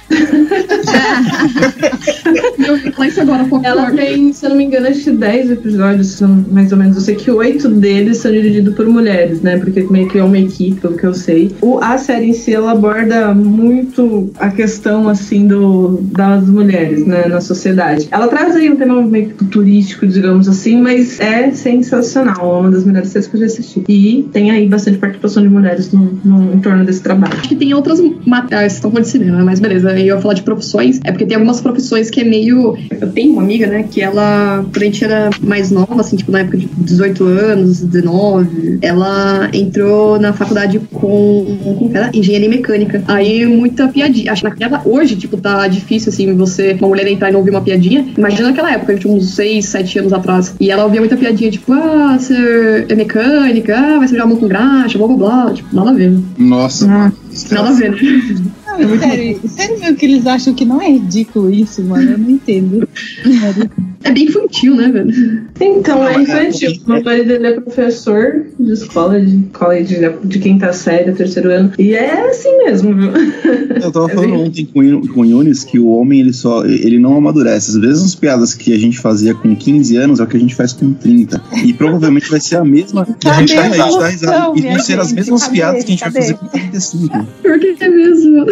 Eu 2.66 2.76
vi 2.76 2.90
falar 2.92 3.08
isso 3.08 3.20
agora, 3.20 3.42
um 3.42 3.48
pouco 3.48 3.66
Ela 3.66 3.90
tem, 3.92 4.32
se 4.32 4.44
eu 4.44 4.50
não 4.50 4.56
me 4.56 4.64
engano, 4.64 4.88
acho 4.88 5.04
que 5.04 5.10
10 5.10 5.50
episódios, 5.52 6.08
são 6.08 6.44
mais 6.50 6.72
ou 6.72 6.78
menos. 6.78 6.96
Eu 6.96 7.02
sei 7.02 7.14
que 7.14 7.30
oito 7.30 7.68
deles 7.68 8.18
são 8.18 8.32
dirigidos 8.32 8.74
por 8.74 8.86
mulheres, 8.86 9.40
né? 9.40 9.58
Porque 9.58 9.82
meio 9.90 10.08
que 10.08 10.18
é 10.18 10.24
uma 10.24 10.38
equipe, 10.38 10.80
pelo 10.80 10.96
que 10.96 11.04
eu 11.04 11.14
sei. 11.14 11.54
O, 11.60 11.78
a 11.82 11.98
série 11.98 12.26
em 12.26 12.32
si, 12.32 12.54
ela 12.54 12.72
aborda 12.72 13.34
muito 13.34 14.30
a 14.38 14.50
questão, 14.50 15.08
assim, 15.08 15.46
do, 15.46 16.00
das 16.40 16.48
mulheres, 16.48 17.06
né? 17.06 17.26
Na 17.26 17.40
sociedade. 17.40 18.08
Ela 18.10 18.28
traz 18.28 18.54
aí 18.56 18.70
um 18.70 18.76
tema 18.76 19.00
meio 19.02 19.34
turístico, 19.50 20.06
digamos 20.06 20.48
assim, 20.48 20.80
mas 20.80 21.20
é 21.20 21.50
sensacional. 21.50 22.56
É 22.56 22.60
uma 22.60 22.70
das 22.70 22.84
melhores 22.84 23.10
séries 23.10 23.28
que 23.28 23.36
eu 23.36 23.40
já 23.40 23.46
assisti. 23.46 23.84
E 23.88 24.28
tem 24.32 24.50
aí 24.50 24.66
bastante 24.68 24.98
participação 24.98 25.42
de 25.42 25.48
mulheres 25.48 25.92
no, 25.92 26.18
no, 26.24 26.54
em 26.54 26.60
torno 26.60 26.84
desse 26.84 27.02
trabalho. 27.02 27.34
Acho 27.38 27.48
que 27.48 27.56
tem 27.56 27.74
outras 27.74 28.00
matérias, 28.24 28.72
vocês 28.72 28.74
estão 28.74 28.90
falando 28.90 29.04
de 29.04 29.10
cinema, 29.10 29.44
mas 29.44 29.60
beleza, 29.60 29.90
aí 29.90 30.08
eu 30.08 30.16
ia 30.16 30.20
falar 30.20 30.34
de 30.34 30.42
profissões, 30.42 31.00
é 31.04 31.10
porque 31.10 31.26
tem 31.26 31.36
algumas 31.36 31.60
profissões 31.60 32.10
que 32.10 32.20
é 32.20 32.24
meio. 32.24 32.76
Eu 33.00 33.10
tenho 33.12 33.32
uma 33.32 33.42
amiga, 33.42 33.66
né, 33.66 33.84
que 33.90 34.00
ela, 34.00 34.64
quando 34.72 34.82
a 34.82 34.84
gente 34.84 35.04
era 35.04 35.30
mais 35.40 35.70
nova, 35.70 36.00
assim, 36.00 36.16
tipo, 36.16 36.30
na 36.30 36.40
época 36.40 36.58
de 36.58 36.66
18 36.66 37.24
anos, 37.24 37.80
19, 37.82 38.78
ela 38.82 39.48
entrou 39.52 40.18
na 40.18 40.32
faculdade 40.32 40.80
com, 40.92 41.78
que 41.78 41.96
era? 41.96 42.10
Engenharia 42.14 42.48
mecânica. 42.48 43.02
Aí 43.06 43.44
muita 43.46 43.88
piadinha. 43.88 44.32
Acho 44.32 44.42
que 44.42 44.48
naquela, 44.48 44.82
hoje, 44.84 45.16
tipo, 45.16 45.36
tá 45.36 45.66
difícil, 45.68 46.10
assim, 46.10 46.25
você, 46.34 46.76
uma 46.78 46.88
mulher 46.88 47.06
entrar 47.06 47.28
e 47.28 47.32
não 47.32 47.40
ouvir 47.40 47.50
uma 47.50 47.60
piadinha. 47.60 48.06
Imagina 48.16 48.48
naquela 48.48 48.72
época, 48.72 48.94
tipo, 48.96 49.12
uns 49.12 49.34
6, 49.34 49.64
7 49.64 49.98
anos 50.00 50.12
atrás. 50.12 50.54
E 50.60 50.70
ela 50.70 50.84
ouvia 50.84 51.00
muita 51.00 51.16
piadinha, 51.16 51.50
tipo, 51.50 51.72
ah, 51.72 52.16
você 52.18 52.86
é 52.88 52.94
mecânica, 52.94 53.76
ah, 53.76 53.98
vai 53.98 54.08
sujar 54.08 54.24
a 54.24 54.28
mão 54.28 54.36
com 54.36 54.48
graxa, 54.48 54.98
blá 54.98 55.06
blá 55.06 55.16
blá. 55.16 55.52
Tipo, 55.52 55.74
nada 55.74 55.90
a 55.90 55.94
ver. 55.94 56.18
Nossa. 56.38 56.86
Nada 56.86 57.68
a 57.68 57.72
ver, 57.72 57.90
né? 57.92 57.98
Não, 58.78 58.98
sério, 58.98 59.40
sério 59.46 59.80
mesmo 59.80 59.96
que 59.96 60.04
eles 60.04 60.26
acham 60.26 60.52
que 60.52 60.66
não 60.66 60.82
é 60.82 60.90
ridículo 60.90 61.50
isso, 61.50 61.82
mano? 61.82 62.10
Eu 62.10 62.18
não 62.18 62.28
entendo. 62.28 62.86
É 64.04 64.12
bem 64.12 64.24
infantil, 64.24 64.76
né, 64.76 64.88
velho? 64.88 65.42
Então, 65.60 66.06
é 66.06 66.14
é 66.14 66.20
infantil. 66.22 66.72
Meu 66.86 67.02
marido 67.02 67.32
ele 67.32 67.46
é 67.46 67.52
professor 67.60 68.44
de 68.58 68.72
escola, 68.72 69.20
de 69.20 69.38
college, 69.52 69.96
de, 69.98 70.28
de 70.28 70.38
quinta 70.38 70.72
série, 70.72 71.12
terceiro 71.12 71.50
ano. 71.50 71.72
E 71.78 71.94
é 71.94 72.28
assim 72.30 72.56
mesmo, 72.58 72.94
viu? 72.94 73.10
Eu 73.82 73.90
tava 73.92 74.10
É 74.10 74.14
falando 74.14 74.30
bem- 74.30 74.44
ontem 74.44 74.64
com, 74.66 75.06
com 75.08 75.20
o 75.20 75.24
Yunis 75.24 75.64
que 75.64 75.78
o 75.78 75.88
homem 75.88 76.20
ele 76.20 76.32
só 76.32 76.64
ele 76.64 76.98
não 76.98 77.16
amadurece. 77.16 77.70
Às 77.72 77.76
vezes 77.76 78.04
as 78.04 78.14
piadas 78.14 78.54
que 78.54 78.72
a 78.72 78.78
gente 78.78 78.98
fazia 78.98 79.34
com 79.34 79.54
15 79.56 79.96
anos 79.96 80.20
é 80.20 80.22
o 80.22 80.26
que 80.26 80.36
a 80.36 80.40
gente 80.40 80.54
faz 80.54 80.72
com 80.72 80.92
30. 80.92 81.42
E 81.64 81.72
provavelmente 81.72 82.30
vai 82.30 82.40
ser 82.40 82.56
a 82.56 82.64
mesma. 82.64 83.06
E 83.24 83.28
a 83.28 83.34
gente 83.40 83.54
Cadê 83.56 83.68
vai 83.70 83.80
a 83.80 83.98
dar 83.98 84.06
risada. 84.08 84.36
evolução, 84.36 84.56
E 84.56 84.60
vão 84.62 84.78
ser 84.78 85.00
as 85.00 85.12
mesmas 85.12 85.42
Cadê? 85.42 85.54
piadas 85.54 85.84
que 85.84 85.88
a 85.92 85.94
gente 85.96 86.00
vai 86.00 86.12
Cadê? 86.12 86.20
fazer 86.22 86.34
com 86.34 86.46
35. 86.46 87.26
Pior 87.42 87.58
que 87.58 87.76
é 87.80 87.88
mesmo. 87.88 88.46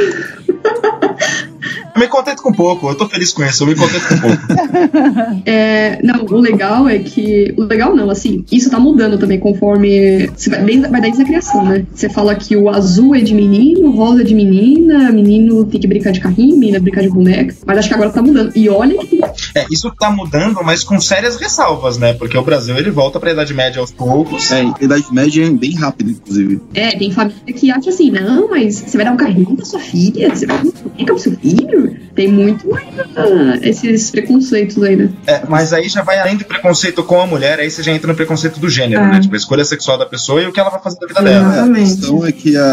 Eu 1.94 2.00
me 2.00 2.08
contento 2.08 2.42
com 2.42 2.52
pouco, 2.52 2.88
eu 2.88 2.94
tô 2.96 3.08
feliz 3.08 3.32
com 3.32 3.44
isso, 3.44 3.62
eu 3.62 3.68
me 3.68 3.76
contento 3.76 4.08
com 4.08 4.18
pouco. 4.18 4.44
É, 5.46 6.00
não, 6.02 6.24
o 6.24 6.40
legal 6.40 6.88
é 6.88 6.98
que. 6.98 7.54
O 7.56 7.62
legal 7.64 7.94
não, 7.94 8.10
assim, 8.10 8.44
isso 8.50 8.70
tá 8.70 8.78
mudando 8.78 9.18
também 9.18 9.38
conforme. 9.38 10.28
você 10.34 10.50
Vai 10.50 10.64
desde, 10.64 10.88
vai 10.88 11.00
desde 11.00 11.22
a 11.22 11.24
criação, 11.24 11.64
né? 11.64 11.86
Você 11.94 12.08
fala 12.08 12.34
que 12.34 12.56
o 12.56 12.68
azul 12.68 13.14
é 13.14 13.20
de 13.20 13.34
menino, 13.34 13.88
o 13.88 13.96
rosa 13.96 14.22
é 14.22 14.24
de 14.24 14.34
menina, 14.34 15.12
menino 15.12 15.64
tem 15.64 15.80
que 15.80 15.86
brincar 15.86 16.12
de 16.12 16.20
carrinho, 16.20 16.56
menina 16.56 16.80
brincar 16.80 17.02
de 17.02 17.10
boneca. 17.10 17.54
Mas 17.66 17.78
acho 17.78 17.88
que 17.88 17.94
agora 17.94 18.10
tá 18.10 18.22
mudando. 18.22 18.52
E 18.56 18.68
olha 18.68 18.98
que. 18.98 19.20
É, 19.54 19.66
isso 19.70 19.92
tá 19.98 20.10
mudando, 20.10 20.62
mas 20.64 20.82
com 20.82 21.00
sérias 21.00 21.36
ressalvas, 21.36 21.98
né? 21.98 22.14
Porque 22.14 22.36
o 22.36 22.42
Brasil 22.42 22.76
ele 22.76 22.90
volta 22.90 23.20
pra 23.20 23.32
Idade 23.32 23.54
Média 23.54 23.80
aos 23.80 23.92
poucos. 23.92 24.50
É, 24.50 24.62
a 24.62 24.84
idade 24.84 25.06
média 25.12 25.46
é 25.46 25.50
bem 25.50 25.74
rápida, 25.74 26.10
inclusive. 26.10 26.60
É, 26.74 26.96
tem 26.96 27.10
família 27.10 27.52
que 27.54 27.70
acha 27.70 27.90
assim, 27.90 28.10
não, 28.10 28.48
mas 28.48 28.76
você 28.76 28.96
vai 28.96 29.06
dar 29.06 29.12
um 29.12 29.16
carrinho 29.16 29.54
pra 29.56 29.64
sua 29.64 29.80
filha? 29.80 30.34
Você 30.34 30.46
vai 30.46 30.58
dar 30.58 30.64
uma 30.64 30.72
boneca 30.72 31.14
pro 31.14 31.18
seu 31.18 31.36
filho? 31.36 31.83
Tem 32.14 32.28
muito 32.28 32.74
ainda 32.74 33.58
esses 33.62 34.10
preconceitos 34.10 34.82
aí, 34.82 34.96
né? 34.96 35.08
É, 35.26 35.42
mas 35.48 35.72
aí 35.72 35.88
já 35.88 36.02
vai 36.02 36.18
além 36.18 36.36
do 36.36 36.44
preconceito 36.44 37.02
com 37.02 37.20
a 37.20 37.26
mulher, 37.26 37.58
aí 37.60 37.70
você 37.70 37.82
já 37.82 37.92
entra 37.92 38.08
no 38.08 38.14
preconceito 38.14 38.58
do 38.60 38.68
gênero, 38.68 39.02
É. 39.02 39.10
né? 39.12 39.20
Tipo, 39.20 39.34
a 39.34 39.38
escolha 39.38 39.64
sexual 39.64 39.98
da 39.98 40.06
pessoa 40.06 40.42
e 40.42 40.46
o 40.46 40.52
que 40.52 40.60
ela 40.60 40.70
vai 40.70 40.80
fazer 40.80 40.98
da 41.00 41.06
vida 41.06 41.22
dela. 41.22 41.30
É, 41.30 41.38
a 41.38 41.52
Exatamente. 41.52 41.90
questão 41.96 42.26
é 42.26 42.32
que 42.32 42.56
a, 42.56 42.64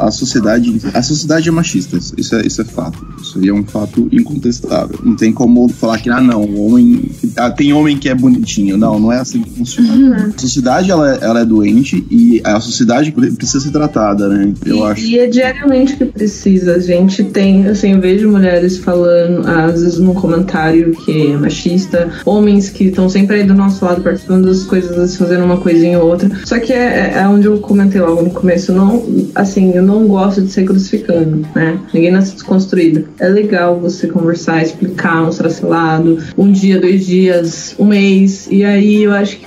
a, 0.00 0.08
a 0.08 0.10
sociedade 0.10 0.80
a 0.92 1.02
sociedade 1.02 1.48
é 1.48 1.52
machista, 1.52 1.96
isso 2.16 2.34
é, 2.36 2.46
isso 2.46 2.60
é 2.60 2.64
fato. 2.64 3.06
Isso 3.20 3.38
aí 3.38 3.48
é 3.48 3.52
um 3.54 3.64
fato 3.64 4.08
incontestável. 4.12 4.98
Não 5.02 5.16
tem 5.16 5.32
como 5.32 5.68
falar 5.68 5.98
que, 5.98 6.10
ah, 6.10 6.20
não, 6.20 6.42
o 6.42 6.66
homem. 6.66 7.10
Ah, 7.36 7.50
tem 7.50 7.72
homem 7.72 7.96
que 7.98 8.08
é 8.08 8.14
bonitinho. 8.14 8.76
Não, 8.76 8.98
não 8.98 9.12
é 9.12 9.18
assim 9.18 9.42
que 9.42 9.50
funciona. 9.50 10.32
A 10.36 10.40
sociedade 10.40 10.90
ela, 10.90 11.14
é- 11.14 11.18
ela 11.22 11.40
é 11.40 11.44
doente 11.44 12.04
e 12.10 12.40
a 12.44 12.58
sociedade 12.60 13.12
precisa 13.12 13.60
ser 13.60 13.70
tratada, 13.70 14.28
né? 14.28 14.52
Eu 14.64 14.78
e, 14.78 14.82
acho. 14.82 15.04
e 15.04 15.18
é 15.18 15.26
diariamente 15.26 15.96
que 15.96 16.04
precisa. 16.04 16.74
A 16.76 16.78
gente 16.80 17.22
tem, 17.24 17.66
assim, 17.68 17.92
eu 17.92 18.00
vejo 18.00 18.28
mulheres 18.28 18.41
falando, 18.78 19.46
às 19.48 19.82
vezes 19.82 19.98
num 19.98 20.14
comentário 20.14 20.92
que 21.04 21.32
é 21.32 21.36
machista, 21.36 22.10
homens 22.24 22.68
que 22.70 22.84
estão 22.84 23.08
sempre 23.08 23.36
aí 23.36 23.44
do 23.44 23.54
nosso 23.54 23.84
lado 23.84 24.02
participando 24.02 24.46
das 24.46 24.64
coisas, 24.64 25.16
fazendo 25.16 25.44
uma 25.44 25.56
coisinha 25.58 25.98
ou 25.98 26.08
outra. 26.10 26.30
Só 26.44 26.58
que 26.58 26.72
é, 26.72 27.14
é 27.16 27.28
onde 27.28 27.46
eu 27.46 27.58
comentei 27.58 28.00
logo 28.00 28.22
no 28.22 28.30
começo, 28.30 28.72
não, 28.72 29.04
assim, 29.34 29.72
eu 29.74 29.82
não 29.82 30.06
gosto 30.06 30.42
de 30.42 30.50
ser 30.50 30.64
crucificando, 30.64 31.46
né? 31.54 31.78
Ninguém 31.92 32.10
nasce 32.10 32.34
desconstruído. 32.34 33.04
É 33.18 33.28
legal 33.28 33.78
você 33.78 34.06
conversar, 34.06 34.62
explicar, 34.62 35.22
mostrar 35.24 35.50
seu 35.50 35.68
lado, 35.68 36.18
um 36.36 36.50
dia, 36.50 36.80
dois 36.80 37.06
dias, 37.06 37.74
um 37.78 37.86
mês, 37.86 38.48
e 38.50 38.64
aí 38.64 39.02
eu 39.04 39.12
acho 39.12 39.38
que 39.38 39.46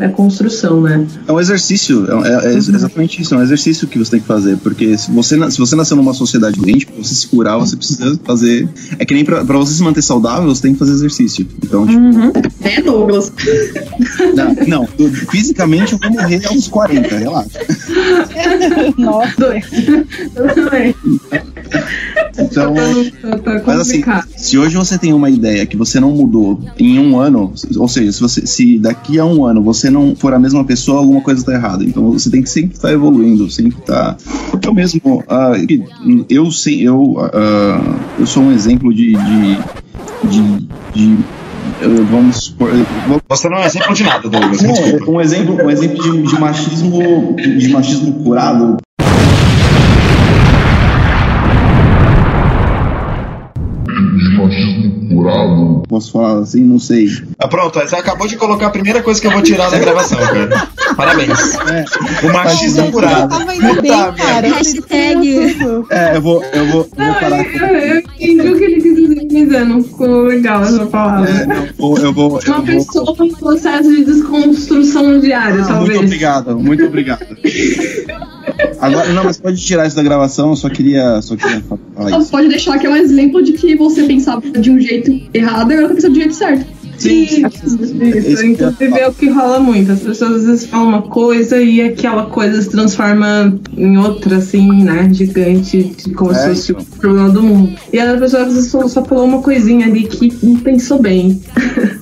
é 0.00 0.08
construção, 0.08 0.80
né? 0.80 1.06
É 1.26 1.32
um 1.32 1.40
exercício, 1.40 2.06
é, 2.24 2.28
é- 2.28 2.52
é 2.52 2.56
exatamente 2.56 3.22
isso, 3.22 3.34
é 3.34 3.38
um 3.38 3.42
exercício 3.42 3.86
que 3.88 3.98
você 3.98 4.12
tem 4.12 4.20
que 4.20 4.26
fazer, 4.26 4.56
porque 4.58 4.96
se 4.96 5.10
você, 5.10 5.50
se 5.50 5.58
você 5.58 5.76
nasceu 5.76 5.96
numa 5.96 6.14
sociedade 6.14 6.58
doente, 6.60 6.86
pra 6.86 7.02
você 7.02 7.14
se 7.14 7.26
curar, 7.28 7.58
você 7.58 7.76
precisa 7.76 8.16
fazer. 8.26 8.68
É 8.98 9.04
que 9.04 9.14
nem 9.14 9.24
pra, 9.24 9.44
pra 9.44 9.56
você 9.58 9.72
se 9.74 9.82
manter 9.82 10.02
saudável, 10.02 10.48
você 10.48 10.62
tem 10.62 10.72
que 10.72 10.78
fazer 10.78 10.92
exercício. 10.92 11.46
Então, 11.64 11.86
tipo, 11.86 12.00
É, 12.62 12.80
Douglas. 12.82 13.32
não, 14.34 14.56
não, 14.66 14.86
fisicamente 15.30 15.92
eu 15.92 15.98
vou 15.98 16.10
morrer 16.10 16.44
aos 16.46 16.68
40, 16.68 17.16
relaxa. 17.16 17.60
Nossa, 18.98 19.62
Eu 20.34 20.48
também. 20.54 20.94
Então, 22.60 22.74
Tá, 23.20 23.38
tá 23.38 23.62
mas 23.66 23.80
assim, 23.80 24.02
se 24.36 24.56
hoje 24.58 24.76
você 24.76 24.96
tem 24.98 25.12
uma 25.12 25.28
ideia 25.28 25.66
que 25.66 25.76
você 25.76 25.98
não 26.00 26.10
mudou 26.12 26.60
em 26.78 26.98
um 26.98 27.18
ano, 27.18 27.52
ou 27.76 27.88
seja, 27.88 28.12
se, 28.12 28.20
você, 28.20 28.46
se 28.46 28.78
daqui 28.78 29.18
a 29.18 29.24
um 29.24 29.44
ano 29.44 29.62
você 29.62 29.90
não 29.90 30.14
for 30.16 30.32
a 30.32 30.38
mesma 30.38 30.64
pessoa, 30.64 30.98
alguma 30.98 31.20
coisa 31.20 31.40
está 31.40 31.52
errada. 31.54 31.84
Então 31.84 32.12
você 32.12 32.30
tem 32.30 32.42
que 32.42 32.48
sempre 32.48 32.74
estar 32.76 32.92
evoluindo, 32.92 33.50
sempre 33.50 33.78
estar. 33.78 34.16
Eu 34.64 34.74
mesmo, 34.74 35.22
ah, 35.28 35.52
eu 36.30 36.50
sei, 36.50 36.86
eu, 36.86 37.16
ah, 37.32 37.96
eu 38.18 38.26
sou 38.26 38.42
um 38.44 38.52
exemplo 38.52 38.92
de, 38.94 39.12
de, 39.12 39.58
de, 40.30 40.68
de 40.94 41.18
vamos 42.10 42.36
supor, 42.44 42.70
vou- 43.06 43.20
Você 43.28 43.48
não 43.48 43.58
é 43.58 43.66
exemplo 43.66 43.94
de 43.94 44.02
nada, 44.04 44.28
Douglas. 44.28 44.62
não, 44.62 44.72
desculpa. 44.72 45.10
um 45.10 45.20
exemplo, 45.20 45.54
um 45.64 45.70
exemplo 45.70 46.02
de, 46.02 46.22
de 46.22 46.40
machismo, 46.40 47.36
de 47.36 47.68
machismo 47.68 48.12
curado. 48.24 48.76
Machismo 54.46 55.08
curado. 55.08 55.82
Posso 55.88 56.12
falar 56.12 56.38
assim, 56.40 56.62
não 56.62 56.78
sei. 56.78 57.08
Ah, 57.38 57.48
pronto, 57.48 57.78
você 57.78 57.96
acabou 57.96 58.26
de 58.26 58.36
colocar 58.36 58.66
a 58.66 58.70
primeira 58.70 59.02
coisa 59.02 59.20
que 59.20 59.26
eu 59.26 59.30
vou 59.30 59.42
tirar 59.42 59.70
da 59.70 59.78
gravação, 59.78 60.18
cara. 60.18 60.68
Parabéns. 60.96 61.54
É, 61.54 61.84
O 62.26 62.32
machismo 62.32 62.90
curado. 62.92 63.28
tava 63.28 63.54
indo 63.54 63.82
bem, 63.82 63.92
cara. 63.92 64.48
Hashtag. 64.48 65.56
é 65.90 66.16
eu 66.16 66.22
vou, 66.22 66.42
eu 66.44 66.66
vou, 66.66 66.88
eu 66.96 67.04
vou 67.04 67.14
parar. 67.14 67.44
Eu, 67.44 67.66
eu 67.66 67.98
entendi 67.98 68.48
o 68.48 68.58
que 68.58 68.64
ele 68.64 68.80
não 69.30 69.82
ficou 69.82 70.22
legal 70.24 70.62
essa 70.62 70.86
palavra. 70.86 71.28
É, 71.30 71.46
não, 71.46 71.66
vou- 71.76 71.98
eu 71.98 72.12
vou, 72.12 72.40
eu 72.40 72.52
Uma 72.52 72.56
vou 72.56 72.64
pessoa 72.64 73.16
em 73.26 73.32
processo 73.34 73.90
de 73.90 74.04
desconstrução 74.04 75.20
diária, 75.20 75.62
Ah, 75.62 75.66
talvez. 75.66 75.88
muito 75.90 76.04
obrigado, 76.06 76.58
muito 76.58 76.84
obrigado. 76.84 77.26
Agora, 78.80 79.12
não, 79.12 79.24
mas 79.24 79.38
pode 79.38 79.60
tirar 79.64 79.86
isso 79.86 79.96
da 79.96 80.02
gravação, 80.02 80.50
eu 80.50 80.56
só 80.56 80.68
queria, 80.68 81.20
só 81.22 81.36
queria 81.36 81.62
falar 81.94 82.18
isso. 82.20 82.30
pode 82.30 82.48
deixar 82.48 82.78
que 82.78 82.86
é 82.86 82.90
um 82.90 82.96
exemplo 82.96 83.42
de 83.42 83.52
que 83.52 83.74
você 83.76 84.04
pensava 84.04 84.40
de 84.42 84.70
um 84.70 84.78
jeito 84.78 85.10
errado 85.34 85.70
e 85.70 85.74
agora 85.74 85.88
tá 85.88 85.94
pensando 85.94 86.12
do 86.12 86.18
jeito 86.20 86.34
certo. 86.34 86.66
Sim, 86.98 87.22
isso. 87.24 88.44
Inclusive 88.46 88.98
é 88.98 89.08
o 89.08 89.12
que 89.12 89.28
rola 89.28 89.60
muito. 89.60 89.92
As 89.92 90.00
pessoas 90.00 90.32
às 90.36 90.44
vezes 90.46 90.66
falam 90.66 90.88
uma 90.88 91.02
coisa 91.02 91.60
e 91.60 91.80
aquela 91.80 92.26
coisa 92.26 92.60
se 92.62 92.70
transforma 92.70 93.58
em 93.76 93.96
outra, 93.98 94.36
assim, 94.36 94.82
né? 94.82 95.08
Gigante, 95.12 95.92
como 96.16 96.34
se 96.34 96.40
É, 96.40 96.48
fosse 96.48 96.72
então. 96.72 96.82
o 96.82 96.96
problema 96.98 97.28
do 97.30 97.42
mundo. 97.42 97.72
E 97.92 97.98
a 97.98 98.16
pessoa 98.16 98.42
às 98.44 98.52
vezes 98.54 98.70
só, 98.70 98.86
só 98.88 99.04
falou 99.04 99.24
uma 99.24 99.42
coisinha 99.42 99.86
ali 99.86 100.04
que 100.04 100.32
não 100.42 100.56
pensou 100.56 101.00
bem. 101.00 101.40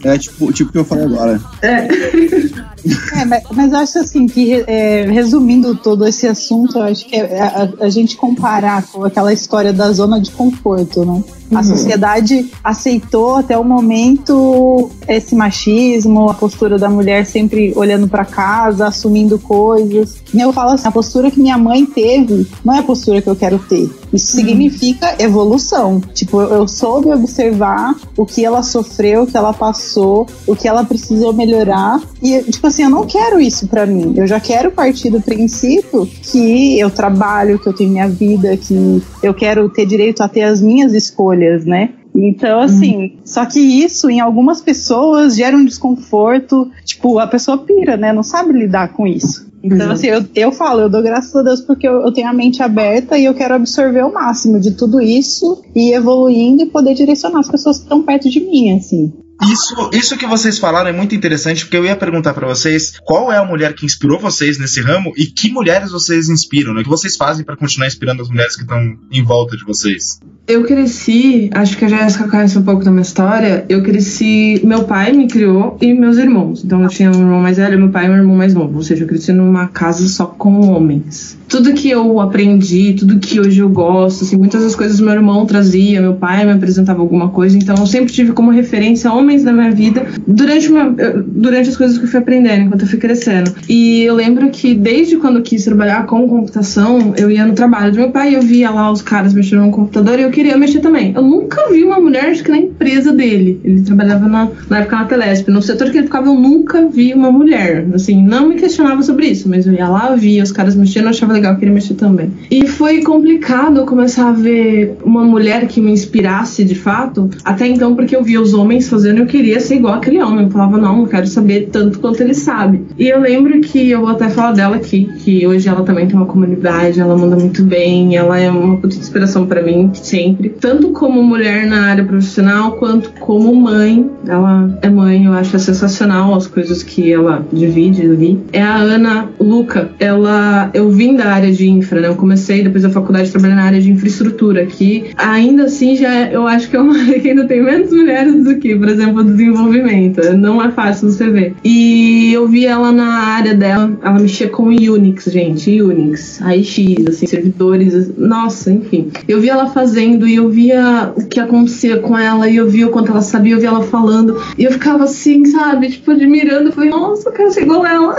É 0.05 0.19
tipo, 0.19 0.53
tipo 0.53 0.71
o 0.71 0.73
que 0.73 0.79
eu 0.79 0.85
falei 0.85 1.05
agora. 1.05 1.41
É. 1.63 1.89
É, 3.17 3.25
mas, 3.25 3.43
mas 3.51 3.73
eu 3.73 3.79
acho 3.79 3.99
assim 3.99 4.27
que, 4.27 4.65
é, 4.67 5.07
resumindo 5.11 5.75
todo 5.75 6.07
esse 6.07 6.27
assunto, 6.27 6.79
eu 6.79 6.83
acho 6.83 7.07
que 7.07 7.17
é 7.17 7.41
a, 7.41 7.85
a 7.85 7.89
gente 7.89 8.17
comparar 8.17 8.83
com 8.87 9.05
aquela 9.05 9.33
história 9.33 9.73
da 9.73 9.91
zona 9.93 10.21
de 10.21 10.31
conforto, 10.31 11.05
né? 11.05 11.23
A 11.55 11.63
sociedade 11.63 12.51
aceitou 12.63 13.37
até 13.37 13.57
o 13.57 13.65
momento 13.65 14.91
esse 15.07 15.37
machismo, 15.37 16.29
a 16.29 16.35
postura 16.35 16.79
da 16.79 16.89
mulher 16.89 17.25
sempre 17.27 17.73
olhando 17.77 18.09
pra 18.09 18.25
casa, 18.25 18.87
assumindo 18.87 19.39
coisas. 19.39 20.17
E 20.33 20.41
eu 20.41 20.53
falo 20.53 20.73
assim, 20.73 20.89
a 20.89 20.93
postura 20.93 21.31
que 21.31 21.41
minha 21.41 21.57
mãe 21.57 21.87
teve 21.87 22.47
não 22.65 22.75
é 22.75 22.79
a 22.81 22.83
postura 22.83 23.23
que 23.23 23.29
eu 23.29 23.37
quero 23.37 23.59
ter. 23.59 23.89
Isso 24.15 24.37
significa 24.37 25.17
evolução. 25.19 26.01
Tipo, 26.13 26.41
eu, 26.41 26.69
soube 26.69 27.13
observar 27.13 27.95
o 28.17 28.25
que 28.25 28.45
ela 28.45 28.63
sofreu, 28.63 29.23
o 29.23 29.27
que 29.27 29.37
ela 29.37 29.53
passou, 29.53 30.27
o 30.47 30.55
que 30.55 30.69
ela 30.69 30.85
precisou 30.85 31.33
melhorar. 31.33 32.01
E, 32.23 32.43
tipo 32.45 32.67
assim, 32.67 32.85
eu 32.85 32.91
não 32.91 33.07
quero 33.07 33.41
isso 33.41 33.67
pra 33.67 33.87
mim. 33.87 34.15
Eu 34.17 34.27
já 34.27 34.39
quero 34.39 34.71
partir 34.71 35.11
do 35.11 35.21
princípio 35.21 36.07
que 36.07 36.79
eu 36.79 36.91
trabalho, 36.91 37.59
que 37.59 37.69
eu 37.69 37.73
tenho 37.73 37.91
minha 37.91 38.09
vida, 38.09 38.57
que 38.57 39.03
eu 39.23 39.35
quero 39.35 39.69
ter 39.69 39.87
direito 39.87 40.23
a 40.23 40.29
ter 40.29 40.43
as 40.43 40.61
minhas 40.61 40.93
escolhas, 40.93 41.65
né? 41.65 41.91
Então, 42.15 42.61
assim, 42.61 43.19
só 43.25 43.45
que 43.45 43.59
isso 43.59 44.09
em 44.09 44.21
algumas 44.21 44.61
pessoas 44.61 45.35
gera 45.35 45.57
um 45.57 45.65
desconforto. 45.65 46.71
Tipo, 46.85 47.19
a 47.19 47.27
pessoa 47.27 47.59
pira, 47.59 47.97
né? 47.97 48.13
Não 48.13 48.23
sabe 48.23 48.53
lidar 48.53 48.93
com 48.93 49.07
isso. 49.07 49.53
Então, 49.65 49.91
assim, 49.91 50.09
eu, 50.09 50.25
eu 50.35 50.53
falo, 50.53 50.83
eu 50.83 50.89
dou 50.91 51.03
graças 51.03 51.35
a 51.35 51.43
Deus 51.43 51.63
porque 51.63 51.89
eu, 51.89 52.03
eu 52.03 52.13
tenho 52.13 52.29
a 52.29 52.35
mente 52.35 52.63
aberta 52.63 53.17
e 53.17 53.25
eu 53.25 53.33
quero 53.33 53.55
absorver 53.55 54.05
o 54.05 54.13
máximo 54.13 54.61
de 54.61 54.73
tudo 54.73 55.01
isso 55.01 55.63
e 55.75 55.91
ir 55.91 55.95
evoluindo 55.95 56.63
e 56.63 56.67
poder 56.67 56.93
direcionar 56.93 57.41
as 57.41 57.49
pessoas 57.49 57.79
que 57.79 57.85
estão 57.85 58.03
perto 58.03 58.29
de 58.29 58.41
mim, 58.41 58.77
assim. 58.77 59.11
Isso, 59.51 59.91
isso 59.93 60.17
que 60.17 60.27
vocês 60.27 60.59
falaram 60.59 60.91
é 60.91 60.93
muito 60.93 61.15
interessante, 61.15 61.65
porque 61.65 61.77
eu 61.77 61.85
ia 61.85 61.97
perguntar 61.97 62.35
pra 62.35 62.47
vocês 62.47 62.95
qual 63.05 63.33
é 63.33 63.37
a 63.37 63.45
mulher 63.45 63.75
que 63.75 63.85
inspirou 63.85 64.19
vocês 64.19 64.59
nesse 64.59 64.81
ramo 64.81 65.13
e 65.17 65.27
que 65.27 65.51
mulheres 65.51 65.91
vocês 65.91 66.29
inspiram, 66.29 66.73
né? 66.73 66.81
O 66.81 66.85
que 66.85 66.91
vocês 66.91 67.17
fazem 67.17 67.45
pra 67.45 67.57
continuar 67.57 67.87
inspirando 67.87 68.23
as 68.23 68.29
mulheres 68.29 68.57
que 68.57 68.63
estão 68.63 68.97
em 69.11 69.23
volta 69.23 69.57
de 69.57 69.65
vocês? 69.65 70.21
Eu 70.47 70.63
cresci, 70.65 71.49
acho 71.55 71.79
que 71.79 71.87
a 71.87 71.89
Jéssica 71.89 72.29
conhece 72.29 72.59
um 72.59 72.63
pouco 72.63 72.85
da 72.85 72.91
minha 72.91 73.01
história. 73.01 73.65
Eu 73.67 73.83
cresci, 73.83 74.61
meu 74.63 74.85
pai 74.85 75.11
me 75.11 75.27
criou 75.27 75.79
e 75.81 75.95
meus 75.95 76.19
irmãos. 76.19 76.63
Então 76.63 76.83
eu 76.83 76.89
tinha 76.91 77.11
um 77.11 77.15
irmão 77.15 77.41
mais 77.41 77.57
velho, 77.57 77.79
meu 77.79 77.89
pai 77.89 78.07
e 78.07 78.11
um 78.11 78.17
irmão 78.17 78.37
mais 78.37 78.53
novo. 78.53 78.77
Ou 78.77 78.83
seja, 78.83 79.05
eu 79.05 79.09
cresci 79.09 79.33
numa 79.33 79.69
casa 79.69 80.07
só 80.07 80.27
com 80.27 80.69
homens. 80.69 81.39
Tudo 81.49 81.73
que 81.73 81.89
eu 81.89 82.21
aprendi, 82.21 82.93
tudo 82.93 83.19
que 83.19 83.41
hoje 83.41 83.61
eu 83.61 83.71
gosto, 83.71 84.25
assim, 84.25 84.37
muitas 84.37 84.63
das 84.63 84.77
coisas 84.77 85.01
meu 85.01 85.15
irmão 85.15 85.47
trazia, 85.47 86.01
meu 86.03 86.15
pai 86.15 86.45
me 86.45 86.53
apresentava 86.53 87.01
alguma 87.01 87.31
coisa. 87.31 87.57
Então 87.57 87.77
eu 87.79 87.87
sempre 87.87 88.13
tive 88.13 88.33
como 88.33 88.51
referência 88.51 89.11
homens 89.11 89.34
na 89.43 89.53
minha 89.53 89.71
vida 89.71 90.07
durante, 90.27 90.71
uma, 90.71 90.95
durante 91.27 91.71
as 91.71 91.77
coisas 91.77 91.99
que 91.99 92.05
eu 92.05 92.09
fui 92.09 92.21
aprendendo, 92.21 92.65
enquanto 92.65 92.83
eu 92.83 92.89
fui 92.89 92.99
crescendo. 92.99 93.53
E 93.69 94.03
eu 94.03 94.15
lembro 94.15 94.51
que 94.51 94.75
desde 94.75 95.17
quando 95.17 95.39
eu 95.39 95.43
quis 95.43 95.65
trabalhar 95.65 96.07
com 96.07 96.29
computação, 96.29 97.15
eu 97.17 97.31
ia 97.31 97.45
no 97.47 97.55
trabalho 97.55 97.93
do 97.93 97.99
meu 97.99 98.11
pai 98.11 98.33
e 98.33 98.35
eu 98.35 98.43
via 98.43 98.71
lá 98.71 98.91
os 98.91 99.03
caras 99.03 99.35
mexendo 99.35 99.63
no 99.63 99.71
computador 99.71 100.19
e 100.19 100.23
eu 100.23 100.31
queria 100.31 100.57
mexer 100.57 100.81
também. 100.81 101.13
Eu 101.15 101.23
nunca 101.23 101.69
vi 101.71 101.83
uma 101.83 101.99
mulher, 101.99 102.27
acho 102.27 102.45
que 102.45 102.51
na 102.51 102.59
empresa 102.59 103.13
dele. 103.13 103.61
Ele 103.65 103.83
trabalhava 103.83 104.29
na, 104.29 104.49
na 104.69 104.79
época 104.79 104.97
na 104.97 105.05
Telesp. 105.05 105.49
No 105.51 105.63
setor 105.63 105.91
que 105.91 105.99
ele 105.99 106.07
ficava, 106.07 106.27
eu 106.29 106.35
nunca 106.35 106.87
vi 106.87 107.13
uma 107.15 107.31
mulher. 107.31 107.87
Assim, 107.95 108.23
não 108.23 108.49
me 108.49 108.57
questionava 108.57 109.03
sobre 109.03 109.27
isso, 109.27 109.49
mas 109.49 109.67
eu 109.67 109.73
ia 109.73 109.89
lá, 109.89 110.15
via 110.15 110.43
os 110.43 110.53
caras 110.53 110.75
mexendo, 110.75 111.09
achava 111.09 111.33
legal, 111.33 111.53
eu 111.53 111.59
queria 111.59 111.75
mexer 111.75 111.95
também. 111.95 112.33
E 112.51 112.67
foi 112.67 113.03
complicado 113.03 113.79
eu 113.79 113.87
começar 113.87 114.29
a 114.29 114.33
ver 114.33 114.97
uma 115.05 115.25
mulher 115.25 115.67
que 115.67 115.81
me 115.81 115.91
inspirasse 115.91 116.65
de 116.65 116.75
fato, 116.75 117.31
até 117.45 117.67
então, 117.67 117.95
porque 117.95 118.15
eu 118.15 118.23
via 118.23 118.41
os 118.41 118.55
homens 118.55 118.89
fazendo 118.89 119.14
estudando, 119.15 119.19
eu 119.19 119.27
queria 119.27 119.61
ser 119.61 119.77
igual 119.77 119.95
aquele 119.95 120.21
homem. 120.21 120.45
Eu 120.45 120.51
falava, 120.51 120.77
não, 120.77 121.01
eu 121.01 121.07
quero 121.07 121.27
saber 121.27 121.69
tanto 121.71 121.99
quanto 122.01 122.21
ele 122.23 122.35
sabe. 122.35 122.83
E 122.99 123.09
eu 123.09 123.21
lembro 123.21 123.61
que 123.61 123.91
eu 123.91 124.01
vou 124.01 124.11
até 124.11 124.29
falar 124.29 124.53
dela 124.53 124.77
aqui, 124.77 125.09
que 125.21 125.47
hoje 125.47 125.69
ela 125.69 125.83
também 125.83 126.07
tem 126.07 126.17
uma 126.17 126.27
comunidade, 126.27 127.01
ela 127.01 127.17
manda 127.17 127.37
muito 127.37 127.63
bem, 127.63 128.17
ela 128.17 128.39
é 128.39 128.51
uma 128.51 128.77
puta 128.77 128.97
inspiração 128.97 129.47
pra 129.47 129.63
mim, 129.63 129.91
sempre. 129.95 130.49
Tanto 130.49 130.91
como 130.91 131.23
mulher 131.23 131.67
na 131.67 131.87
área 131.87 132.05
profissional, 132.05 132.73
quanto 132.73 133.13
como 133.21 133.55
mãe. 133.55 134.11
Ela 134.27 134.79
é 134.83 134.91
mãe, 134.91 135.25
eu 135.25 135.33
acho 135.33 135.59
sensacional 135.59 136.35
as 136.35 136.47
coisas 136.47 136.83
que 136.83 137.13
ela 137.13 137.47
divide 137.53 138.03
ali. 138.03 138.41
É 138.53 138.63
a 138.63 138.77
Ana 138.77 139.29
Luca. 139.39 139.91
Ela, 140.01 140.71
eu 140.75 140.91
vim 140.91 141.15
da 141.15 141.27
área 141.27 141.53
de 141.53 141.69
infra, 141.69 142.01
né? 142.01 142.09
Eu 142.09 142.17
comecei 142.17 142.63
depois 142.63 142.83
da 142.83 142.91
faculdade 142.91 143.29
a 143.29 143.33
trabalhar 143.33 143.57
na 143.57 143.65
área 143.65 143.81
de 143.81 143.91
infraestrutura, 143.91 144.67
que 144.67 145.05
ainda 145.17 145.65
assim 145.65 145.97
já 145.97 146.25
eu 146.31 146.47
acho 146.47 146.69
que 146.69 146.77
é 146.77 146.81
uma 146.81 146.99
área 146.99 147.21
que 147.21 147.29
ainda 147.29 147.47
tem 147.47 147.63
menos 147.63 147.93
mulheres 147.93 148.43
do 148.43 148.57
que, 148.59 148.75
por 148.77 148.89
o 149.07 149.25
desenvolvimento. 149.25 150.21
Não 150.37 150.63
é 150.63 150.71
fácil 150.71 151.11
você 151.11 151.29
ver. 151.29 151.55
E 151.65 152.33
eu 152.33 152.47
vi 152.49 152.67
ela 152.67 152.93
na 152.93 153.07
área 153.07 153.55
dela, 153.55 153.97
ela 154.03 154.19
mexia 154.19 154.49
com 154.49 154.65
Unix, 154.65 155.25
gente, 155.27 155.81
Unix, 155.81 156.41
AIX, 156.43 157.07
assim, 157.09 157.27
servidores, 157.27 158.17
nossa, 158.17 158.71
enfim. 158.71 159.11
Eu 159.29 159.41
vi 159.41 159.49
ela 159.49 159.67
fazendo 159.69 160.27
e 160.27 160.35
eu 160.37 160.49
via 160.49 161.13
o 161.17 161.27
que 161.27 161.41
acontecia 161.41 161.99
com 161.99 162.17
ela 162.17 162.49
e 162.49 162.57
eu 162.57 162.69
via 162.69 162.87
o 162.87 162.91
quanto 162.91 163.11
ela 163.11 163.23
sabia, 163.23 163.55
eu 163.55 163.61
via 163.61 163.69
ela 163.69 163.83
falando 163.83 164.41
e 164.59 164.65
eu 164.65 164.73
ficava 164.73 165.05
assim, 165.05 165.45
sabe, 165.45 165.89
tipo, 165.91 166.11
admirando, 166.11 166.69
eu 166.69 166.73
falei, 166.73 166.91
nossa, 166.91 167.31
ser 167.51 167.63
igual 167.63 167.87
ela. 167.87 168.17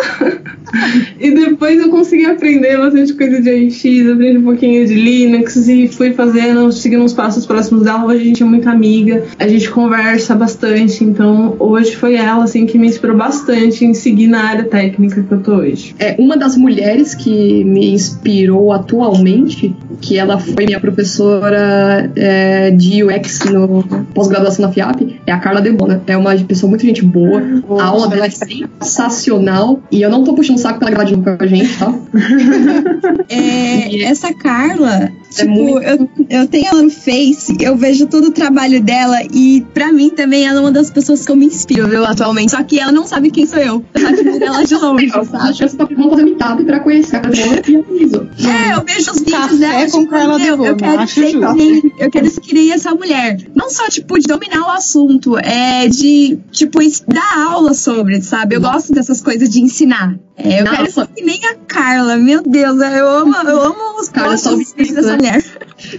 e 1.20 1.32
depois 1.32 1.80
eu 1.80 1.90
consegui 1.90 2.26
aprender 2.26 2.78
bastante 2.78 3.14
coisa 3.14 3.42
de 3.42 3.50
AIX, 3.50 3.76
aprendi 4.12 4.38
um 4.38 4.44
pouquinho 4.44 4.86
de 4.86 4.94
Linux 4.94 5.68
e 5.68 5.88
fui 5.88 6.14
fazendo, 6.14 6.72
seguindo 6.72 7.04
uns 7.04 7.14
passos 7.14 7.46
próximos 7.46 7.84
dela. 7.84 8.06
Hoje 8.06 8.22
a 8.22 8.26
gente 8.26 8.44
é 8.44 8.46
muito 8.46 8.70
amiga, 8.70 9.24
a 9.40 9.48
gente 9.48 9.70
conversa 9.70 10.36
bastante, 10.36 10.75
então 10.80 11.56
hoje 11.60 11.96
foi 11.96 12.16
ela, 12.16 12.44
assim, 12.44 12.66
que 12.66 12.78
me 12.78 12.88
inspirou 12.88 13.16
bastante 13.16 13.86
em 13.86 13.94
seguir 13.94 14.28
na 14.28 14.44
área 14.44 14.66
técnica 14.66 15.24
que 15.24 15.32
eu 15.32 15.42
tô 15.42 15.56
hoje. 15.56 15.96
É, 16.00 16.16
uma 16.20 16.38
das 16.38 16.56
mulheres 16.58 17.16
que 17.16 17.64
me 17.64 17.92
inspirou 17.92 18.72
atualmente, 18.72 19.76
que 20.02 20.18
ela 20.18 20.40
foi 20.40 20.66
minha 20.66 20.80
professora 20.80 22.12
é, 22.16 22.72
de 22.72 23.04
UX 23.04 23.40
no 23.46 23.84
pós-graduação 24.14 24.66
na 24.66 24.72
FIAP, 24.72 25.20
é 25.26 25.32
a 25.32 25.40
Carla 25.40 25.62
Debona. 25.62 26.02
É 26.08 26.18
uma 26.18 26.36
pessoa 26.36 26.70
muito 26.70 26.86
gente 26.86 27.04
boa, 27.04 27.42
a 27.80 27.86
aula 27.86 28.08
dela 28.08 28.26
é 28.26 28.30
sensacional, 28.30 29.82
e 29.92 30.02
eu 30.02 30.10
não 30.10 30.24
tô 30.24 30.34
puxando 30.34 30.58
o 30.58 30.60
saco 30.60 30.80
pra 30.80 30.88
ela 30.88 30.96
gravar 30.96 31.10
de 31.10 31.16
novo 31.16 31.38
com 31.38 31.44
a 31.44 31.48
gente, 31.48 31.78
tá? 31.78 31.94
É, 33.30 34.04
essa 34.04 34.34
Carla, 34.34 35.10
tipo, 35.36 35.52
muito- 35.52 35.84
eu, 35.84 36.10
eu 36.30 36.48
tenho 36.48 36.68
ela 36.68 36.82
no 36.82 36.90
Face, 36.90 37.56
eu 37.60 37.76
vejo 37.76 38.08
todo 38.08 38.28
o 38.28 38.32
trabalho 38.32 38.82
dela 38.82 39.18
e 39.34 39.66
pra 39.74 39.92
mim 39.92 40.10
também 40.10 40.46
ela 40.46 40.58
é 40.60 40.62
uma 40.62 40.72
das 40.72 40.90
pessoas 40.90 41.26
que 41.26 41.32
eu 41.32 41.36
me 41.36 41.46
inspiro, 41.46 41.88
viu, 41.88 42.06
atualmente. 42.06 42.52
Só 42.52 42.64
que 42.64 42.80
ela 42.80 42.92
não 42.92 43.06
sabe 43.06 43.30
quem 43.32 43.46
sou 43.46 43.60
eu. 43.60 43.84
Eu 43.94 44.08
admiro 44.08 44.44
ela 44.46 44.64
de 44.64 44.76
longe, 44.76 45.12
Acho 45.36 45.64
que 45.64 45.70
você 45.70 45.78
tá 45.78 45.88
meetup 46.24 46.64
pra 46.66 46.80
conhecer 46.80 47.18
a 47.18 47.22
Carla 47.22 47.36
e 47.68 47.76
aviso. 47.78 48.28
É, 48.48 48.74
eu 48.76 48.84
vejo 48.84 49.12
os 49.12 49.20
vídeos 49.20 49.60
dela, 49.60 49.90
com 49.90 50.00
tipo, 50.00 50.08
Carla 50.12 50.38
meu, 50.38 50.58
Devona, 50.58 50.70
eu 50.70 50.76
quero 50.76 51.08
ser 51.08 51.32
justo. 51.32 51.54
que 51.56 51.56
nem, 51.56 51.94
eu 52.00 52.10
quero 52.10 52.30
ser 52.30 52.42
que 52.42 52.54
nem 52.54 52.72
essa 52.72 52.92
mulher. 52.96 53.38
Não 53.56 53.70
só, 53.70 53.88
tipo, 53.90 54.18
de 54.20 54.28
dominar 54.28 54.62
o 54.68 54.72
assunto, 54.72 55.38
é 55.38 55.88
de, 55.88 56.38
tipo, 56.52 56.80
dar 57.08 57.46
aula 57.52 57.74
sobre, 57.74 58.22
sabe? 58.22 58.56
Eu 58.56 58.62
gosto 58.62 58.94
dessas 58.94 59.22
coisas 59.22 59.50
de 59.50 59.62
ensinar. 59.62 60.18
É, 60.38 60.60
eu 60.60 60.66
Nossa. 60.66 60.78
quero 60.78 60.92
ser 60.92 61.08
que 61.16 61.24
nem 61.24 61.40
a 61.46 61.56
Carla, 61.66 62.18
meu 62.18 62.42
Deus, 62.44 62.80
eu 62.82 63.08
amo, 63.10 63.36
eu 63.48 63.62
amo 63.62 64.00
os 64.00 64.10
Carla, 64.10 64.38
só 64.38 64.56
me 64.56 64.66
dessa 64.66 65.18
né? 65.18 65.25
Mulher. 65.32 65.44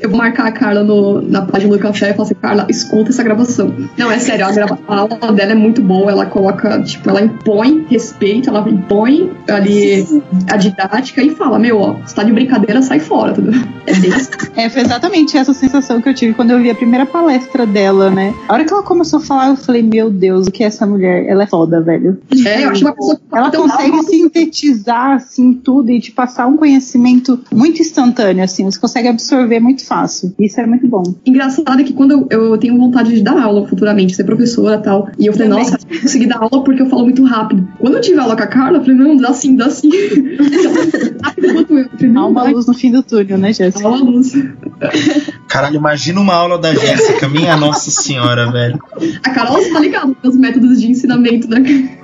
Eu 0.01 0.09
vou 0.09 0.19
marcar 0.19 0.47
a 0.47 0.53
Carla 0.53 0.83
no- 0.83 1.21
na 1.23 1.43
página 1.43 1.73
do 1.77 1.79
café 1.79 2.11
e 2.11 2.15
falar 2.15 2.25
assim, 2.25 2.35
Carla, 2.35 2.67
escuta 2.69 3.11
essa 3.11 3.23
gravação. 3.23 3.73
Não, 3.97 4.11
é 4.11 4.19
sério, 4.19 4.47
a, 4.47 4.53
grava- 4.53 4.79
a 4.89 4.97
aula 4.97 5.33
dela 5.33 5.53
é 5.53 5.55
muito 5.55 5.83
boa, 5.83 6.11
ela 6.11 6.27
coloca, 6.27 6.83
tipo, 6.83 7.09
ela 7.11 7.21
impõe 7.23 7.87
respeito, 7.89 8.49
ela 8.49 8.67
impõe 8.69 9.31
ali 9.49 10.07
a 10.51 10.57
didática 10.57 11.23
e 11.23 11.31
fala, 11.31 11.59
meu, 11.59 11.79
ó, 11.79 11.93
você 12.05 12.15
tá 12.15 12.23
de 12.23 12.33
brincadeira, 12.33 12.81
sai 12.83 13.01
fora, 13.01 13.33
entendeu? 13.33 13.61
É 13.87 13.95
bem. 13.95 14.11
É, 14.57 14.71
foi 14.71 14.81
exatamente 14.81 15.37
essa 15.37 15.53
sensação 15.53 16.01
que 16.01 16.09
eu 16.09 16.15
tive 16.15 16.33
quando 16.33 16.51
eu 16.51 16.59
vi 16.59 16.71
a 16.71 16.75
primeira 16.75 17.05
palestra 17.05 17.67
dela, 17.67 18.11
né? 18.11 18.33
A 18.49 18.55
hora 18.55 18.65
que 18.65 18.73
ela 18.73 18.83
começou 18.83 19.19
a 19.19 19.23
falar, 19.23 19.49
eu 19.51 19.57
falei, 19.57 19.83
meu 19.83 20.09
Deus, 20.11 20.47
o 20.47 20.51
que 20.51 20.65
é 20.65 20.67
essa 20.67 20.87
mulher? 20.87 21.27
Ela 21.29 21.43
é 21.43 21.47
foda, 21.47 21.83
velho. 21.83 22.17
É, 22.47 22.65
eu 22.65 22.71
acho 22.71 22.83
uma 22.83 22.95
pessoa 22.95 23.17
que 23.17 23.23
Ela 23.37 23.51
consegue 23.51 23.91
algo- 23.91 24.09
sintetizar, 24.09 25.13
assim, 25.17 25.53
tudo 25.53 25.91
e 25.91 26.01
te 26.01 26.11
passar 26.11 26.47
um 26.47 26.57
conhecimento 26.57 27.39
muito 27.53 27.83
instantâneo, 27.83 28.43
assim. 28.43 28.65
Você 28.65 28.79
consegue 28.81 29.06
absorver 29.09 29.61
muito 29.61 29.85
fácil. 29.85 30.35
Isso 30.39 30.61
é 30.61 30.67
muito 30.67 30.87
bom. 30.87 31.03
Engraçado 31.25 31.81
é 31.81 31.85
que 31.85 31.93
quando 31.93 32.27
eu, 32.31 32.51
eu 32.51 32.59
tenho 32.59 32.77
vontade 32.79 33.15
de 33.15 33.23
dar 33.23 33.41
aula 33.41 33.67
futuramente, 33.67 34.15
ser 34.15 34.25
professora 34.25 34.77
e 34.77 34.83
tal, 34.83 35.09
e 35.19 35.27
eu 35.27 35.33
falei, 35.33 35.49
Também. 35.49 35.65
nossa, 35.65 35.79
eu 35.91 36.01
consegui 36.01 36.27
dar 36.27 36.39
aula 36.39 36.65
porque 36.65 36.83
eu 36.83 36.87
falo 36.87 37.05
muito 37.05 37.25
rápido. 37.25 37.67
Quando 37.79 37.95
eu 37.95 38.01
tive 38.01 38.19
aula 38.19 38.37
com 38.37 38.43
a 38.43 38.47
Carla, 38.47 38.79
eu 38.79 38.83
falei, 38.83 38.97
não, 38.97 39.17
dá 39.17 39.33
sim, 39.33 39.57
dá 39.57 39.71
sim. 39.71 39.91
rápido 41.23 41.53
quanto 41.55 41.79
eu. 41.79 41.89
Falei, 41.91 42.17
Há 42.17 42.27
uma 42.27 42.43
vai, 42.45 42.53
luz 42.53 42.67
no 42.67 42.75
fim 42.75 42.91
do 42.91 43.03
túnel, 43.03 43.39
né, 43.39 43.53
Jéssica? 43.53 43.83
dá 43.83 43.89
uma 43.89 44.11
luz. 44.11 44.33
Caralho, 45.49 45.77
imagina 45.77 46.21
uma 46.21 46.35
aula 46.35 46.59
da 46.59 46.75
Jéssica, 46.75 47.29
minha 47.29 47.57
nossa 47.57 47.91
senhora, 47.91 48.51
velho. 48.51 48.79
A 49.25 49.31
Carol 49.31 49.63
tá 49.73 49.81
ligada 49.81 50.15
nos 50.23 50.37
métodos 50.37 50.81
de 50.81 50.91
ensinamento, 50.91 51.49
né? 51.49 51.99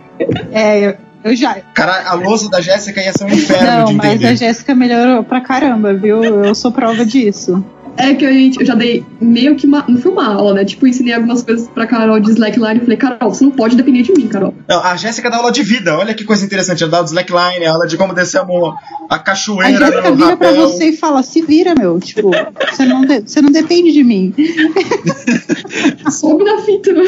É, 0.50 0.88
eu, 0.88 0.96
eu 1.24 1.36
já. 1.36 1.56
Cara, 1.74 2.08
a 2.08 2.14
lousa 2.14 2.48
da 2.50 2.60
Jéssica 2.60 3.00
ia 3.00 3.12
ser 3.12 3.24
um 3.24 3.28
inferno 3.28 3.66
Não, 3.66 3.92
mas 3.94 4.10
a 4.10 4.14
entender. 4.14 4.36
Jéssica 4.36 4.74
melhorou 4.74 5.22
pra 5.22 5.40
caramba, 5.40 5.94
viu? 5.94 6.22
Eu 6.22 6.54
sou 6.54 6.72
prova 6.72 7.04
disso. 7.04 7.64
É 7.96 8.14
que 8.14 8.24
a 8.24 8.32
gente, 8.32 8.58
eu 8.58 8.64
já 8.66 8.74
dei 8.74 9.04
meio 9.20 9.54
que 9.54 9.66
uma. 9.66 9.84
Não 9.86 10.00
foi 10.00 10.10
uma 10.10 10.26
aula, 10.26 10.54
né? 10.54 10.64
Tipo, 10.64 10.86
eu 10.86 10.90
ensinei 10.90 11.12
algumas 11.12 11.42
coisas 11.42 11.68
pra 11.68 11.86
Carol 11.86 12.18
de 12.20 12.30
slackline 12.30 12.78
e 12.78 12.80
falei, 12.80 12.96
Carol, 12.96 13.32
você 13.34 13.44
não 13.44 13.50
pode 13.50 13.76
depender 13.76 14.02
de 14.02 14.12
mim, 14.12 14.26
Carol. 14.28 14.54
Não, 14.66 14.82
a 14.82 14.96
Jéssica 14.96 15.30
dá 15.30 15.36
aula 15.36 15.52
de 15.52 15.62
vida, 15.62 15.96
olha 15.98 16.14
que 16.14 16.24
coisa 16.24 16.44
interessante. 16.44 16.82
Ela 16.82 16.90
dá 16.90 17.02
slackline, 17.02 17.66
aula 17.66 17.86
de 17.86 17.96
como 17.98 18.14
descer 18.14 18.38
a, 18.40 18.44
mo- 18.44 18.74
a 19.10 19.14
A 19.14 19.18
cachoeira 19.18 19.78
Jéssica 19.78 20.10
no 20.10 20.16
vira 20.16 20.36
pra 20.36 20.48
rapel. 20.48 20.68
você 20.68 20.86
e 20.86 20.96
fala, 20.96 21.22
se 21.22 21.42
vira, 21.42 21.74
meu. 21.78 22.00
Tipo, 22.00 22.30
você 22.70 22.84
não, 22.86 23.02
de- 23.02 23.20
você 23.26 23.42
não 23.42 23.50
depende 23.50 23.92
de 23.92 24.02
mim. 24.02 24.32
Sobe 26.10 26.44
na 26.44 26.58
fita, 26.62 26.92
né? 26.92 27.02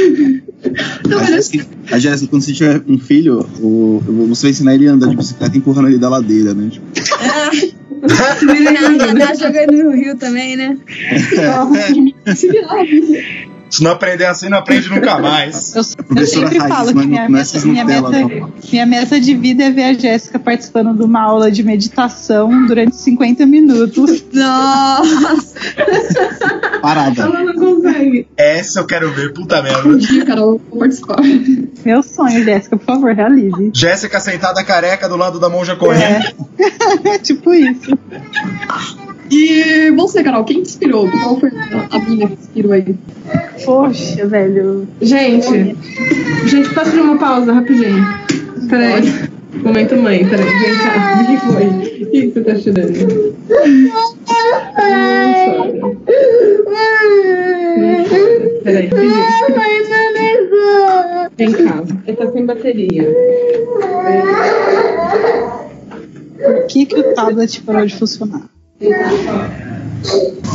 Não, 1.08 1.18
A 1.18 1.20
mas 1.22 1.28
Jéssica, 1.30 1.66
a 1.90 1.98
Jéssica, 1.98 2.30
quando 2.30 2.42
você 2.42 2.52
tiver 2.52 2.82
um 2.88 2.98
filho, 2.98 3.46
o- 3.60 4.02
você 4.28 4.42
vai 4.42 4.50
ensinar 4.50 4.74
ele 4.74 4.88
a 4.88 4.92
andar 4.92 5.08
de 5.08 5.16
bicicleta 5.16 5.56
empurrando 5.56 5.88
ele 5.88 5.98
da 5.98 6.08
ladeira, 6.08 6.54
né? 6.54 6.68
Tipo, 6.70 6.84
Nadar 8.98 9.36
jogando 9.36 9.72
no 9.72 9.90
rio 9.92 10.16
também, 10.16 10.56
né? 10.56 10.76
se 12.34 12.48
virar, 12.48 12.84
Se 13.74 13.82
não 13.82 13.90
aprender 13.90 14.24
assim, 14.26 14.48
não 14.48 14.58
aprende 14.58 14.88
nunca 14.88 15.18
mais. 15.18 15.74
Eu, 15.74 15.82
eu 16.16 16.26
sempre 16.26 16.58
Raiz, 16.58 16.72
falo 16.72 16.94
que 16.94 17.06
minha 17.06 17.28
meta, 17.28 17.60
minha, 17.66 17.84
meta, 17.84 18.10
minha 18.70 18.86
meta 18.86 19.20
de 19.20 19.34
vida 19.34 19.64
é 19.64 19.70
ver 19.70 19.82
a 19.82 19.92
Jéssica 19.94 20.38
participando 20.38 20.96
de 20.96 21.02
uma 21.02 21.20
aula 21.20 21.50
de 21.50 21.64
meditação 21.64 22.66
durante 22.66 22.94
50 22.94 23.44
minutos. 23.46 24.24
Nossa! 24.32 25.54
parada. 26.84 27.22
Ela 27.22 27.42
não 27.42 27.54
consegue. 27.54 28.28
Essa 28.36 28.80
eu 28.80 28.86
quero 28.86 29.10
ver, 29.10 29.32
puta 29.32 29.60
um 29.60 29.62
merda. 29.62 29.96
dia, 29.96 30.24
Carol, 30.26 30.60
vou 30.70 30.80
participar. 30.80 31.16
Meu 31.84 32.02
sonho, 32.02 32.44
Jéssica, 32.44 32.76
por 32.76 32.84
favor, 32.84 33.14
realize. 33.14 33.70
Jéssica 33.72 34.20
sentada 34.20 34.62
careca 34.62 35.08
do 35.08 35.16
lado 35.16 35.40
da 35.40 35.48
monja 35.48 35.74
correndo. 35.74 36.26
É 37.04 37.16
tipo 37.18 37.54
isso. 37.54 37.98
E 39.30 39.90
você, 39.92 40.22
Carol, 40.22 40.44
quem 40.44 40.62
te 40.62 40.68
inspirou? 40.68 41.10
Qual 41.10 41.40
foi 41.40 41.50
a 41.90 41.98
mina 41.98 42.28
que 42.28 42.36
te 42.36 42.42
inspirou 42.42 42.72
aí? 42.72 42.94
Poxa, 43.64 44.26
velho. 44.26 44.86
Gente, 45.00 45.76
gente, 46.46 46.74
posso 46.74 46.90
fazer 46.90 47.00
uma 47.00 47.18
pausa 47.18 47.52
rapidinho? 47.52 48.04
Peraí. 48.68 49.02
Momento 49.62 49.96
mãe, 49.96 50.26
peraí, 50.28 50.44
vem 50.44 50.78
cá. 50.78 51.22
O 51.22 51.26
que 51.26 51.36
foi? 51.46 51.66
O 52.02 52.10
que 52.10 52.30
você 52.32 52.40
tá 52.42 52.54
chorando? 52.56 53.34
Não 53.48 54.14
chora. 54.26 54.74
Não 57.78 58.04
chora. 58.04 58.24
Peraí. 58.62 58.90
Vem 61.36 61.52
cá. 61.52 61.82
Ele 62.06 62.16
tá 62.16 62.30
sem 62.30 62.46
bateria. 62.46 63.04
Por 66.44 66.66
que, 66.66 66.86
que 66.86 66.96
o 66.96 67.14
tablet 67.14 67.62
parou 67.62 67.86
de 67.86 67.96
funcionar? 67.96 68.53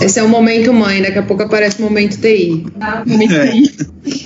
Esse 0.01 0.19
é 0.19 0.23
o 0.23 0.29
momento 0.29 0.73
mãe, 0.73 1.01
daqui 1.01 1.19
a 1.19 1.23
pouco 1.23 1.43
aparece 1.43 1.81
o 1.81 1.85
momento 1.85 2.19
TI. 2.19 2.65
Momento 3.05 3.35
aí. 3.35 3.63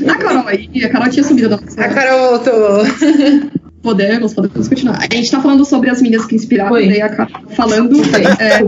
A 0.07 0.15
Carol 0.15 0.47
aí, 0.47 0.69
a 0.83 0.89
Carol 0.89 1.09
tinha 1.09 1.23
subido 1.23 1.49
da 1.49 1.57
nossa. 1.57 1.81
A 1.81 1.89
Carol 1.89 2.29
voltou. 2.31 3.51
Podemos, 3.83 4.33
podemos 4.33 4.69
continuar. 4.69 4.97
A 4.97 5.13
gente 5.13 5.29
tá 5.29 5.41
falando 5.41 5.65
sobre 5.65 5.89
as 5.89 6.01
meninas 6.01 6.25
que 6.25 6.35
inspiraram, 6.35 6.71
Oi. 6.71 6.87
daí 6.87 7.01
a 7.01 7.09
Carol 7.09 7.49
falando. 7.49 7.97
É, 8.39 8.63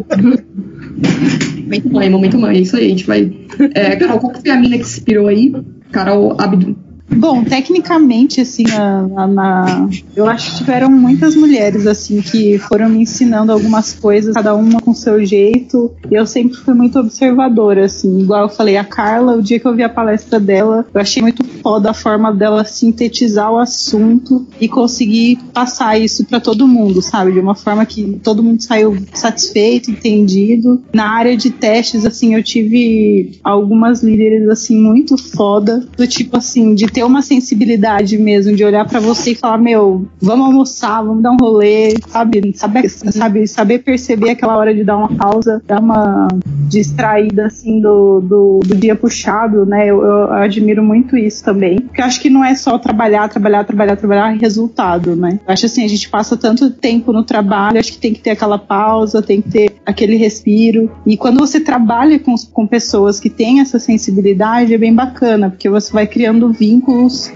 momento 1.61 1.89
mãe, 1.89 2.09
momento 2.09 2.37
mãe, 2.37 2.57
é 2.57 2.59
isso 2.59 2.75
aí, 2.75 2.87
a 2.87 2.89
gente 2.89 3.07
vai. 3.07 3.33
É, 3.73 3.95
Carol, 3.95 4.19
qual 4.19 4.33
que 4.33 4.41
foi 4.41 4.51
a 4.51 4.59
mina 4.59 4.75
que 4.77 4.83
inspirou 4.83 5.27
aí? 5.27 5.53
Carol 5.89 6.35
Abdu. 6.37 6.75
Bom, 7.07 7.43
tecnicamente, 7.43 8.41
assim, 8.41 8.65
a- 8.71 9.07
a- 9.15 9.27
na- 9.27 9.89
eu 10.15 10.27
acho 10.27 10.51
que 10.51 10.57
tiveram 10.57 10.89
muitas 10.91 11.35
mulheres, 11.35 11.85
assim, 11.87 12.19
que 12.21 12.57
foram 12.57 12.89
me 12.89 13.03
ensinando 13.03 13.51
algumas 13.51 13.93
coisas, 13.93 14.33
cada 14.33 14.55
uma 14.55 14.81
com 14.81 14.93
seu 14.93 15.23
jeito, 15.25 15.91
eu 16.11 16.25
sempre 16.25 16.57
fui 16.57 16.73
muito 16.73 16.99
observadora, 16.99 17.85
assim, 17.85 18.19
igual 18.19 18.43
eu 18.43 18.49
falei, 18.49 18.75
a 18.77 18.83
Carla, 18.83 19.35
o 19.37 19.41
dia 19.41 19.59
que 19.59 19.67
eu 19.67 19.75
vi 19.75 19.83
a 19.83 19.89
palestra 19.89 20.39
dela, 20.39 20.85
eu 20.93 20.99
achei 20.99 21.21
muito 21.21 21.43
foda 21.61 21.91
a 21.91 21.93
forma 21.93 22.33
dela 22.33 22.65
sintetizar 22.65 23.51
o 23.51 23.57
assunto 23.59 24.45
e 24.59 24.67
conseguir 24.67 25.37
passar 25.53 25.97
isso 25.99 26.25
pra 26.25 26.39
todo 26.39 26.67
mundo, 26.67 27.01
sabe, 27.01 27.31
de 27.31 27.39
uma 27.39 27.55
forma 27.55 27.85
que 27.85 28.19
todo 28.23 28.43
mundo 28.43 28.61
saiu 28.61 28.97
satisfeito, 29.13 29.91
entendido. 29.91 30.81
Na 30.93 31.09
área 31.09 31.37
de 31.37 31.49
testes, 31.51 32.05
assim, 32.05 32.35
eu 32.35 32.43
tive 32.43 33.39
algumas 33.43 34.01
líderes, 34.03 34.49
assim, 34.49 34.75
muito 34.75 35.17
foda, 35.17 35.87
do 35.95 36.07
tipo, 36.07 36.37
assim, 36.37 36.73
de 36.73 36.85
ter 36.95 37.03
uma 37.03 37.21
sensibilidade 37.21 38.17
mesmo, 38.17 38.55
de 38.55 38.63
olhar 38.63 38.87
pra 38.87 39.01
você 39.01 39.31
e 39.31 39.35
falar, 39.35 39.57
meu, 39.57 40.07
vamos 40.21 40.45
almoçar, 40.45 41.03
vamos 41.03 41.21
dar 41.21 41.31
um 41.31 41.37
rolê, 41.37 41.93
sabe? 42.07 42.53
Saber, 42.55 42.89
sabe, 42.89 43.47
saber 43.47 43.79
perceber 43.79 44.29
aquela 44.29 44.55
hora 44.55 44.73
de 44.73 44.81
dar 44.81 44.95
uma 44.95 45.09
pausa, 45.09 45.61
dar 45.67 45.81
uma 45.81 46.29
distraída, 46.69 47.47
assim, 47.47 47.81
do, 47.81 48.21
do, 48.21 48.59
do 48.65 48.75
dia 48.75 48.95
puxado, 48.95 49.65
né? 49.65 49.87
Eu, 49.87 50.01
eu 50.05 50.31
admiro 50.31 50.81
muito 50.81 51.17
isso 51.17 51.43
também. 51.43 51.81
Porque 51.81 51.99
eu 51.99 52.05
acho 52.05 52.21
que 52.21 52.29
não 52.29 52.45
é 52.45 52.55
só 52.55 52.77
trabalhar, 52.77 53.27
trabalhar, 53.27 53.65
trabalhar, 53.65 53.97
trabalhar 53.97 54.33
e 54.33 54.39
resultado, 54.39 55.17
né? 55.17 55.37
Eu 55.45 55.53
acho 55.53 55.65
assim, 55.65 55.83
a 55.83 55.89
gente 55.89 56.07
passa 56.07 56.37
tanto 56.37 56.71
tempo 56.71 57.11
no 57.11 57.25
trabalho, 57.25 57.77
acho 57.77 57.91
que 57.91 57.99
tem 57.99 58.13
que 58.13 58.21
ter 58.21 58.29
aquela 58.29 58.57
pausa, 58.57 59.21
tem 59.21 59.41
que 59.41 59.51
ter 59.51 59.75
aquele 59.85 60.15
respiro. 60.15 60.89
E 61.05 61.17
quando 61.17 61.39
você 61.39 61.59
trabalha 61.59 62.17
com, 62.19 62.35
com 62.53 62.65
pessoas 62.65 63.19
que 63.19 63.29
têm 63.29 63.59
essa 63.59 63.79
sensibilidade, 63.79 64.73
é 64.73 64.77
bem 64.77 64.93
bacana, 64.93 65.49
porque 65.49 65.69
você 65.69 65.91
vai 65.91 66.07
criando 66.07 66.53
vínculos 66.53 66.84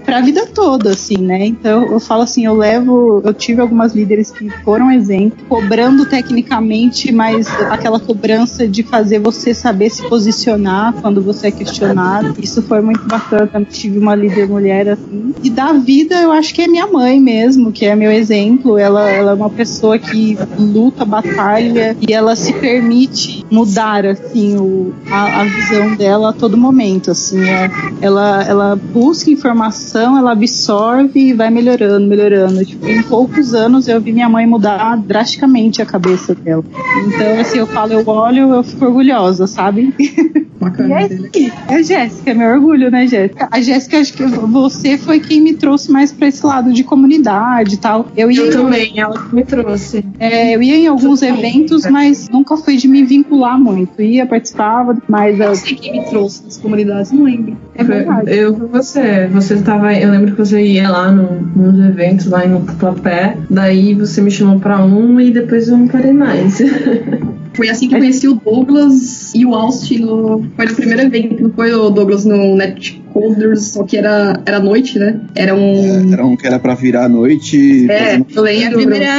pra 0.04 0.20
vida 0.20 0.46
toda, 0.46 0.90
assim, 0.90 1.18
né? 1.18 1.46
Então 1.46 1.86
eu 1.92 2.00
falo 2.00 2.22
assim, 2.22 2.46
eu 2.46 2.54
levo, 2.54 3.22
eu 3.24 3.34
tive 3.34 3.60
algumas 3.60 3.94
líderes 3.94 4.30
que 4.30 4.48
foram 4.64 4.90
exemplo, 4.90 5.44
cobrando 5.48 6.06
tecnicamente, 6.06 7.12
mas 7.12 7.48
aquela 7.70 7.98
cobrança 7.98 8.66
de 8.66 8.82
fazer 8.82 9.18
você 9.18 9.54
saber 9.54 9.90
se 9.90 10.02
posicionar 10.08 10.92
quando 11.00 11.22
você 11.22 11.48
é 11.48 11.50
questionado. 11.50 12.34
Isso 12.38 12.62
foi 12.62 12.80
muito 12.80 13.06
bacana. 13.06 13.50
Eu 13.54 13.64
tive 13.64 13.98
uma 13.98 14.14
líder 14.14 14.48
mulher 14.48 14.88
assim. 14.90 15.34
E 15.42 15.50
da 15.50 15.72
vida, 15.72 16.16
eu 16.20 16.32
acho 16.32 16.54
que 16.54 16.62
é 16.62 16.68
minha 16.68 16.86
mãe 16.86 17.20
mesmo, 17.20 17.72
que 17.72 17.86
é 17.86 17.94
meu 17.94 18.10
exemplo. 18.10 18.78
Ela, 18.78 19.10
ela 19.10 19.32
é 19.32 19.34
uma 19.34 19.50
pessoa 19.50 19.98
que 19.98 20.38
luta, 20.58 21.04
batalha 21.04 21.96
e 22.00 22.12
ela 22.12 22.36
se 22.36 22.52
permite 22.52 23.44
mudar 23.50 24.06
assim 24.06 24.56
o, 24.56 24.92
a, 25.10 25.40
a 25.40 25.44
visão 25.44 25.94
dela 25.96 26.30
a 26.30 26.32
todo 26.32 26.56
momento. 26.56 27.10
Assim, 27.10 27.42
é, 27.48 27.70
ela, 28.00 28.44
ela 28.44 28.76
busca 28.76 29.30
informação, 29.40 30.16
ela 30.18 30.32
absorve 30.32 31.18
e 31.18 31.32
vai 31.32 31.50
melhorando, 31.50 32.06
melhorando. 32.06 32.64
Tipo, 32.64 32.86
em 32.86 33.02
poucos 33.02 33.54
anos 33.54 33.88
eu 33.88 34.00
vi 34.00 34.12
minha 34.12 34.28
mãe 34.28 34.46
mudar 34.46 34.96
drasticamente 34.98 35.80
a 35.80 35.86
cabeça 35.86 36.34
dela. 36.34 36.62
Então, 37.06 37.40
assim, 37.40 37.58
eu 37.58 37.66
falo, 37.66 37.92
eu 37.94 38.06
olho, 38.06 38.54
eu 38.54 38.62
fico 38.62 38.84
orgulhosa, 38.84 39.46
sabe? 39.46 39.94
E 40.60 40.92
é 40.92 40.96
aí. 40.98 41.52
É 41.68 41.74
a 41.76 41.82
Jéssica, 41.82 42.34
meu 42.34 42.50
orgulho, 42.50 42.90
né, 42.90 43.06
Jéssica? 43.06 43.48
A 43.50 43.62
Jéssica, 43.62 43.98
acho 43.98 44.12
que 44.12 44.24
você 44.26 44.98
foi 44.98 45.18
quem 45.18 45.40
me 45.40 45.54
trouxe 45.54 45.90
mais 45.90 46.12
pra 46.12 46.28
esse 46.28 46.44
lado 46.44 46.70
de 46.70 46.84
comunidade 46.84 47.76
e 47.76 47.78
tal. 47.78 48.06
Eu, 48.14 48.30
ia 48.30 48.42
Eu 48.42 48.46
em- 48.48 48.50
também, 48.50 48.92
ela 49.00 49.18
que 49.26 49.34
me 49.34 49.42
trouxe. 49.42 50.04
é, 50.18 50.54
eu 50.54 50.62
ia 50.62 50.76
em 50.76 50.86
alguns 50.86 51.22
eventos, 51.22 51.86
mas 51.86 52.28
nunca 52.28 52.58
fui 52.58 52.76
de 52.76 52.86
me 52.88 53.02
vincular 53.04 53.58
muito. 53.58 54.02
Ia, 54.02 54.26
participava, 54.26 54.98
mas 55.08 55.40
Eu 55.40 55.46
eu, 55.46 55.54
sei 55.54 55.74
quem 55.76 55.92
me 55.92 56.04
trouxe 56.10 56.44
das 56.44 56.58
comunidades, 56.58 57.10
não 57.10 57.24
lembro. 57.24 57.56
é 57.74 57.82
verdade. 57.82 58.30
Eu 58.30 58.54
você. 58.68 59.29
Você 59.30 59.60
tava. 59.62 59.94
Eu 59.94 60.10
lembro 60.10 60.32
que 60.32 60.38
você 60.38 60.60
ia 60.62 60.88
lá 60.88 61.10
no, 61.10 61.40
nos 61.56 61.78
eventos 61.78 62.26
lá 62.26 62.46
no 62.46 62.64
Tatuapé. 62.64 63.36
Daí 63.48 63.94
você 63.94 64.20
me 64.20 64.30
chamou 64.30 64.58
pra 64.60 64.84
um 64.84 65.20
e 65.20 65.30
depois 65.30 65.68
eu 65.68 65.76
não 65.76 65.88
parei 65.88 66.12
mais. 66.12 66.60
Foi 67.54 67.68
assim 67.68 67.88
que 67.88 67.94
eu 67.94 67.98
conheci 67.98 68.28
o 68.28 68.34
Douglas 68.34 69.34
e 69.34 69.44
o 69.44 69.54
Austin 69.54 69.98
no. 69.98 70.46
Foi 70.56 70.66
no 70.66 70.74
primeiro 70.74 71.02
evento, 71.02 71.42
não 71.42 71.50
foi 71.52 71.72
o 71.74 71.90
Douglas 71.90 72.24
no 72.24 72.54
Netcoders, 72.54 73.62
só 73.72 73.82
que 73.84 73.96
era, 73.96 74.40
era 74.46 74.60
noite, 74.60 74.98
né? 74.98 75.20
Era 75.34 75.54
um. 75.54 76.12
Era 76.12 76.24
um 76.24 76.36
que 76.36 76.46
era 76.46 76.58
pra 76.58 76.74
virar 76.74 77.04
à 77.06 77.08
noite. 77.08 77.90
É, 77.90 78.04
fazendo- 78.18 78.26
eu 78.36 78.46
E 78.46 78.48
a 78.48 78.52
lembro. 78.68 78.78
primeira, 78.78 79.12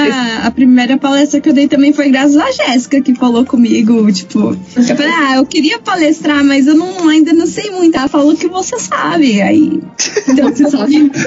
a 0.43 0.51
primeira 0.51 0.97
palestra 0.97 1.41
que 1.41 1.49
eu 1.49 1.53
dei 1.53 1.67
também 1.67 1.91
foi 1.93 2.09
graças 2.09 2.37
a 2.37 2.49
Jéssica, 2.51 3.01
que 3.01 3.13
falou 3.15 3.45
comigo, 3.45 4.09
tipo, 4.11 4.39
eu 4.77 4.83
falei, 4.95 5.11
ah, 5.13 5.35
eu 5.37 5.45
queria 5.45 5.79
palestrar, 5.79 6.43
mas 6.43 6.67
eu 6.67 6.75
não, 6.75 7.09
ainda 7.09 7.33
não 7.33 7.45
sei 7.45 7.69
muito. 7.69 7.97
Ela 7.97 8.07
falou 8.07 8.35
que 8.35 8.47
você 8.47 8.79
sabe. 8.79 9.41
Aí 9.41 9.79
Então, 10.29 10.49
você 10.53 10.69
sabe. 10.69 11.11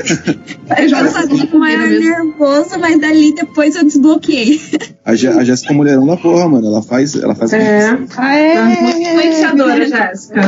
Eu 0.79 0.89
já 0.89 1.07
sabia 1.09 1.47
com 1.47 1.59
maior 1.59 1.87
nervoso, 1.89 2.79
mas 2.81 2.99
dali 2.99 3.35
depois 3.35 3.77
eu 3.77 3.85
desbloqueei. 3.85 4.59
A, 5.05 5.15
Jé- 5.15 5.29
a 5.29 5.45
Jéssica 5.45 5.73
é 5.73 5.77
mulherão 5.77 6.07
da 6.07 6.17
porra, 6.17 6.49
mano. 6.49 6.67
Ela 6.67 6.83
faz. 6.83 6.94
Ela 7.23 7.35
faz 7.35 7.53
É. 7.53 7.99
Ah, 8.17 8.37
é. 8.37 8.55
Influenciadora, 9.03 9.87
Jéssica. 9.87 10.41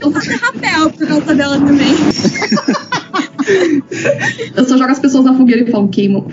Eu 0.00 0.10
faço 0.10 0.30
rapel 0.38 0.90
por 0.90 1.06
causa 1.06 1.34
dela 1.34 1.58
também. 1.58 1.94
Eu 4.56 4.64
só 4.64 4.78
jogo 4.78 4.90
as 4.90 4.98
pessoas 4.98 5.24
na 5.24 5.34
fogueira 5.34 5.68
e 5.68 5.70
falo, 5.70 5.88
queimam. 5.88 6.26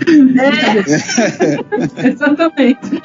Exatamente. 2.02 3.02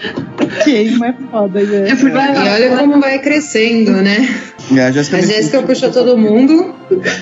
Queima 0.64 1.08
é 1.08 1.14
foda, 1.30 1.62
É 1.62 1.66
gente. 1.66 2.00
porque 2.02 2.18
E 2.18 2.20
olha 2.20 2.78
como 2.78 3.02
vai 3.02 3.20
crescendo, 3.20 3.92
né? 3.92 4.30
É, 4.76 4.82
a 4.82 4.92
Jéssica 4.92 5.18
A 5.18 5.22
Jéssica 5.22 5.62
puxou 5.62 5.92
todo 5.92 6.18
mundo. 6.18 6.74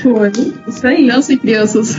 Foi. 0.03 0.31
Isso 0.67 0.86
aí. 0.86 0.97
criança 0.97 1.33
e 1.33 1.38
crianças. 1.38 1.95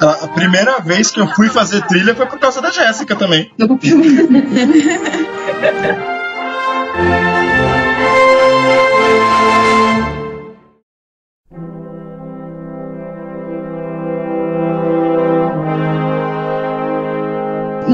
A 0.00 0.28
primeira 0.28 0.78
vez 0.80 1.10
que 1.10 1.20
eu 1.20 1.26
fui 1.28 1.48
fazer 1.48 1.84
trilha 1.86 2.14
foi 2.14 2.26
por 2.26 2.38
causa 2.38 2.62
da 2.62 2.70
Jéssica 2.70 3.16
também. 3.16 3.50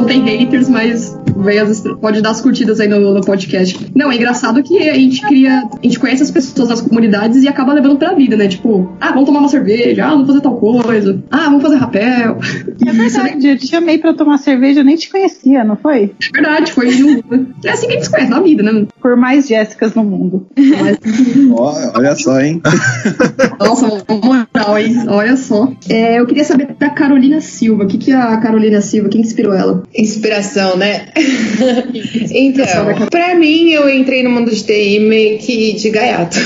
tem 0.06 0.22
haters, 0.22 0.68
mas 0.68 1.16
vem 1.36 1.58
as 1.58 1.70
estra- 1.70 1.96
pode 1.96 2.20
dar 2.22 2.30
as 2.30 2.40
curtidas 2.40 2.80
aí 2.80 2.88
no, 2.88 3.14
no 3.14 3.20
podcast. 3.20 3.90
Não, 3.94 4.10
é 4.10 4.16
engraçado 4.16 4.62
que 4.62 4.88
a 4.88 4.94
gente 4.94 5.20
cria. 5.22 5.62
A 5.64 5.82
gente 5.82 5.98
conhece 5.98 6.22
as 6.22 6.30
pessoas 6.30 6.68
nas 6.68 6.80
comunidades 6.80 7.42
e 7.42 7.48
acaba 7.48 7.72
levando 7.72 7.96
pra 7.98 8.14
vida, 8.14 8.36
né? 8.36 8.48
Tipo, 8.48 8.92
ah, 9.00 9.10
vamos 9.10 9.26
tomar 9.26 9.40
uma 9.40 9.48
cerveja, 9.48 10.06
ah, 10.06 10.10
vamos 10.10 10.26
fazer 10.26 10.40
tal 10.40 10.56
coisa, 10.56 11.22
ah, 11.30 11.44
vamos 11.44 11.62
fazer 11.62 11.76
rapel. 11.76 12.38
É 12.86 12.92
verdade, 12.92 13.46
eu 13.48 13.58
te 13.58 13.66
chamei 13.66 13.98
pra 13.98 14.14
tomar 14.14 14.38
cerveja, 14.38 14.80
eu 14.80 14.84
nem 14.84 14.96
te 14.96 15.10
conhecia, 15.10 15.64
não 15.64 15.76
foi? 15.76 16.12
É 16.28 16.32
verdade, 16.32 16.72
foi 16.72 16.88
um. 17.02 17.46
É 17.64 17.70
assim 17.70 17.86
que 17.86 17.92
a 17.92 17.96
gente 17.96 18.04
se 18.04 18.10
conhece 18.10 18.30
na 18.30 18.40
vida, 18.40 18.62
né? 18.62 18.86
Por 19.00 19.16
mais 19.16 19.46
Jéssicas 19.48 19.94
no 19.94 20.04
mundo. 20.04 20.46
Ó, 21.52 21.74
olha 21.94 22.14
só, 22.16 22.40
hein? 22.40 22.60
Nossa, 23.58 23.86
moral, 24.22 24.78
hein? 24.78 24.96
Olha 25.08 25.36
só. 25.36 25.72
É, 25.88 26.18
eu 26.18 26.26
queria 26.26 26.44
saber 26.44 26.74
da 26.78 26.90
Carolina 26.90 27.40
Silva. 27.40 27.84
O 27.84 27.86
que, 27.86 27.98
que 27.98 28.12
a 28.12 28.36
Carolina 28.38 28.80
Silva, 28.80 29.08
quem 29.08 29.20
inspirou 29.20 29.54
ela? 29.54 29.82
Inspiração, 29.98 30.76
né? 30.76 31.06
então, 32.30 33.08
pra 33.10 33.34
mim, 33.34 33.70
eu 33.70 33.88
entrei 33.88 34.22
no 34.22 34.30
mundo 34.30 34.50
de 34.50 34.62
TI 34.62 35.00
meio 35.00 35.38
que 35.38 35.72
de 35.72 35.90
gaiato. 35.90 36.36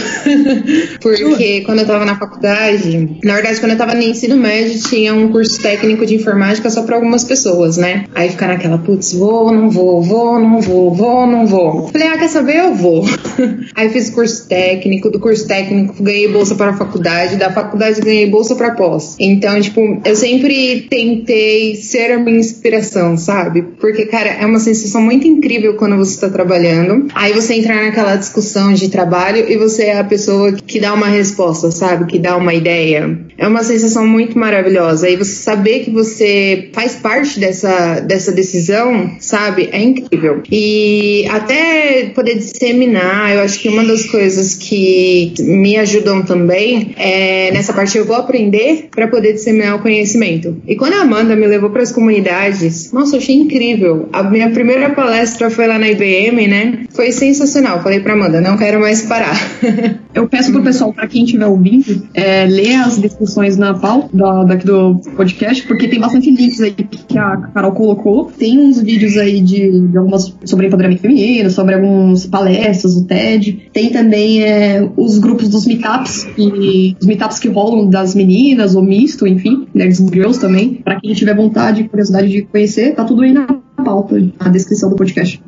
Porque 1.00 1.62
quando 1.62 1.80
eu 1.80 1.86
tava 1.86 2.04
na 2.04 2.16
faculdade, 2.16 3.18
na 3.24 3.34
verdade, 3.34 3.60
quando 3.60 3.72
eu 3.72 3.78
tava 3.78 3.94
no 3.94 4.02
ensino 4.02 4.36
médio, 4.36 4.80
tinha 4.80 5.14
um 5.14 5.28
curso 5.32 5.60
técnico 5.60 6.06
de 6.06 6.14
informática 6.14 6.70
só 6.70 6.82
pra 6.82 6.96
algumas 6.96 7.24
pessoas, 7.24 7.76
né? 7.76 8.04
Aí 8.14 8.28
ficar 8.28 8.48
naquela, 8.48 8.78
putz, 8.78 9.12
vou, 9.12 9.52
não 9.52 9.70
vou, 9.70 10.02
vou, 10.02 10.38
não 10.38 10.60
vou, 10.60 10.94
vou, 10.94 11.26
não 11.26 11.46
vou. 11.46 11.88
Falei, 11.88 12.08
ah, 12.08 12.18
quer 12.18 12.28
saber? 12.28 12.56
Eu 12.56 12.74
vou. 12.74 13.04
Aí 13.74 13.88
fiz 13.90 14.10
curso 14.10 14.48
técnico, 14.48 15.10
do 15.10 15.18
curso 15.18 15.46
técnico 15.46 16.02
ganhei 16.02 16.28
bolsa 16.28 16.54
para 16.54 16.70
a 16.70 16.76
faculdade, 16.76 17.36
da 17.36 17.50
faculdade 17.50 18.00
ganhei 18.00 18.28
bolsa 18.28 18.54
para 18.54 18.72
pós. 18.72 19.16
Então, 19.18 19.60
tipo, 19.60 20.00
eu 20.04 20.14
sempre 20.14 20.86
tentei 20.88 21.76
ser 21.76 22.12
a 22.12 22.18
minha 22.18 22.38
inspiração, 22.38 23.16
sabe? 23.16 23.39
Porque, 23.78 24.06
cara, 24.06 24.30
é 24.30 24.46
uma 24.46 24.58
sensação 24.58 25.00
muito 25.00 25.26
incrível 25.26 25.74
quando 25.74 25.96
você 25.96 26.14
está 26.14 26.28
trabalhando. 26.28 27.06
Aí 27.14 27.32
você 27.32 27.54
entrar 27.54 27.82
naquela 27.84 28.16
discussão 28.16 28.72
de 28.72 28.88
trabalho 28.88 29.50
e 29.50 29.56
você 29.56 29.84
é 29.84 29.98
a 29.98 30.04
pessoa 30.04 30.52
que 30.52 30.80
dá 30.80 30.92
uma 30.92 31.06
resposta, 31.06 31.70
sabe? 31.70 32.06
Que 32.06 32.18
dá 32.18 32.36
uma 32.36 32.54
ideia. 32.54 33.18
É 33.38 33.46
uma 33.46 33.62
sensação 33.62 34.06
muito 34.06 34.38
maravilhosa. 34.38 35.08
E 35.08 35.16
você 35.16 35.34
saber 35.34 35.80
que 35.80 35.90
você 35.90 36.68
faz 36.72 36.96
parte 36.96 37.38
dessa, 37.38 38.00
dessa 38.00 38.32
decisão, 38.32 39.12
sabe? 39.20 39.68
É 39.72 39.82
incrível. 39.82 40.42
E 40.50 41.26
até 41.30 42.10
poder 42.14 42.36
disseminar, 42.36 43.34
eu 43.34 43.40
acho 43.40 43.58
que 43.60 43.68
uma 43.68 43.84
das 43.84 44.04
coisas 44.04 44.54
que 44.54 45.32
me 45.40 45.76
ajudam 45.76 46.22
também 46.22 46.94
é 46.96 47.50
nessa 47.52 47.72
parte 47.72 47.96
eu 47.96 48.04
vou 48.04 48.16
aprender 48.16 48.88
para 48.90 49.08
poder 49.08 49.32
disseminar 49.32 49.76
o 49.76 49.78
conhecimento. 49.80 50.56
E 50.66 50.76
quando 50.76 50.94
a 50.94 51.02
Amanda 51.02 51.36
me 51.36 51.46
levou 51.46 51.70
para 51.70 51.82
as 51.82 51.92
comunidades, 51.92 52.92
nossa, 52.92 53.10
Nossa, 53.10 53.20
achei 53.30 53.36
incrível. 53.36 54.08
A 54.12 54.22
minha 54.24 54.50
primeira 54.50 54.90
palestra 54.90 55.50
foi 55.50 55.66
lá 55.66 55.78
na 55.78 55.88
IBM, 55.88 56.48
né? 56.48 56.86
Foi 56.90 57.12
sensacional. 57.12 57.82
Falei 57.82 58.00
pra 58.00 58.14
Amanda, 58.14 58.40
não 58.40 58.56
quero 58.56 58.80
mais 58.80 59.02
parar. 59.02 59.36
Eu 60.12 60.28
peço 60.28 60.50
pro 60.50 60.62
pessoal, 60.62 60.92
pra 60.92 61.06
quem 61.06 61.24
estiver 61.24 61.46
ouvindo, 61.46 62.02
é, 62.14 62.44
ler 62.44 62.74
as 62.74 62.98
descrições 62.98 63.56
na 63.56 63.74
pauta 63.74 64.08
da, 64.12 64.42
daqui 64.42 64.66
do 64.66 65.00
podcast, 65.16 65.64
porque 65.68 65.86
tem 65.86 66.00
bastante 66.00 66.30
links 66.30 66.60
aí 66.60 66.72
que 66.72 67.16
a 67.16 67.36
Carol 67.54 67.72
colocou. 67.72 68.24
Tem 68.36 68.58
uns 68.58 68.80
vídeos 68.80 69.16
aí 69.16 69.40
de, 69.40 69.88
de 69.88 69.96
algumas 69.96 70.34
sobre 70.44 70.66
empoderamento 70.66 71.00
feminino, 71.00 71.48
sobre 71.48 71.76
algumas 71.76 72.26
palestras 72.26 72.96
do 72.96 73.04
TED. 73.04 73.70
Tem 73.72 73.90
também 73.90 74.42
é, 74.42 74.88
os 74.96 75.18
grupos 75.18 75.48
dos 75.48 75.64
meetups, 75.64 76.26
e, 76.36 76.96
os 77.00 77.06
meetups 77.06 77.38
que 77.38 77.48
rolam 77.48 77.88
das 77.88 78.14
meninas, 78.14 78.74
ou 78.74 78.82
misto, 78.82 79.28
enfim, 79.28 79.68
nerds 79.72 80.04
girls 80.12 80.40
também. 80.40 80.80
Pra 80.82 81.00
quem 81.00 81.14
tiver 81.14 81.36
vontade 81.36 81.82
e 81.82 81.88
curiosidade 81.88 82.28
de 82.28 82.42
conhecer, 82.42 82.96
tá 82.96 83.04
tudo 83.04 83.19
aí 83.22 83.32
na 83.32 83.46
pauta, 83.84 84.16
na 84.40 84.48
descrição 84.50 84.90
do 84.90 84.96
podcast. 84.96 85.42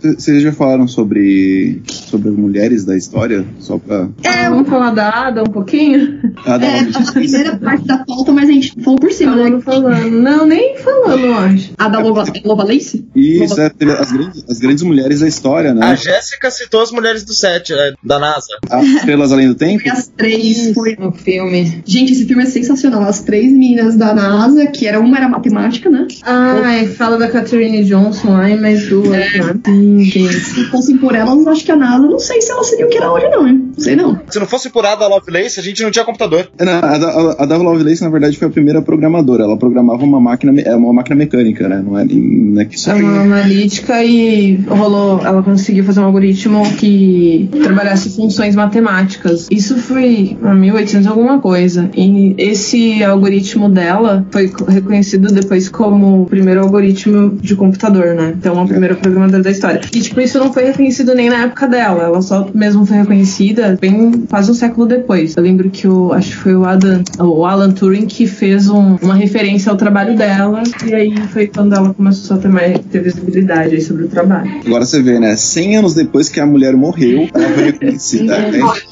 Vocês 0.00 0.42
já 0.42 0.52
falaram 0.52 0.88
sobre, 0.88 1.80
sobre 2.12 2.28
as 2.28 2.36
mulheres 2.36 2.84
da 2.84 2.94
história? 2.94 3.44
Só 3.58 3.78
pra. 3.78 4.08
É, 4.22 4.50
vamos 4.50 4.68
falar 4.68 4.90
da 4.90 5.08
Ada 5.08 5.42
um 5.42 5.50
pouquinho? 5.50 6.20
Ah, 6.44 6.58
não, 6.58 6.66
É, 6.66 6.80
a 6.80 7.12
primeira 7.12 7.56
parte 7.56 7.86
da 7.86 7.98
pauta, 7.98 8.32
mas 8.32 8.48
a 8.48 8.52
gente 8.52 8.74
falou 8.82 8.98
por 8.98 9.10
cima, 9.10 9.34
né? 9.34 9.60
Falando. 9.62 10.10
Não, 10.10 10.46
nem 10.46 10.76
falando, 10.78 11.24
eu 11.24 11.34
acho. 11.34 11.72
A 11.78 11.88
da 11.88 12.00
Lova, 12.00 12.24
Lovalace? 12.44 13.06
Isso, 13.14 13.58
é, 13.60 13.70
teve 13.70 13.92
as, 13.92 14.12
grandes, 14.12 14.44
as 14.48 14.58
grandes 14.58 14.82
mulheres 14.82 15.20
da 15.20 15.28
história, 15.28 15.72
né? 15.72 15.86
A 15.86 15.94
Jéssica 15.94 16.50
citou 16.50 16.82
as 16.82 16.92
mulheres 16.92 17.24
do 17.24 17.32
set, 17.32 17.72
né, 17.72 17.94
da 18.04 18.18
NASA. 18.18 18.58
As 18.68 18.86
Estrelas 18.86 19.32
Além 19.32 19.48
do 19.48 19.54
Tempo. 19.54 19.82
Foi 19.82 19.90
as 19.90 20.08
três. 20.08 20.72
Foi... 20.74 20.96
No 20.98 21.12
filme. 21.12 21.82
Gente, 21.86 22.12
esse 22.12 22.26
filme 22.26 22.42
é 22.42 22.46
sensacional. 22.46 23.02
As 23.02 23.22
três 23.22 23.50
meninas 23.50 23.96
da 23.96 24.14
NASA, 24.14 24.66
que 24.66 24.86
era 24.86 25.00
uma 25.00 25.16
era 25.16 25.28
matemática, 25.28 25.88
né? 25.88 26.06
Ah, 26.22 26.74
é, 26.74 26.86
fala 26.86 27.16
da 27.16 27.28
Catherine 27.28 27.84
Johnson 27.84 28.42
e 28.42 28.56
mais 28.56 28.86
duas, 28.88 29.08
né? 29.08 29.58
Sim, 29.64 30.04
gente. 30.04 30.40
Se 30.40 30.64
fossem 30.66 30.98
por 30.98 31.14
elas, 31.14 31.46
acho 31.46 31.64
que 31.64 31.72
a 31.72 31.76
NASA, 31.76 32.01
não 32.10 32.18
sei 32.18 32.40
se 32.42 32.50
ela 32.50 32.62
seria 32.64 32.86
o 32.86 32.88
que 32.88 32.96
era 32.98 33.10
hoje, 33.12 33.28
não, 33.28 33.46
hein? 33.46 33.70
Não 33.76 33.82
sei 33.84 33.96
não. 33.96 34.20
Se 34.30 34.38
não 34.38 34.46
fosse 34.46 34.70
por 34.70 34.84
Ada 34.84 35.06
Lovelace, 35.06 35.58
a 35.58 35.62
gente 35.62 35.82
não 35.82 35.90
tinha 35.90 36.04
computador. 36.04 36.48
É, 36.58 36.64
não, 36.64 36.72
a, 36.74 36.98
da- 36.98 37.36
a, 37.38 37.46
Dava 37.46 37.62
Lovelace, 37.62 38.02
na 38.02 38.10
verdade, 38.10 38.36
foi 38.38 38.48
a 38.48 38.50
primeira 38.50 38.82
programadora. 38.82 39.44
Ela 39.44 39.56
programava 39.56 40.04
uma 40.04 40.20
máquina, 40.20 40.60
é 40.60 40.74
uma 40.74 40.92
máquina 40.92 41.16
mecânica, 41.16 41.68
né? 41.68 41.82
Não 41.84 41.98
é, 41.98 42.04
não 42.04 42.60
é 42.60 42.64
que. 42.64 42.76
É 42.88 42.94
uma 42.94 43.22
analítica 43.22 44.02
e 44.04 44.56
rolou. 44.68 45.20
Ela 45.24 45.42
conseguiu 45.42 45.84
fazer 45.84 46.00
um 46.00 46.04
algoritmo 46.04 46.62
que 46.76 47.48
trabalhasse 47.62 48.10
funções 48.10 48.54
matemáticas. 48.54 49.46
Isso 49.50 49.76
foi 49.78 50.36
em 50.42 50.54
1800 50.54 51.06
alguma 51.06 51.38
coisa. 51.40 51.90
E 51.96 52.34
esse 52.38 53.02
algoritmo 53.02 53.68
dela 53.68 54.24
foi 54.30 54.48
co- 54.48 54.64
reconhecido 54.64 55.32
depois 55.32 55.68
como 55.68 56.22
o 56.22 56.26
primeiro 56.26 56.60
algoritmo 56.60 57.36
de 57.40 57.54
computador, 57.56 58.14
né? 58.14 58.34
Então, 58.36 58.60
a 58.60 58.66
primeira 58.66 58.94
programadora 58.94 59.42
da 59.42 59.50
história. 59.50 59.80
E, 59.92 60.00
tipo, 60.00 60.20
isso 60.20 60.38
não 60.38 60.52
foi 60.52 60.64
reconhecido 60.64 61.14
nem 61.14 61.28
na 61.28 61.44
época 61.44 61.66
dela. 61.66 61.91
Ela 62.00 62.22
só 62.22 62.48
mesmo 62.54 62.84
foi 62.86 62.98
reconhecida 62.98 63.76
bem 63.80 64.24
quase 64.28 64.50
um 64.50 64.54
século 64.54 64.86
depois. 64.86 65.36
Eu 65.36 65.42
lembro 65.42 65.70
que 65.70 65.86
o, 65.88 66.12
acho 66.12 66.30
que 66.30 66.36
foi 66.36 66.54
o 66.56 66.64
Adam, 66.64 67.02
o 67.20 67.44
Alan 67.44 67.70
Turing 67.70 68.06
que 68.06 68.26
fez 68.26 68.68
um- 68.68 68.96
uma 69.02 69.14
referência 69.14 69.70
ao 69.70 69.76
trabalho 69.76 70.16
dela. 70.16 70.62
E 70.86 70.94
aí 70.94 71.14
foi 71.32 71.46
quando 71.46 71.74
ela 71.74 71.92
começou 71.94 72.36
a 72.36 72.40
ter 72.40 72.48
mais 72.48 72.78
ter 72.90 73.02
visibilidade 73.02 73.74
aí 73.74 73.80
sobre 73.80 74.04
o 74.04 74.08
trabalho. 74.08 74.50
Agora 74.66 74.84
você 74.84 75.02
vê, 75.02 75.18
né? 75.18 75.36
100 75.36 75.76
anos 75.78 75.94
depois 75.94 76.28
que 76.28 76.40
a 76.40 76.46
mulher 76.46 76.74
morreu, 76.76 77.28
ela 77.34 77.48
foi 77.50 77.64
reconhecida. 77.64 78.32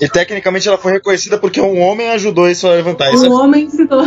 É, 0.01 0.05
E 0.05 0.09
tecnicamente 0.09 0.67
ela 0.69 0.79
foi 0.79 0.93
reconhecida 0.93 1.39
porque 1.39 1.61
um 1.61 1.81
homem 1.81 2.09
ajudou 2.11 2.49
isso 2.49 2.67
a 2.67 2.73
levantar. 2.75 3.13
Isso 3.13 3.29
Um 3.29 3.33
homem 3.33 3.65
ensinou. 3.67 4.05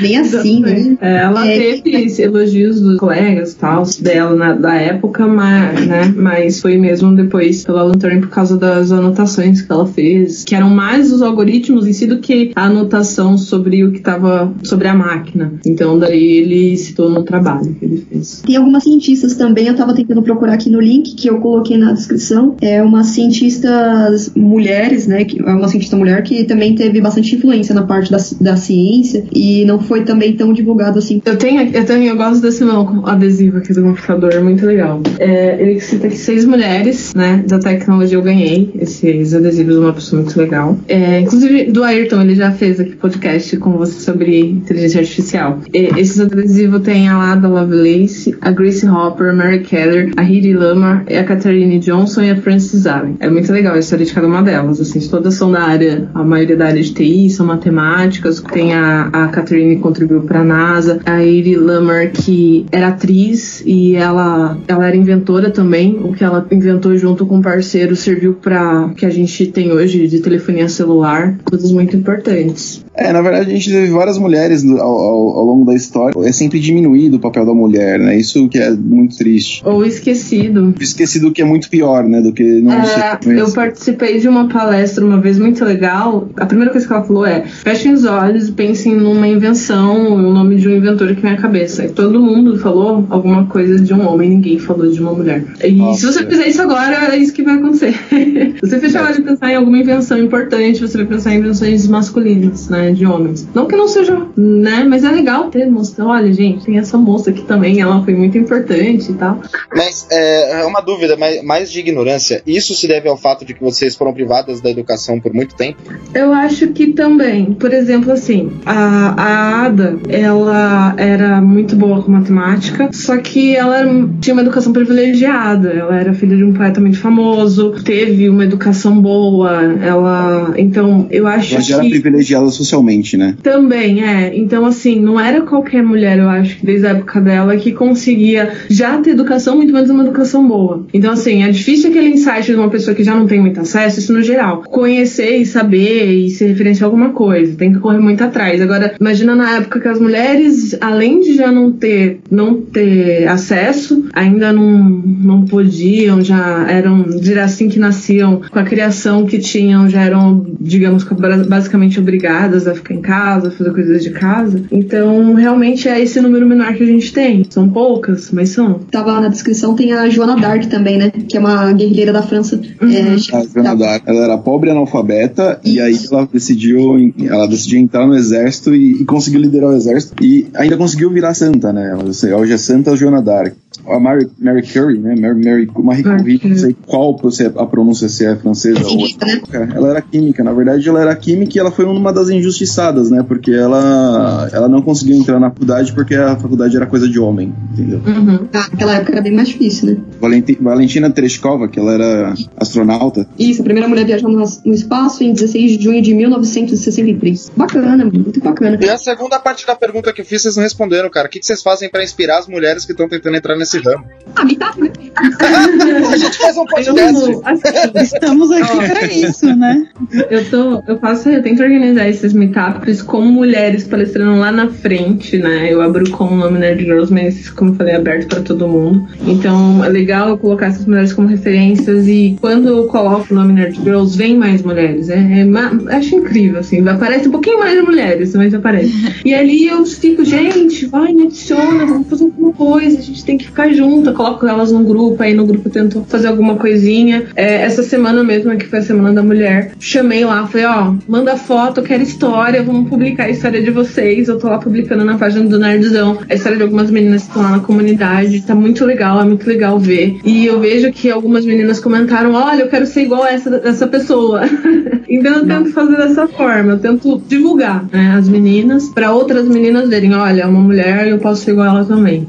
Bem 0.00 0.18
assim, 0.18 0.60
né? 0.60 0.96
É, 1.00 1.16
ela 1.18 1.46
É. 1.48 1.58
teve 1.80 2.04
esse 2.04 2.22
elogios 2.22 2.80
dos 2.80 2.98
colegas 2.98 3.54
tal, 3.54 3.84
dela 4.00 4.34
na, 4.34 4.52
da 4.54 4.74
época, 4.74 5.26
mas, 5.26 5.86
né, 5.86 6.12
mas 6.16 6.60
foi 6.60 6.76
mesmo 6.76 7.14
depois 7.16 7.64
pelo 7.64 7.78
Alan 7.78 7.94
Turing 7.94 8.20
por 8.20 8.30
causa 8.30 8.56
das 8.56 8.92
anotações 8.92 9.62
que 9.62 9.72
ela 9.72 9.86
fez, 9.86 10.44
que 10.44 10.54
eram 10.54 10.70
mais 10.70 11.12
os 11.12 11.22
algoritmos 11.22 11.86
em 11.86 11.92
si 11.92 12.06
do 12.06 12.18
que 12.18 12.52
a 12.54 12.64
anotação 12.66 13.38
sobre 13.38 13.84
o 13.84 13.92
que 13.92 13.98
estava 13.98 14.52
sobre 14.62 14.88
a 14.88 14.94
máquina. 14.94 15.54
Então 15.66 15.98
daí 15.98 16.38
ele 16.38 16.76
citou 16.76 17.10
no 17.10 17.22
trabalho 17.22 17.74
que 17.74 17.84
ele 17.84 18.06
fez. 18.08 18.42
Tem 18.46 18.56
algumas 18.56 18.82
cientistas 18.82 19.34
também, 19.34 19.66
eu 19.66 19.74
tava 19.74 19.94
tentando 19.94 20.22
procurar 20.22 20.54
aqui 20.54 20.70
no 20.70 20.80
link 20.80 21.14
que 21.14 21.28
eu 21.28 21.40
coloquei 21.40 21.76
na 21.76 21.92
descrição. 21.92 22.56
É 22.60 22.82
uma 22.82 23.04
cientistas 23.04 24.32
mulheres, 24.36 25.06
né? 25.06 25.24
Que 25.24 25.40
é 25.40 25.52
uma 25.52 25.68
cientista 25.68 25.96
mulher 25.96 26.22
que 26.22 26.44
também 26.44 26.74
teve 26.74 27.00
bastante 27.00 27.34
influência 27.34 27.74
na 27.74 27.82
parte 27.82 28.10
da, 28.10 28.18
da 28.40 28.56
ciência 28.56 29.24
e 29.32 29.64
não 29.64 29.80
foi 29.80 30.04
também 30.04 30.34
tão 30.34 30.52
divulgado 30.52 30.98
assim. 30.98 31.20
Eu 31.24 31.36
tenho, 31.36 31.62
eu 31.62 31.84
tenho, 31.84 32.04
eu 32.04 32.16
gosto 32.16 32.42
desse 32.42 32.64
meu 32.64 33.06
adesivo 33.06 33.58
aqui 33.58 33.72
do 33.72 33.82
computador, 33.82 34.32
é 34.32 34.40
muito 34.40 34.64
legal. 34.66 35.00
É, 35.18 35.60
ele 35.60 35.80
cita 35.80 36.08
que 36.08 36.16
seis 36.16 36.44
mulheres, 36.44 37.05
né, 37.14 37.44
da 37.46 37.58
tecnologia 37.58 38.16
eu 38.16 38.22
ganhei 38.22 38.70
esses 38.78 39.34
adesivos 39.34 39.74
de 39.74 39.80
uma 39.80 39.92
pessoa 39.92 40.22
muito 40.22 40.38
legal. 40.38 40.78
É, 40.88 41.20
inclusive 41.20 41.70
do 41.70 41.82
Ayrton, 41.84 42.22
ele 42.22 42.34
já 42.34 42.50
fez 42.52 42.80
aqui 42.80 42.96
podcast 42.96 43.56
com 43.58 43.72
você 43.72 44.00
sobre 44.00 44.40
inteligência 44.40 45.00
artificial. 45.00 45.60
E, 45.72 46.00
esses 46.00 46.20
adesivos 46.20 46.82
tem 46.82 47.08
a 47.08 47.16
Lada 47.16 47.48
Lovelace, 47.48 48.36
a 48.40 48.50
Grace 48.50 48.86
Hopper, 48.86 49.30
a 49.30 49.32
Mary 49.32 49.60
Keller, 49.60 50.12
a 50.16 50.22
Heidi 50.22 50.52
Lamar, 50.52 51.04
a 51.08 51.24
Catherine 51.24 51.78
Johnson 51.78 52.22
e 52.22 52.30
a 52.30 52.36
Frances 52.36 52.86
Allen. 52.86 53.16
É 53.20 53.28
muito 53.28 53.52
legal 53.52 53.74
a 53.74 53.78
história 53.78 54.04
de 54.04 54.12
cada 54.12 54.26
uma 54.26 54.42
delas, 54.42 54.80
assim, 54.80 55.00
todas 55.08 55.34
são 55.34 55.50
da 55.50 55.62
área, 55.62 56.08
a 56.14 56.24
maioria 56.24 56.56
da 56.56 56.66
área 56.66 56.82
de 56.82 56.92
TI, 56.92 57.30
são 57.30 57.46
matemáticas, 57.46 58.40
tem 58.40 58.74
a, 58.74 59.08
a 59.12 59.28
que 59.28 59.76
contribuiu 59.76 60.22
para 60.22 60.40
a 60.40 60.44
NASA, 60.44 61.00
a 61.04 61.22
Heidi 61.22 61.56
Lamar 61.56 62.10
que 62.10 62.66
era 62.72 62.88
atriz 62.88 63.62
e 63.64 63.94
ela, 63.94 64.58
ela 64.66 64.86
era 64.86 64.96
inventora 64.96 65.50
também, 65.50 65.98
o 66.02 66.12
que 66.12 66.24
ela 66.24 66.46
inventou 66.50 66.85
junto 66.96 67.24
com 67.26 67.36
um 67.38 67.42
parceiro 67.42 67.96
serviu 67.96 68.34
para 68.34 68.90
que 68.96 69.06
a 69.06 69.10
gente 69.10 69.46
tem 69.46 69.72
hoje 69.72 70.06
de 70.06 70.20
telefonia 70.20 70.68
celular, 70.68 71.38
coisas 71.44 71.72
muito 71.72 71.96
importantes. 71.96 72.84
É, 72.94 73.12
na 73.12 73.20
verdade, 73.20 73.50
a 73.50 73.54
gente 73.54 73.70
teve 73.70 73.90
várias 73.90 74.18
mulheres 74.18 74.64
ao, 74.64 74.78
ao- 74.80 75.28
ao 75.38 75.44
longo 75.44 75.64
da 75.66 75.74
história. 75.74 76.14
É 76.26 76.32
sempre 76.32 76.58
diminuído 76.58 77.16
o 77.16 77.20
papel 77.20 77.44
da 77.44 77.52
mulher, 77.54 77.98
né? 77.98 78.16
Isso 78.16 78.48
que 78.48 78.58
é 78.58 78.70
muito 78.70 79.16
triste. 79.18 79.62
Ou 79.66 79.84
esquecido. 79.84 80.74
Esquecido 80.80 81.30
que 81.30 81.42
é 81.42 81.44
muito 81.44 81.68
pior, 81.68 82.04
né? 82.04 82.20
Do 82.22 82.32
que 82.32 82.42
não 82.62 82.72
É, 82.72 82.84
ser. 83.20 83.36
eu 83.38 83.50
participei 83.52 84.18
de 84.18 84.28
uma 84.28 84.48
palestra 84.48 85.04
uma 85.04 85.20
vez 85.20 85.38
muito 85.38 85.62
legal. 85.64 86.28
A 86.36 86.46
primeira 86.46 86.70
coisa 86.72 86.86
que 86.86 86.92
ela 86.92 87.04
falou 87.04 87.26
é: 87.26 87.42
fechem 87.46 87.92
os 87.92 88.04
olhos 88.04 88.48
e 88.48 88.52
pensem 88.52 88.94
numa 88.96 89.28
invenção, 89.28 90.14
o 90.14 90.32
nome 90.32 90.56
de 90.56 90.66
um 90.68 90.74
inventor 90.76 91.14
que 91.14 91.20
vem 91.20 91.32
à 91.32 91.36
cabeça. 91.36 91.84
E 91.84 91.88
todo 91.90 92.20
mundo 92.20 92.58
falou 92.58 93.06
alguma 93.10 93.44
coisa 93.46 93.78
de 93.78 93.92
um 93.92 94.08
homem, 94.08 94.30
ninguém 94.30 94.58
falou 94.58 94.90
de 94.90 95.00
uma 95.00 95.12
mulher. 95.12 95.44
E 95.62 95.72
Nossa. 95.72 96.00
se 96.00 96.06
você 96.06 96.26
fizer 96.26 96.48
isso 96.48 96.62
agora, 96.62 96.75
é 96.78 97.16
isso 97.16 97.32
que 97.32 97.42
vai 97.42 97.56
acontecer. 97.56 97.94
você 98.60 98.78
fechar 98.78 99.04
o 99.04 99.06
olho 99.06 99.20
e 99.20 99.22
pensar 99.22 99.50
em 99.50 99.56
alguma 99.56 99.78
invenção 99.78 100.18
importante, 100.18 100.80
você 100.80 100.96
vai 100.98 101.06
pensar 101.06 101.34
em 101.34 101.38
invenções 101.38 101.86
masculinas, 101.86 102.68
né? 102.68 102.92
De 102.92 103.06
homens. 103.06 103.48
Não 103.54 103.66
que 103.66 103.76
não 103.76 103.88
seja, 103.88 104.26
né? 104.36 104.84
Mas 104.84 105.04
é 105.04 105.10
legal 105.10 105.50
ter, 105.50 105.66
mostrar, 105.66 106.06
olha, 106.06 106.32
gente, 106.32 106.64
tem 106.64 106.78
essa 106.78 106.96
moça 106.96 107.30
aqui 107.30 107.42
também, 107.42 107.80
ela 107.80 108.02
foi 108.02 108.14
muito 108.14 108.38
importante 108.38 109.10
e 109.10 109.14
tal. 109.14 109.40
Mas 109.74 110.06
é 110.10 110.46
é 110.60 110.64
uma 110.64 110.80
dúvida, 110.80 111.16
mais, 111.16 111.42
mais 111.42 111.70
de 111.70 111.80
ignorância. 111.80 112.42
Isso 112.46 112.74
se 112.74 112.88
deve 112.88 113.08
ao 113.08 113.16
fato 113.16 113.44
de 113.44 113.54
que 113.54 113.62
vocês 113.62 113.94
foram 113.94 114.12
privadas 114.12 114.60
da 114.60 114.70
educação 114.70 115.20
por 115.20 115.32
muito 115.32 115.54
tempo? 115.54 115.78
Eu 116.14 116.32
acho 116.32 116.68
que 116.68 116.92
também. 116.92 117.54
Por 117.54 117.72
exemplo, 117.72 118.12
assim, 118.12 118.52
a, 118.64 119.14
a 119.16 119.64
Ada, 119.66 119.98
ela 120.08 120.94
era 120.96 121.40
muito 121.40 121.76
boa 121.76 122.02
com 122.02 122.10
matemática, 122.10 122.90
só 122.92 123.16
que 123.18 123.54
ela 123.54 123.82
tinha 124.20 124.34
uma 124.34 124.42
educação 124.42 124.72
privilegiada. 124.72 125.70
Ela 125.70 125.96
era 125.96 126.14
filha 126.14 126.36
de 126.36 126.44
um 126.44 126.52
poeta 126.52 126.65
muito 126.80 126.98
famoso, 126.98 127.74
teve 127.84 128.28
uma 128.28 128.44
educação 128.44 129.00
boa, 129.00 129.62
ela. 129.82 130.54
Então, 130.56 131.06
eu 131.10 131.26
acho 131.26 131.54
Ela 131.54 131.62
já 131.62 131.74
era 131.76 131.84
que. 131.84 131.90
privilegiada 131.90 132.48
socialmente, 132.50 133.16
né? 133.16 133.36
Também, 133.42 134.02
é. 134.02 134.36
Então, 134.36 134.64
assim, 134.66 135.00
não 135.00 135.18
era 135.18 135.42
qualquer 135.42 135.82
mulher, 135.82 136.18
eu 136.18 136.28
acho, 136.28 136.58
que 136.58 136.66
desde 136.66 136.86
a 136.86 136.90
época 136.90 137.20
dela, 137.20 137.56
que 137.56 137.72
conseguia 137.72 138.52
já 138.68 138.98
ter 138.98 139.10
educação, 139.10 139.56
muito 139.56 139.72
menos 139.72 139.90
uma 139.90 140.04
educação 140.04 140.46
boa. 140.46 140.84
Então, 140.92 141.12
assim, 141.12 141.42
é 141.42 141.50
difícil 141.50 141.90
aquele 141.90 142.08
insight 142.08 142.46
de 142.46 142.54
uma 142.54 142.70
pessoa 142.70 142.94
que 142.94 143.04
já 143.04 143.14
não 143.14 143.26
tem 143.26 143.40
muito 143.40 143.60
acesso, 143.60 143.98
isso 143.98 144.12
no 144.12 144.22
geral. 144.22 144.62
Conhecer 144.62 145.36
e 145.36 145.46
saber 145.46 146.12
e 146.12 146.30
se 146.30 146.44
referenciar 146.46 146.84
a 146.84 146.92
alguma 146.92 147.10
coisa. 147.10 147.56
Tem 147.56 147.72
que 147.72 147.78
correr 147.78 147.98
muito 147.98 148.22
atrás. 148.22 148.60
Agora, 148.60 148.94
imagina 149.00 149.34
na 149.34 149.56
época 149.56 149.80
que 149.80 149.88
as 149.88 150.00
mulheres, 150.00 150.76
além 150.80 151.20
de 151.20 151.34
já 151.34 151.50
não 151.50 151.72
ter, 151.72 152.20
não 152.30 152.60
ter 152.60 153.26
acesso, 153.28 154.04
ainda 154.12 154.52
não, 154.52 154.78
não 154.78 155.44
podiam 155.44 156.22
já 156.22 156.55
já 156.56 156.70
eram, 156.70 157.02
dizer 157.02 157.38
assim, 157.38 157.68
que 157.68 157.78
nasciam 157.78 158.40
com 158.50 158.58
a 158.58 158.64
criação 158.64 159.26
que 159.26 159.38
tinham, 159.38 159.88
já 159.88 160.02
eram, 160.02 160.46
digamos, 160.60 161.04
basicamente 161.48 161.98
obrigadas 161.98 162.66
a 162.66 162.74
ficar 162.74 162.94
em 162.94 163.00
casa, 163.00 163.50
fazer 163.50 163.72
coisas 163.72 164.02
de 164.02 164.10
casa. 164.10 164.62
Então, 164.70 165.34
realmente 165.34 165.88
é 165.88 166.00
esse 166.00 166.20
número 166.20 166.46
menor 166.46 166.72
que 166.74 166.82
a 166.82 166.86
gente 166.86 167.12
tem. 167.12 167.44
São 167.50 167.68
poucas, 167.68 168.30
mas 168.30 168.50
são. 168.50 168.80
Tava 168.90 169.20
na 169.20 169.28
descrição, 169.28 169.74
tem 169.74 169.92
a 169.92 170.08
Joana 170.08 170.36
Dark 170.36 170.66
também, 170.66 170.98
né? 170.98 171.10
Que 171.10 171.36
é 171.36 171.40
uma 171.40 171.72
guerrilheira 171.72 172.12
da 172.12 172.22
França. 172.22 172.60
Uhum. 172.80 172.90
É, 172.90 173.36
A 173.36 173.44
Joana 173.44 173.76
d'Arc, 173.76 174.02
ela 174.06 174.24
era 174.24 174.38
pobre 174.38 174.70
analfabeta, 174.70 175.60
e 175.64 175.80
aí 175.80 175.96
ela 176.10 176.28
decidiu, 176.32 177.12
ela 177.24 177.46
decidiu 177.46 177.78
entrar 177.78 178.06
no 178.06 178.14
exército 178.14 178.74
e, 178.74 179.02
e 179.02 179.04
conseguiu 179.04 179.40
liderar 179.40 179.70
o 179.70 179.76
exército, 179.76 180.22
e 180.22 180.46
ainda 180.54 180.76
conseguiu 180.76 181.10
virar 181.10 181.34
santa, 181.34 181.72
né? 181.72 181.90
Ela, 181.90 182.38
hoje 182.38 182.52
é 182.52 182.58
Santa 182.58 182.96
Joana 182.96 183.22
d'Arc. 183.22 183.54
A 183.86 184.00
Mary, 184.00 184.26
Mary 184.38 184.62
Curie, 184.62 184.98
né? 184.98 185.14
Mary, 185.20 185.44
Mary 185.44 185.66
Marie 185.82 186.02
Curie, 186.02 186.38
não 186.46 186.56
sei 186.56 186.76
qual 186.86 187.18
a 187.56 187.66
pronúncia, 187.66 188.08
se 188.08 188.24
é 188.24 188.36
francesa 188.36 188.80
ou 188.80 188.96
Química, 188.96 189.26
né? 189.66 189.72
ela 189.74 189.90
era 189.90 190.02
química, 190.02 190.44
na 190.44 190.52
verdade 190.52 190.88
ela 190.88 191.00
era 191.00 191.14
química 191.14 191.56
e 191.56 191.60
ela 191.60 191.70
foi 191.70 191.84
uma 191.84 192.12
das 192.12 192.28
injustiçadas, 192.30 193.10
né? 193.10 193.24
Porque 193.26 193.50
ela, 193.52 194.48
ela 194.52 194.68
não 194.68 194.82
conseguiu 194.82 195.16
entrar 195.16 195.38
na 195.40 195.50
faculdade 195.50 195.92
porque 195.92 196.14
a 196.14 196.36
faculdade 196.36 196.76
era 196.76 196.86
coisa 196.86 197.08
de 197.08 197.18
homem, 197.18 197.52
entendeu? 197.72 198.00
Uhum. 198.06 198.46
Ah, 198.52 198.68
naquela 198.70 198.94
época 198.96 199.12
era 199.12 199.20
bem 199.22 199.32
mais 199.34 199.48
difícil, 199.48 199.88
né? 199.90 199.96
Valenti- 200.20 200.58
Valentina 200.60 201.10
Tereshkova, 201.10 201.68
que 201.68 201.78
ela 201.78 201.92
era 201.92 202.34
astronauta, 202.56 203.26
Isso, 203.38 203.60
a 203.60 203.64
primeira 203.64 203.88
mulher 203.88 204.04
viajando 204.06 204.36
no, 204.64 204.74
espaço 204.74 205.22
em 205.24 205.32
16 205.32 205.78
de 205.78 205.84
junho 205.84 206.02
de 206.02 206.14
1963. 206.14 207.52
Bacana, 207.56 208.04
mano, 208.04 208.12
muito 208.12 208.40
bacana. 208.40 208.78
E 208.80 208.88
a 208.88 208.98
segunda 208.98 209.38
parte 209.38 209.66
da 209.66 209.74
pergunta 209.74 210.12
que 210.12 210.20
eu 210.20 210.24
fiz, 210.24 210.42
vocês 210.42 210.56
não 210.56 210.62
responderam, 210.62 211.08
cara. 211.10 211.26
O 211.26 211.30
que 211.30 211.38
que 211.40 211.46
vocês 211.46 211.62
fazem 211.62 211.90
pra 211.90 212.02
inspirar 212.02 212.38
as 212.38 212.46
mulheres 212.48 212.84
que 212.84 212.92
estão 212.92 213.08
tentando 213.08 213.36
entrar 213.36 213.56
nesse 213.56 213.78
ramo? 213.78 214.04
Ah, 214.34 214.44
me 214.44 214.56
tá, 214.56 214.74
né? 214.76 214.90
a 215.16 216.16
gente 216.16 216.35
faz 216.38 216.56
um 216.56 216.62
Eu, 216.62 216.66
podcast. 216.66 217.40
assim, 217.44 217.92
Estamos 218.02 218.50
aqui 218.50 218.76
pra 218.76 219.06
isso, 219.06 219.46
né? 219.56 219.86
Eu 220.30 220.50
tô, 220.50 220.82
eu 220.86 220.98
faço, 220.98 221.28
eu 221.28 221.42
tento 221.42 221.62
organizar 221.62 222.08
esses 222.08 222.32
meetups 222.32 223.02
com 223.02 223.20
mulheres 223.20 223.84
palestrando 223.84 224.38
lá 224.38 224.52
na 224.52 224.68
frente, 224.68 225.38
né? 225.38 225.72
Eu 225.72 225.80
abro 225.80 226.10
com 226.10 226.24
o 226.24 226.36
nome 226.36 226.58
Nerd 226.58 226.84
Girls, 226.84 227.12
mas 227.12 227.50
como 227.50 227.72
eu 227.72 227.74
falei, 227.74 227.94
é 227.94 227.96
aberto 227.96 228.28
pra 228.28 228.40
todo 228.40 228.68
mundo. 228.68 229.06
Então 229.26 229.84
é 229.84 229.88
legal 229.88 230.28
eu 230.28 230.38
colocar 230.38 230.66
essas 230.66 230.86
mulheres 230.86 231.12
como 231.12 231.28
referências 231.28 232.06
e 232.06 232.36
quando 232.40 232.68
eu 232.68 232.86
coloco 232.86 233.32
o 233.32 233.34
nome 233.34 233.52
Nerd 233.52 233.76
Girls, 233.82 234.16
vem 234.16 234.36
mais 234.36 234.62
mulheres. 234.62 235.08
É, 235.08 235.16
é 235.16 235.96
acho 235.96 236.14
incrível, 236.14 236.60
assim. 236.60 236.86
Aparece 236.86 237.28
um 237.28 237.32
pouquinho 237.32 237.58
mais 237.58 237.78
de 237.78 237.82
mulheres, 237.82 238.34
mas 238.34 238.54
aparece. 238.54 238.92
E 239.24 239.34
ali 239.34 239.66
eu 239.66 239.84
fico, 239.86 240.24
gente, 240.24 240.86
vai, 240.86 241.12
me 241.12 241.24
adiciona, 241.24 241.86
vamos 241.86 242.08
fazer 242.08 242.24
alguma 242.24 242.52
coisa, 242.52 242.98
a 242.98 243.02
gente 243.02 243.24
tem 243.24 243.38
que 243.38 243.46
ficar 243.46 243.72
junto. 243.72 244.10
Eu 244.10 244.14
coloco 244.14 244.46
elas 244.46 244.72
num 244.72 244.84
grupo, 244.84 245.22
aí 245.22 245.34
no 245.34 245.46
grupo 245.46 245.68
eu 245.68 245.72
tento 245.72 246.04
fazer 246.08 246.25
alguma 246.26 246.56
coisinha. 246.56 247.24
É, 247.34 247.62
essa 247.62 247.82
semana 247.82 248.22
mesmo, 248.22 248.56
que 248.56 248.66
foi 248.66 248.78
a 248.80 248.82
Semana 248.82 249.12
da 249.12 249.22
Mulher, 249.22 249.72
chamei 249.78 250.24
lá, 250.24 250.46
falei, 250.46 250.66
ó, 250.66 250.94
manda 251.08 251.36
foto, 251.36 251.80
eu 251.80 251.84
quero 251.84 252.02
história, 252.02 252.62
vamos 252.62 252.88
publicar 252.88 253.24
a 253.24 253.30
história 253.30 253.62
de 253.62 253.70
vocês. 253.70 254.28
Eu 254.28 254.38
tô 254.38 254.48
lá 254.48 254.58
publicando 254.58 255.04
na 255.04 255.18
página 255.18 255.48
do 255.48 255.58
Nerdzão 255.58 256.18
a 256.28 256.34
história 256.34 256.56
de 256.56 256.62
algumas 256.62 256.90
meninas 256.90 257.22
que 257.22 257.28
estão 257.28 257.42
lá 257.42 257.50
na 257.52 257.60
comunidade. 257.60 258.42
Tá 258.42 258.54
muito 258.54 258.84
legal, 258.84 259.20
é 259.20 259.24
muito 259.24 259.46
legal 259.46 259.78
ver. 259.78 260.18
E 260.24 260.46
eu 260.46 260.60
vejo 260.60 260.92
que 260.92 261.10
algumas 261.10 261.44
meninas 261.44 261.80
comentaram, 261.80 262.32
olha, 262.34 262.62
eu 262.62 262.68
quero 262.68 262.86
ser 262.86 263.02
igual 263.02 263.22
a 263.22 263.30
essa, 263.30 263.60
essa 263.64 263.86
pessoa. 263.86 264.42
então 265.08 265.36
eu 265.36 265.46
tento 265.46 265.70
fazer 265.70 265.96
dessa 265.96 266.26
forma, 266.28 266.72
eu 266.72 266.78
tento 266.78 267.22
divulgar 267.26 267.84
né, 267.92 268.14
as 268.18 268.28
meninas 268.28 268.88
para 268.88 269.12
outras 269.12 269.46
meninas 269.46 269.88
verem, 269.88 270.14
olha, 270.14 270.42
é 270.42 270.46
uma 270.46 270.60
mulher 270.60 271.06
e 271.06 271.10
eu 271.10 271.18
posso 271.18 271.44
ser 271.44 271.52
igual 271.52 271.68
a 271.68 271.70
ela 271.70 271.84
também. 271.84 272.26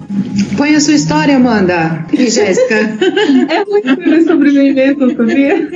Põe 0.55 0.75
a 0.75 0.79
sua 0.79 0.93
história, 0.93 1.35
Amanda. 1.35 2.05
E 2.11 2.29
Jéssica. 2.29 2.97
É 3.49 3.63
muito 3.65 3.86
sobre 4.25 4.51
mim 4.51 4.73
mesmo, 4.73 5.15
sabia? 5.15 5.67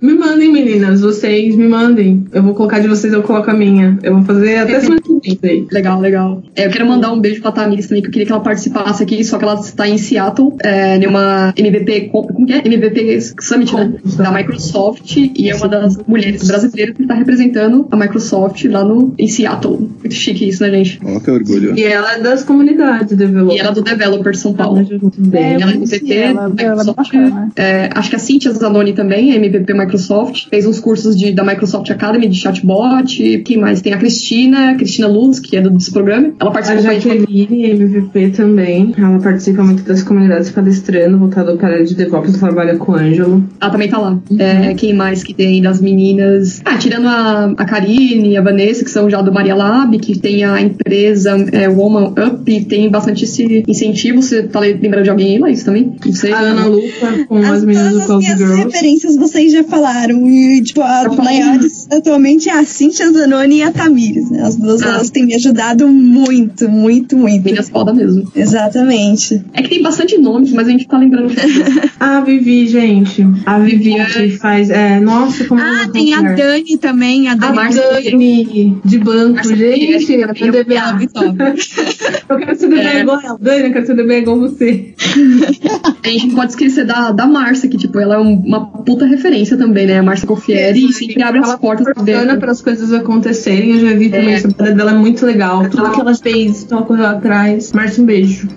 me 0.00 0.14
mandem, 0.14 0.52
meninas. 0.52 1.00
Vocês 1.00 1.54
me 1.56 1.66
mandem. 1.68 2.26
Eu 2.32 2.42
vou 2.42 2.54
colocar 2.54 2.78
de 2.78 2.88
vocês, 2.88 3.12
eu 3.12 3.22
coloco 3.22 3.50
a 3.50 3.54
minha. 3.54 3.98
Eu 4.02 4.14
vou 4.16 4.24
fazer 4.24 4.56
até 4.56 4.80
semana 4.80 5.00
que 5.22 5.38
vem. 5.40 5.66
Legal, 5.70 6.00
legal. 6.00 6.42
É, 6.54 6.66
eu 6.66 6.70
quero 6.70 6.86
mandar 6.86 7.12
um 7.12 7.20
beijo 7.20 7.40
pra 7.40 7.52
Tamiris 7.52 7.86
também, 7.88 8.02
que 8.02 8.08
eu 8.08 8.12
queria 8.12 8.26
que 8.26 8.32
ela 8.32 8.40
participasse 8.40 9.02
aqui, 9.02 9.22
só 9.24 9.38
que 9.38 9.44
ela 9.44 9.54
está 9.60 9.88
em 9.88 9.98
Seattle, 9.98 10.54
é, 10.60 10.98
numa 10.98 11.52
MVP, 11.56 12.08
co- 12.12 12.24
como 12.26 12.46
que 12.46 12.52
é? 12.52 12.62
MVP 12.66 13.20
Summit, 13.40 13.74
né? 13.74 13.92
Da 14.16 14.30
Microsoft, 14.30 15.16
e 15.16 15.50
é 15.50 15.54
uma 15.56 15.68
das 15.68 15.96
mulheres 16.06 16.46
brasileiras 16.46 16.94
que 16.96 17.02
está 17.02 17.14
representando 17.14 17.86
a 17.90 17.96
Microsoft 17.96 18.64
lá 18.66 18.84
no, 18.84 19.14
em 19.18 19.28
Seattle. 19.28 19.76
Muito 19.98 20.14
chique 20.14 20.48
isso, 20.48 20.62
né, 20.62 20.70
gente? 20.70 21.00
Olha 21.04 21.20
que 21.20 21.30
orgulho. 21.30 21.78
E 21.78 21.84
ela 21.84 22.14
é 22.14 22.20
das 22.20 22.42
comunidades, 22.44 23.16
developer. 23.16 23.56
E 23.56 23.60
ela 23.60 23.70
é 23.70 23.74
do 23.74 23.82
Developer 23.82 24.36
São 24.36 24.52
Paulo. 24.54 24.76
Muito 24.76 25.20
bem. 25.20 25.60
ela 25.60 25.72
é 25.72 25.76
eu 25.76 25.86
ela 26.26 26.82
é 26.82 26.84
bacana. 26.84 27.48
É, 27.56 27.90
acho 27.94 28.10
que 28.10 28.16
a 28.16 28.18
Cintia 28.18 28.52
Zanoni 28.52 28.92
também 28.92 29.32
é 29.32 29.36
MVP 29.36 29.72
Microsoft. 29.72 30.48
Fez 30.48 30.66
uns 30.66 30.80
cursos 30.80 31.16
de, 31.16 31.32
da 31.32 31.44
Microsoft 31.44 31.90
Academy 31.90 32.28
de 32.28 32.38
chatbot. 32.38 33.42
Quem 33.44 33.58
mais? 33.58 33.80
Tem 33.80 33.92
a 33.92 33.98
Cristina, 33.98 34.74
Cristina 34.74 35.08
Luz, 35.08 35.38
que 35.38 35.56
é 35.56 35.60
do 35.60 35.70
desse 35.70 35.90
programa. 35.90 36.32
Ela 36.38 36.50
A 36.50 36.52
participou 36.52 36.82
com 36.82 36.88
a. 36.88 36.92
Jaqueline, 36.94 37.70
MVP 37.70 38.30
também. 38.30 38.94
Ela 38.96 39.18
participa 39.18 39.62
muito 39.62 39.82
das 39.82 40.02
comunidades 40.02 40.50
palestrando, 40.50 41.18
voltada 41.18 41.56
para 41.56 41.68
a 41.68 41.72
área 41.72 41.84
de 41.84 41.94
DevOps, 41.94 42.38
trabalha 42.38 42.76
com 42.76 42.92
o 42.92 42.94
Ângelo. 42.96 43.44
Ela 43.60 43.70
também 43.70 43.88
tá 43.88 43.98
lá. 43.98 44.18
É, 44.38 44.74
quem 44.74 44.92
mais 44.94 45.22
que 45.22 45.34
tem 45.34 45.62
das 45.62 45.80
meninas? 45.80 46.60
Ah, 46.64 46.76
tirando 46.76 47.06
a, 47.08 47.54
a 47.56 47.64
Karine 47.64 48.30
e 48.30 48.36
a 48.36 48.42
Vanessa, 48.42 48.84
que 48.84 48.90
são 48.90 49.08
já 49.08 49.20
do 49.22 49.32
Maria 49.32 49.54
Lab, 49.54 49.98
que 49.98 50.18
tem 50.18 50.44
a 50.44 50.60
empresa 50.60 51.36
é, 51.52 51.68
Woman 51.68 52.12
Up, 52.12 52.50
e 52.50 52.64
tem 52.64 52.90
bastante 52.90 53.24
esse 53.24 53.64
incentivo. 53.66 54.22
Você 54.22 54.42
tá 54.42 54.60
lembrando 54.60 55.04
de 55.04 55.10
alguém 55.10 55.32
aí, 55.32 55.38
Laís, 55.38 55.64
também? 55.64 55.94
Não 56.16 56.20
sei. 56.20 56.32
A 56.32 56.38
Ana 56.40 56.66
Luca 56.66 57.24
com 57.28 57.36
as, 57.38 57.50
As, 57.50 57.64
meninas 57.64 57.92
do 57.92 58.00
as 58.00 58.08
minhas 58.18 58.38
Girls. 58.38 58.62
referências 58.64 59.16
vocês 59.16 59.52
já 59.52 59.62
falaram. 59.64 60.26
E, 60.28 60.62
tipo, 60.62 60.80
a 60.80 61.04
falei. 61.04 61.16
maiores 61.40 61.86
atualmente 61.90 62.48
é 62.48 62.52
a 62.52 62.64
Cintia 62.64 63.10
Zanoni 63.12 63.58
e 63.58 63.62
a 63.62 63.70
Tamires. 63.72 64.30
Né? 64.30 64.42
As 64.42 64.56
duas 64.56 64.82
Ah. 64.82 64.88
elas 64.94 65.10
têm 65.10 65.26
me 65.26 65.34
ajudado 65.34 65.86
muito, 65.88 66.68
muito, 66.68 67.16
muito. 67.16 67.44
Meninas 67.44 67.68
foda 67.68 67.92
mesmo. 67.92 68.30
Exatamente. 68.34 69.42
É 69.52 69.62
que 69.62 69.68
tem 69.68 69.82
bastante 69.82 70.16
nomes, 70.18 70.52
mas 70.52 70.66
a 70.68 70.70
gente 70.70 70.86
tá 70.88 70.98
lembrando 70.98 71.34
A 72.00 72.20
Vivi, 72.20 72.66
gente. 72.68 73.26
A 73.44 73.58
Vivi 73.58 73.94
que 74.12 74.30
faz. 74.38 74.70
É, 74.70 74.98
nossa, 75.00 75.44
como 75.44 75.60
Ah, 75.60 75.82
ela 75.82 75.92
tem 75.92 76.14
a. 76.14 76.22
Dani 76.22 76.76
também, 76.78 77.28
a 77.28 77.32
A 77.32 77.34
Dani. 77.34 77.56
Márcia 77.56 77.82
Dani 77.82 78.80
de 78.84 78.98
banco, 78.98 79.34
Márcia 79.34 79.56
gente. 79.56 79.92
Eu 79.92 79.98
que 79.98 80.14
é 80.14 80.26
quero 82.38 82.58
ser 82.58 82.68
DBA 82.68 82.80
É. 82.90 83.00
igual 83.00 83.20
ela. 83.22 83.38
Dani, 83.40 83.64
eu 83.66 83.72
quero 83.72 83.86
ser 83.86 83.94
DBA 83.96 84.18
igual 84.18 84.38
você. 84.40 84.94
A 86.06 86.10
gente 86.10 86.28
não 86.28 86.34
pode 86.36 86.50
esquecer 86.52 86.84
da, 86.86 87.10
da 87.10 87.26
Márcia, 87.26 87.68
que, 87.68 87.76
tipo, 87.76 87.98
ela 87.98 88.14
é 88.14 88.18
um- 88.18 88.40
uma 88.44 88.66
puta 88.66 89.04
referência 89.06 89.56
também, 89.56 89.86
né? 89.86 89.98
A 89.98 90.02
Márcia 90.02 90.26
Confieri, 90.26 90.86
e 90.86 90.92
sempre 90.92 91.22
abre 91.22 91.40
as 91.40 91.54
portas 91.56 91.86
dentro. 92.04 92.38
para 92.38 92.52
as 92.52 92.62
coisas 92.62 92.92
acontecerem. 92.92 93.70
Eu 93.72 93.80
já 93.90 93.96
vi 93.96 94.08
também 94.08 94.30
É. 94.32 94.34
essa 94.34 94.48
parada 94.52 94.76
dela 94.76 94.92
é 94.92 94.94
muito 94.94 95.24
legal. 95.26 95.68
Tudo 95.68 95.90
que 95.90 96.00
ela 96.00 96.14
fez, 96.14 96.66
ela 96.70 96.82
correu 96.82 97.06
atrás. 97.06 97.72
Márcia, 97.72 98.02
um 98.02 98.06
beijo. 98.06 98.48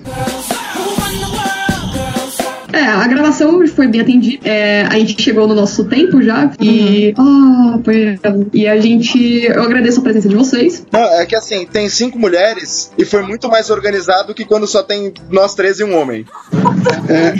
É, 2.72 2.82
a 2.82 3.07
gravação 3.07 3.65
foi 3.67 3.88
bem 3.88 4.01
atendida. 4.01 4.47
É, 4.47 4.84
a 4.84 4.97
gente 4.99 5.22
chegou 5.22 5.47
no 5.47 5.55
nosso 5.55 5.86
tempo 5.86 6.22
já. 6.22 6.51
E. 6.59 7.13
Ah, 7.17 7.80
foi. 7.84 8.20
E 8.53 8.67
a 8.67 8.80
gente. 8.80 9.45
Eu 9.45 9.63
agradeço 9.63 9.99
a 9.99 10.03
presença 10.03 10.30
de 10.30 10.36
vocês. 10.36 10.86
Não, 10.91 11.01
é 11.01 11.26
que 11.26 11.36
assim, 11.36 11.65
tem 11.65 11.89
cinco 11.89 12.20
mulheres 12.20 12.91
e 12.97 13.05
foi 13.05 13.22
muito 13.24 13.49
mais 13.49 13.70
organizado 13.70 14.34
que 14.34 14.45
quando 14.45 14.67
só 14.67 14.84
tem 14.84 15.13
nós 15.30 15.55
três 15.55 15.80
e 15.80 15.84
um 15.84 15.97
homem. 15.99 16.26
É, 17.07 17.36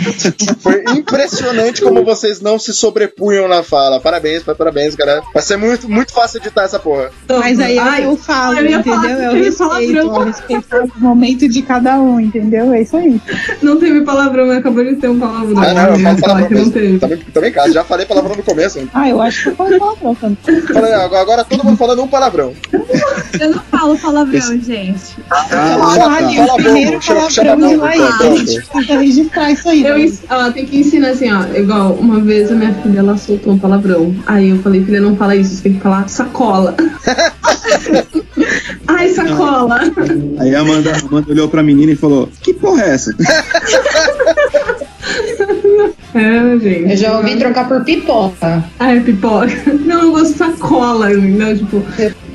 foi 0.60 0.82
impressionante 0.96 1.80
como 1.80 2.04
vocês 2.04 2.40
não 2.40 2.58
se 2.58 2.72
sobrepunham 2.72 3.48
na 3.48 3.62
fala. 3.62 4.00
Parabéns, 4.00 4.42
parabéns, 4.42 4.96
cara. 4.96 5.22
Vai 5.32 5.42
ser 5.42 5.56
muito, 5.56 5.88
muito 5.88 6.12
fácil 6.12 6.38
editar 6.38 6.64
essa 6.64 6.78
porra. 6.78 7.10
Mas 7.28 7.58
aí 7.60 7.78
Ai, 7.78 8.04
eu 8.04 8.16
falo, 8.16 8.58
eu 8.58 8.78
entendeu? 8.78 9.10
Eu 9.10 9.32
respeito, 9.32 9.96
eu 9.96 10.24
respeito 10.24 10.92
o 10.96 11.00
momento 11.00 11.48
de 11.48 11.62
cada 11.62 12.00
um, 12.00 12.18
entendeu? 12.18 12.72
É 12.72 12.82
isso 12.82 12.96
aí. 12.96 13.20
Não 13.62 13.78
teve 13.78 14.02
palavrão, 14.02 14.46
mas 14.46 14.58
acabou 14.58 14.84
de 14.84 14.96
ter 14.96 15.08
um 15.08 15.19
palavrão. 15.20 15.62
Ah, 15.62 15.74
não, 15.74 15.82
eu 15.94 15.98
falo 15.98 16.20
palavrão 16.20 16.50
mesmo. 16.50 16.72
teve. 16.72 16.98
Também, 16.98 17.18
também, 17.18 17.52
cara, 17.52 17.72
já 17.72 17.84
falei 17.84 18.06
palavrão 18.06 18.34
no 18.36 18.42
começo. 18.42 18.80
Ah, 18.92 19.08
eu 19.08 19.20
acho 19.20 19.42
que 19.44 19.48
eu 19.50 19.56
falei 19.56 19.78
palavrão 19.78 20.14
também. 20.14 20.62
Falei, 20.62 20.92
agora 20.94 21.20
agora 21.20 21.44
todo 21.44 21.64
mundo 21.64 21.76
falando 21.76 22.02
um 22.02 22.08
palavrão. 22.08 22.52
Eu 23.38 23.50
não 23.50 23.60
falo 23.70 23.98
palavrão, 23.98 24.60
gente. 24.60 25.16
Ah, 25.30 25.44
Fala, 25.44 25.96
tá. 25.96 26.16
ali, 26.16 26.36
Fala 26.36 26.52
o 26.52 26.56
primeiro 26.56 27.00
palavrão 27.00 27.56
de 27.56 27.60
bobo, 27.76 27.76
Laís. 27.76 28.16
pronto. 28.16 28.22
A 28.24 28.36
gente 28.36 28.62
precisa 28.66 28.98
registrar 28.98 29.50
isso 29.52 29.68
aí. 29.68 29.84
Eu, 29.84 29.98
né? 29.98 30.12
ela 30.28 30.50
tem 30.52 30.66
que 30.66 30.78
ensinar 30.80 31.10
assim, 31.10 31.32
ó. 31.32 31.44
Igual, 31.54 31.92
uma 31.92 32.20
vez 32.20 32.50
a 32.50 32.54
minha 32.54 32.74
filha 32.74 32.98
ela 32.98 33.16
soltou 33.16 33.52
um 33.52 33.58
palavrão. 33.58 34.14
Aí 34.26 34.50
eu 34.50 34.58
falei, 34.58 34.84
filha, 34.84 35.00
não 35.00 35.16
fala 35.16 35.36
isso, 35.36 35.54
você 35.54 35.62
tem 35.62 35.74
que 35.74 35.80
falar 35.80 36.08
sacola. 36.08 36.74
Ai, 38.86 39.08
sacola. 39.10 39.78
Aí 40.38 40.54
a 40.54 40.60
Amanda, 40.60 40.92
a 40.92 40.98
Amanda 40.98 41.30
olhou 41.30 41.48
pra 41.48 41.62
menina 41.62 41.92
e 41.92 41.96
falou: 41.96 42.28
Que 42.42 42.52
porra 42.52 42.82
é 42.84 42.94
essa? 42.94 43.14
É, 46.14 46.58
gente. 46.58 46.90
Eu 46.90 46.96
já 46.96 47.16
ouvi 47.16 47.36
trocar 47.36 47.68
por 47.68 47.84
pipoca. 47.84 48.64
Ai, 48.78 49.00
pipoca. 49.00 49.48
Não, 49.84 50.02
eu 50.02 50.12
gosto 50.12 50.32
de 50.32 50.38
sacola, 50.38 51.08
não, 51.10 51.56
tipo. 51.56 51.84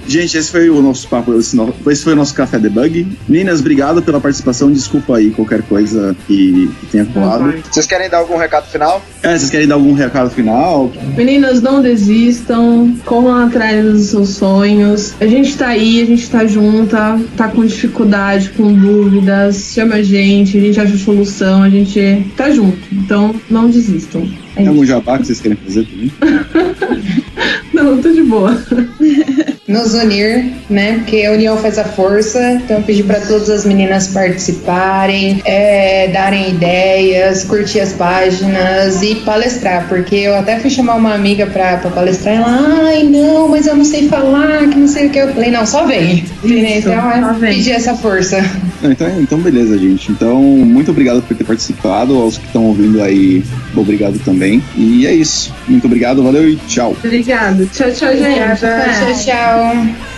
Gente, 0.08 0.38
esse 0.38 0.52
foi 0.52 0.70
o 0.70 0.82
nosso 0.82 1.08
papo, 1.08 1.34
esse, 1.40 1.56
no- 1.56 1.74
esse 1.88 2.04
foi 2.04 2.14
o 2.14 2.16
nosso 2.16 2.34
Café 2.34 2.60
Debug. 2.60 3.08
Meninas, 3.28 3.60
obrigado 3.60 4.02
pela 4.02 4.20
participação. 4.22 4.72
Desculpa 4.72 5.18
aí 5.18 5.32
qualquer 5.32 5.62
coisa 5.64 6.16
que, 6.28 6.70
que 6.80 6.86
tenha 6.88 7.06
colado. 7.06 7.54
Vocês 7.72 7.86
querem 7.88 8.10
dar 8.10 8.18
algum 8.18 8.38
recado 8.38 8.66
final? 8.68 9.02
É, 9.24 9.38
vocês 9.38 9.50
querem 9.50 9.68
dar 9.68 9.76
algum 9.76 9.94
recado 9.94 10.30
final? 10.30 10.92
Meninas, 11.18 11.62
não 11.62 11.82
desistam, 11.82 12.96
corram 13.06 13.48
atrás 13.48 13.84
dos 13.84 14.06
seus 14.08 14.30
sonhos. 14.30 15.14
A 15.20 15.26
gente 15.28 15.58
tá 15.58 15.68
aí, 15.68 16.02
a 16.02 16.06
gente 16.06 16.30
tá 16.30 16.46
junta, 16.46 17.20
tá 17.36 17.48
com 17.48 17.66
dificuldade, 17.66 18.50
com 18.52 18.74
dúvidas, 18.74 19.72
chama 19.74 19.96
a 19.96 20.04
gente, 20.04 20.58
a 20.58 20.62
gente 20.62 20.80
acha 20.80 20.98
solução, 20.98 21.64
a 21.64 21.70
gente 21.70 22.26
tá 22.38 22.50
junto. 22.52 22.78
Então, 22.92 23.34
não 23.50 23.70
desistam. 23.70 24.28
É 24.56 24.60
Tem 24.60 24.64
isso. 24.64 24.72
algum 24.72 24.86
jabá 24.86 25.18
que 25.18 25.28
vocês 25.28 25.42
querem 25.42 25.58
fazer 25.58 25.86
também? 25.86 26.12
Não, 27.74 28.02
tô 28.02 28.10
de 28.10 28.24
boa. 28.24 28.58
nos 29.68 29.94
unir, 29.96 30.54
né? 30.70 31.00
Porque 31.00 31.26
a 31.26 31.32
união 31.32 31.58
faz 31.58 31.78
a 31.78 31.84
força. 31.84 32.54
Então, 32.54 32.78
eu 32.78 32.84
pedi 32.84 33.04
para 33.04 33.20
todas 33.20 33.50
as 33.50 33.66
meninas 33.66 34.08
participarem, 34.08 35.42
é, 35.44 36.08
darem 36.10 36.52
ideias, 36.52 37.44
curtir 37.44 37.80
as 37.80 37.94
páginas 37.94 39.02
e 39.02 39.16
palestrar. 39.16 39.88
Porque 39.90 40.16
eu 40.16 40.36
até 40.36 40.60
fui 40.60 40.70
chamar 40.70 40.96
uma 40.96 41.14
amiga 41.14 41.46
para 41.48 41.78
palestrar 41.78 42.36
e 42.36 42.38
ela, 42.38 42.86
ai, 42.88 43.04
não, 43.04 43.50
mas 43.50 43.68
eu 43.68 43.76
não 43.76 43.86
sei 43.86 44.08
falar, 44.08 44.70
que 44.70 44.78
não 44.78 44.88
sei 44.88 45.08
o 45.08 45.10
que. 45.10 45.20
Eu 45.20 45.34
falei, 45.34 45.52
não, 45.52 45.66
só 45.66 45.86
vem. 45.86 46.26
Entendeu? 46.44 46.78
Então, 46.78 47.02
só 47.02 47.12
é 47.12 47.34
vem. 47.34 47.58
pedir 47.58 47.72
essa 47.72 47.96
força. 47.96 48.38
Então, 48.84 49.22
então, 49.22 49.40
beleza, 49.40 49.78
gente. 49.78 50.12
Então, 50.12 50.42
muito 50.42 50.92
obrigado 50.92 51.22
por 51.22 51.36
ter 51.36 51.44
participado. 51.44 52.16
Aos 52.16 52.38
que 52.38 52.46
estão 52.46 52.66
ouvindo 52.66 53.02
aí, 53.02 53.44
obrigado 53.76 54.20
também. 54.20 54.64
E 54.76 55.06
é 55.06 55.14
isso. 55.14 55.54
Muito 55.68 55.86
obrigado, 55.86 56.24
valeu 56.24 56.50
e 56.50 56.56
tchau. 56.68 56.96
Obrigada. 57.04 57.66
Tchau, 57.68 57.92
tchau, 57.92 58.12
gente. 58.12 58.24
Obrigada. 58.24 58.56
Tchau, 58.58 59.26
tchau. 59.26 60.15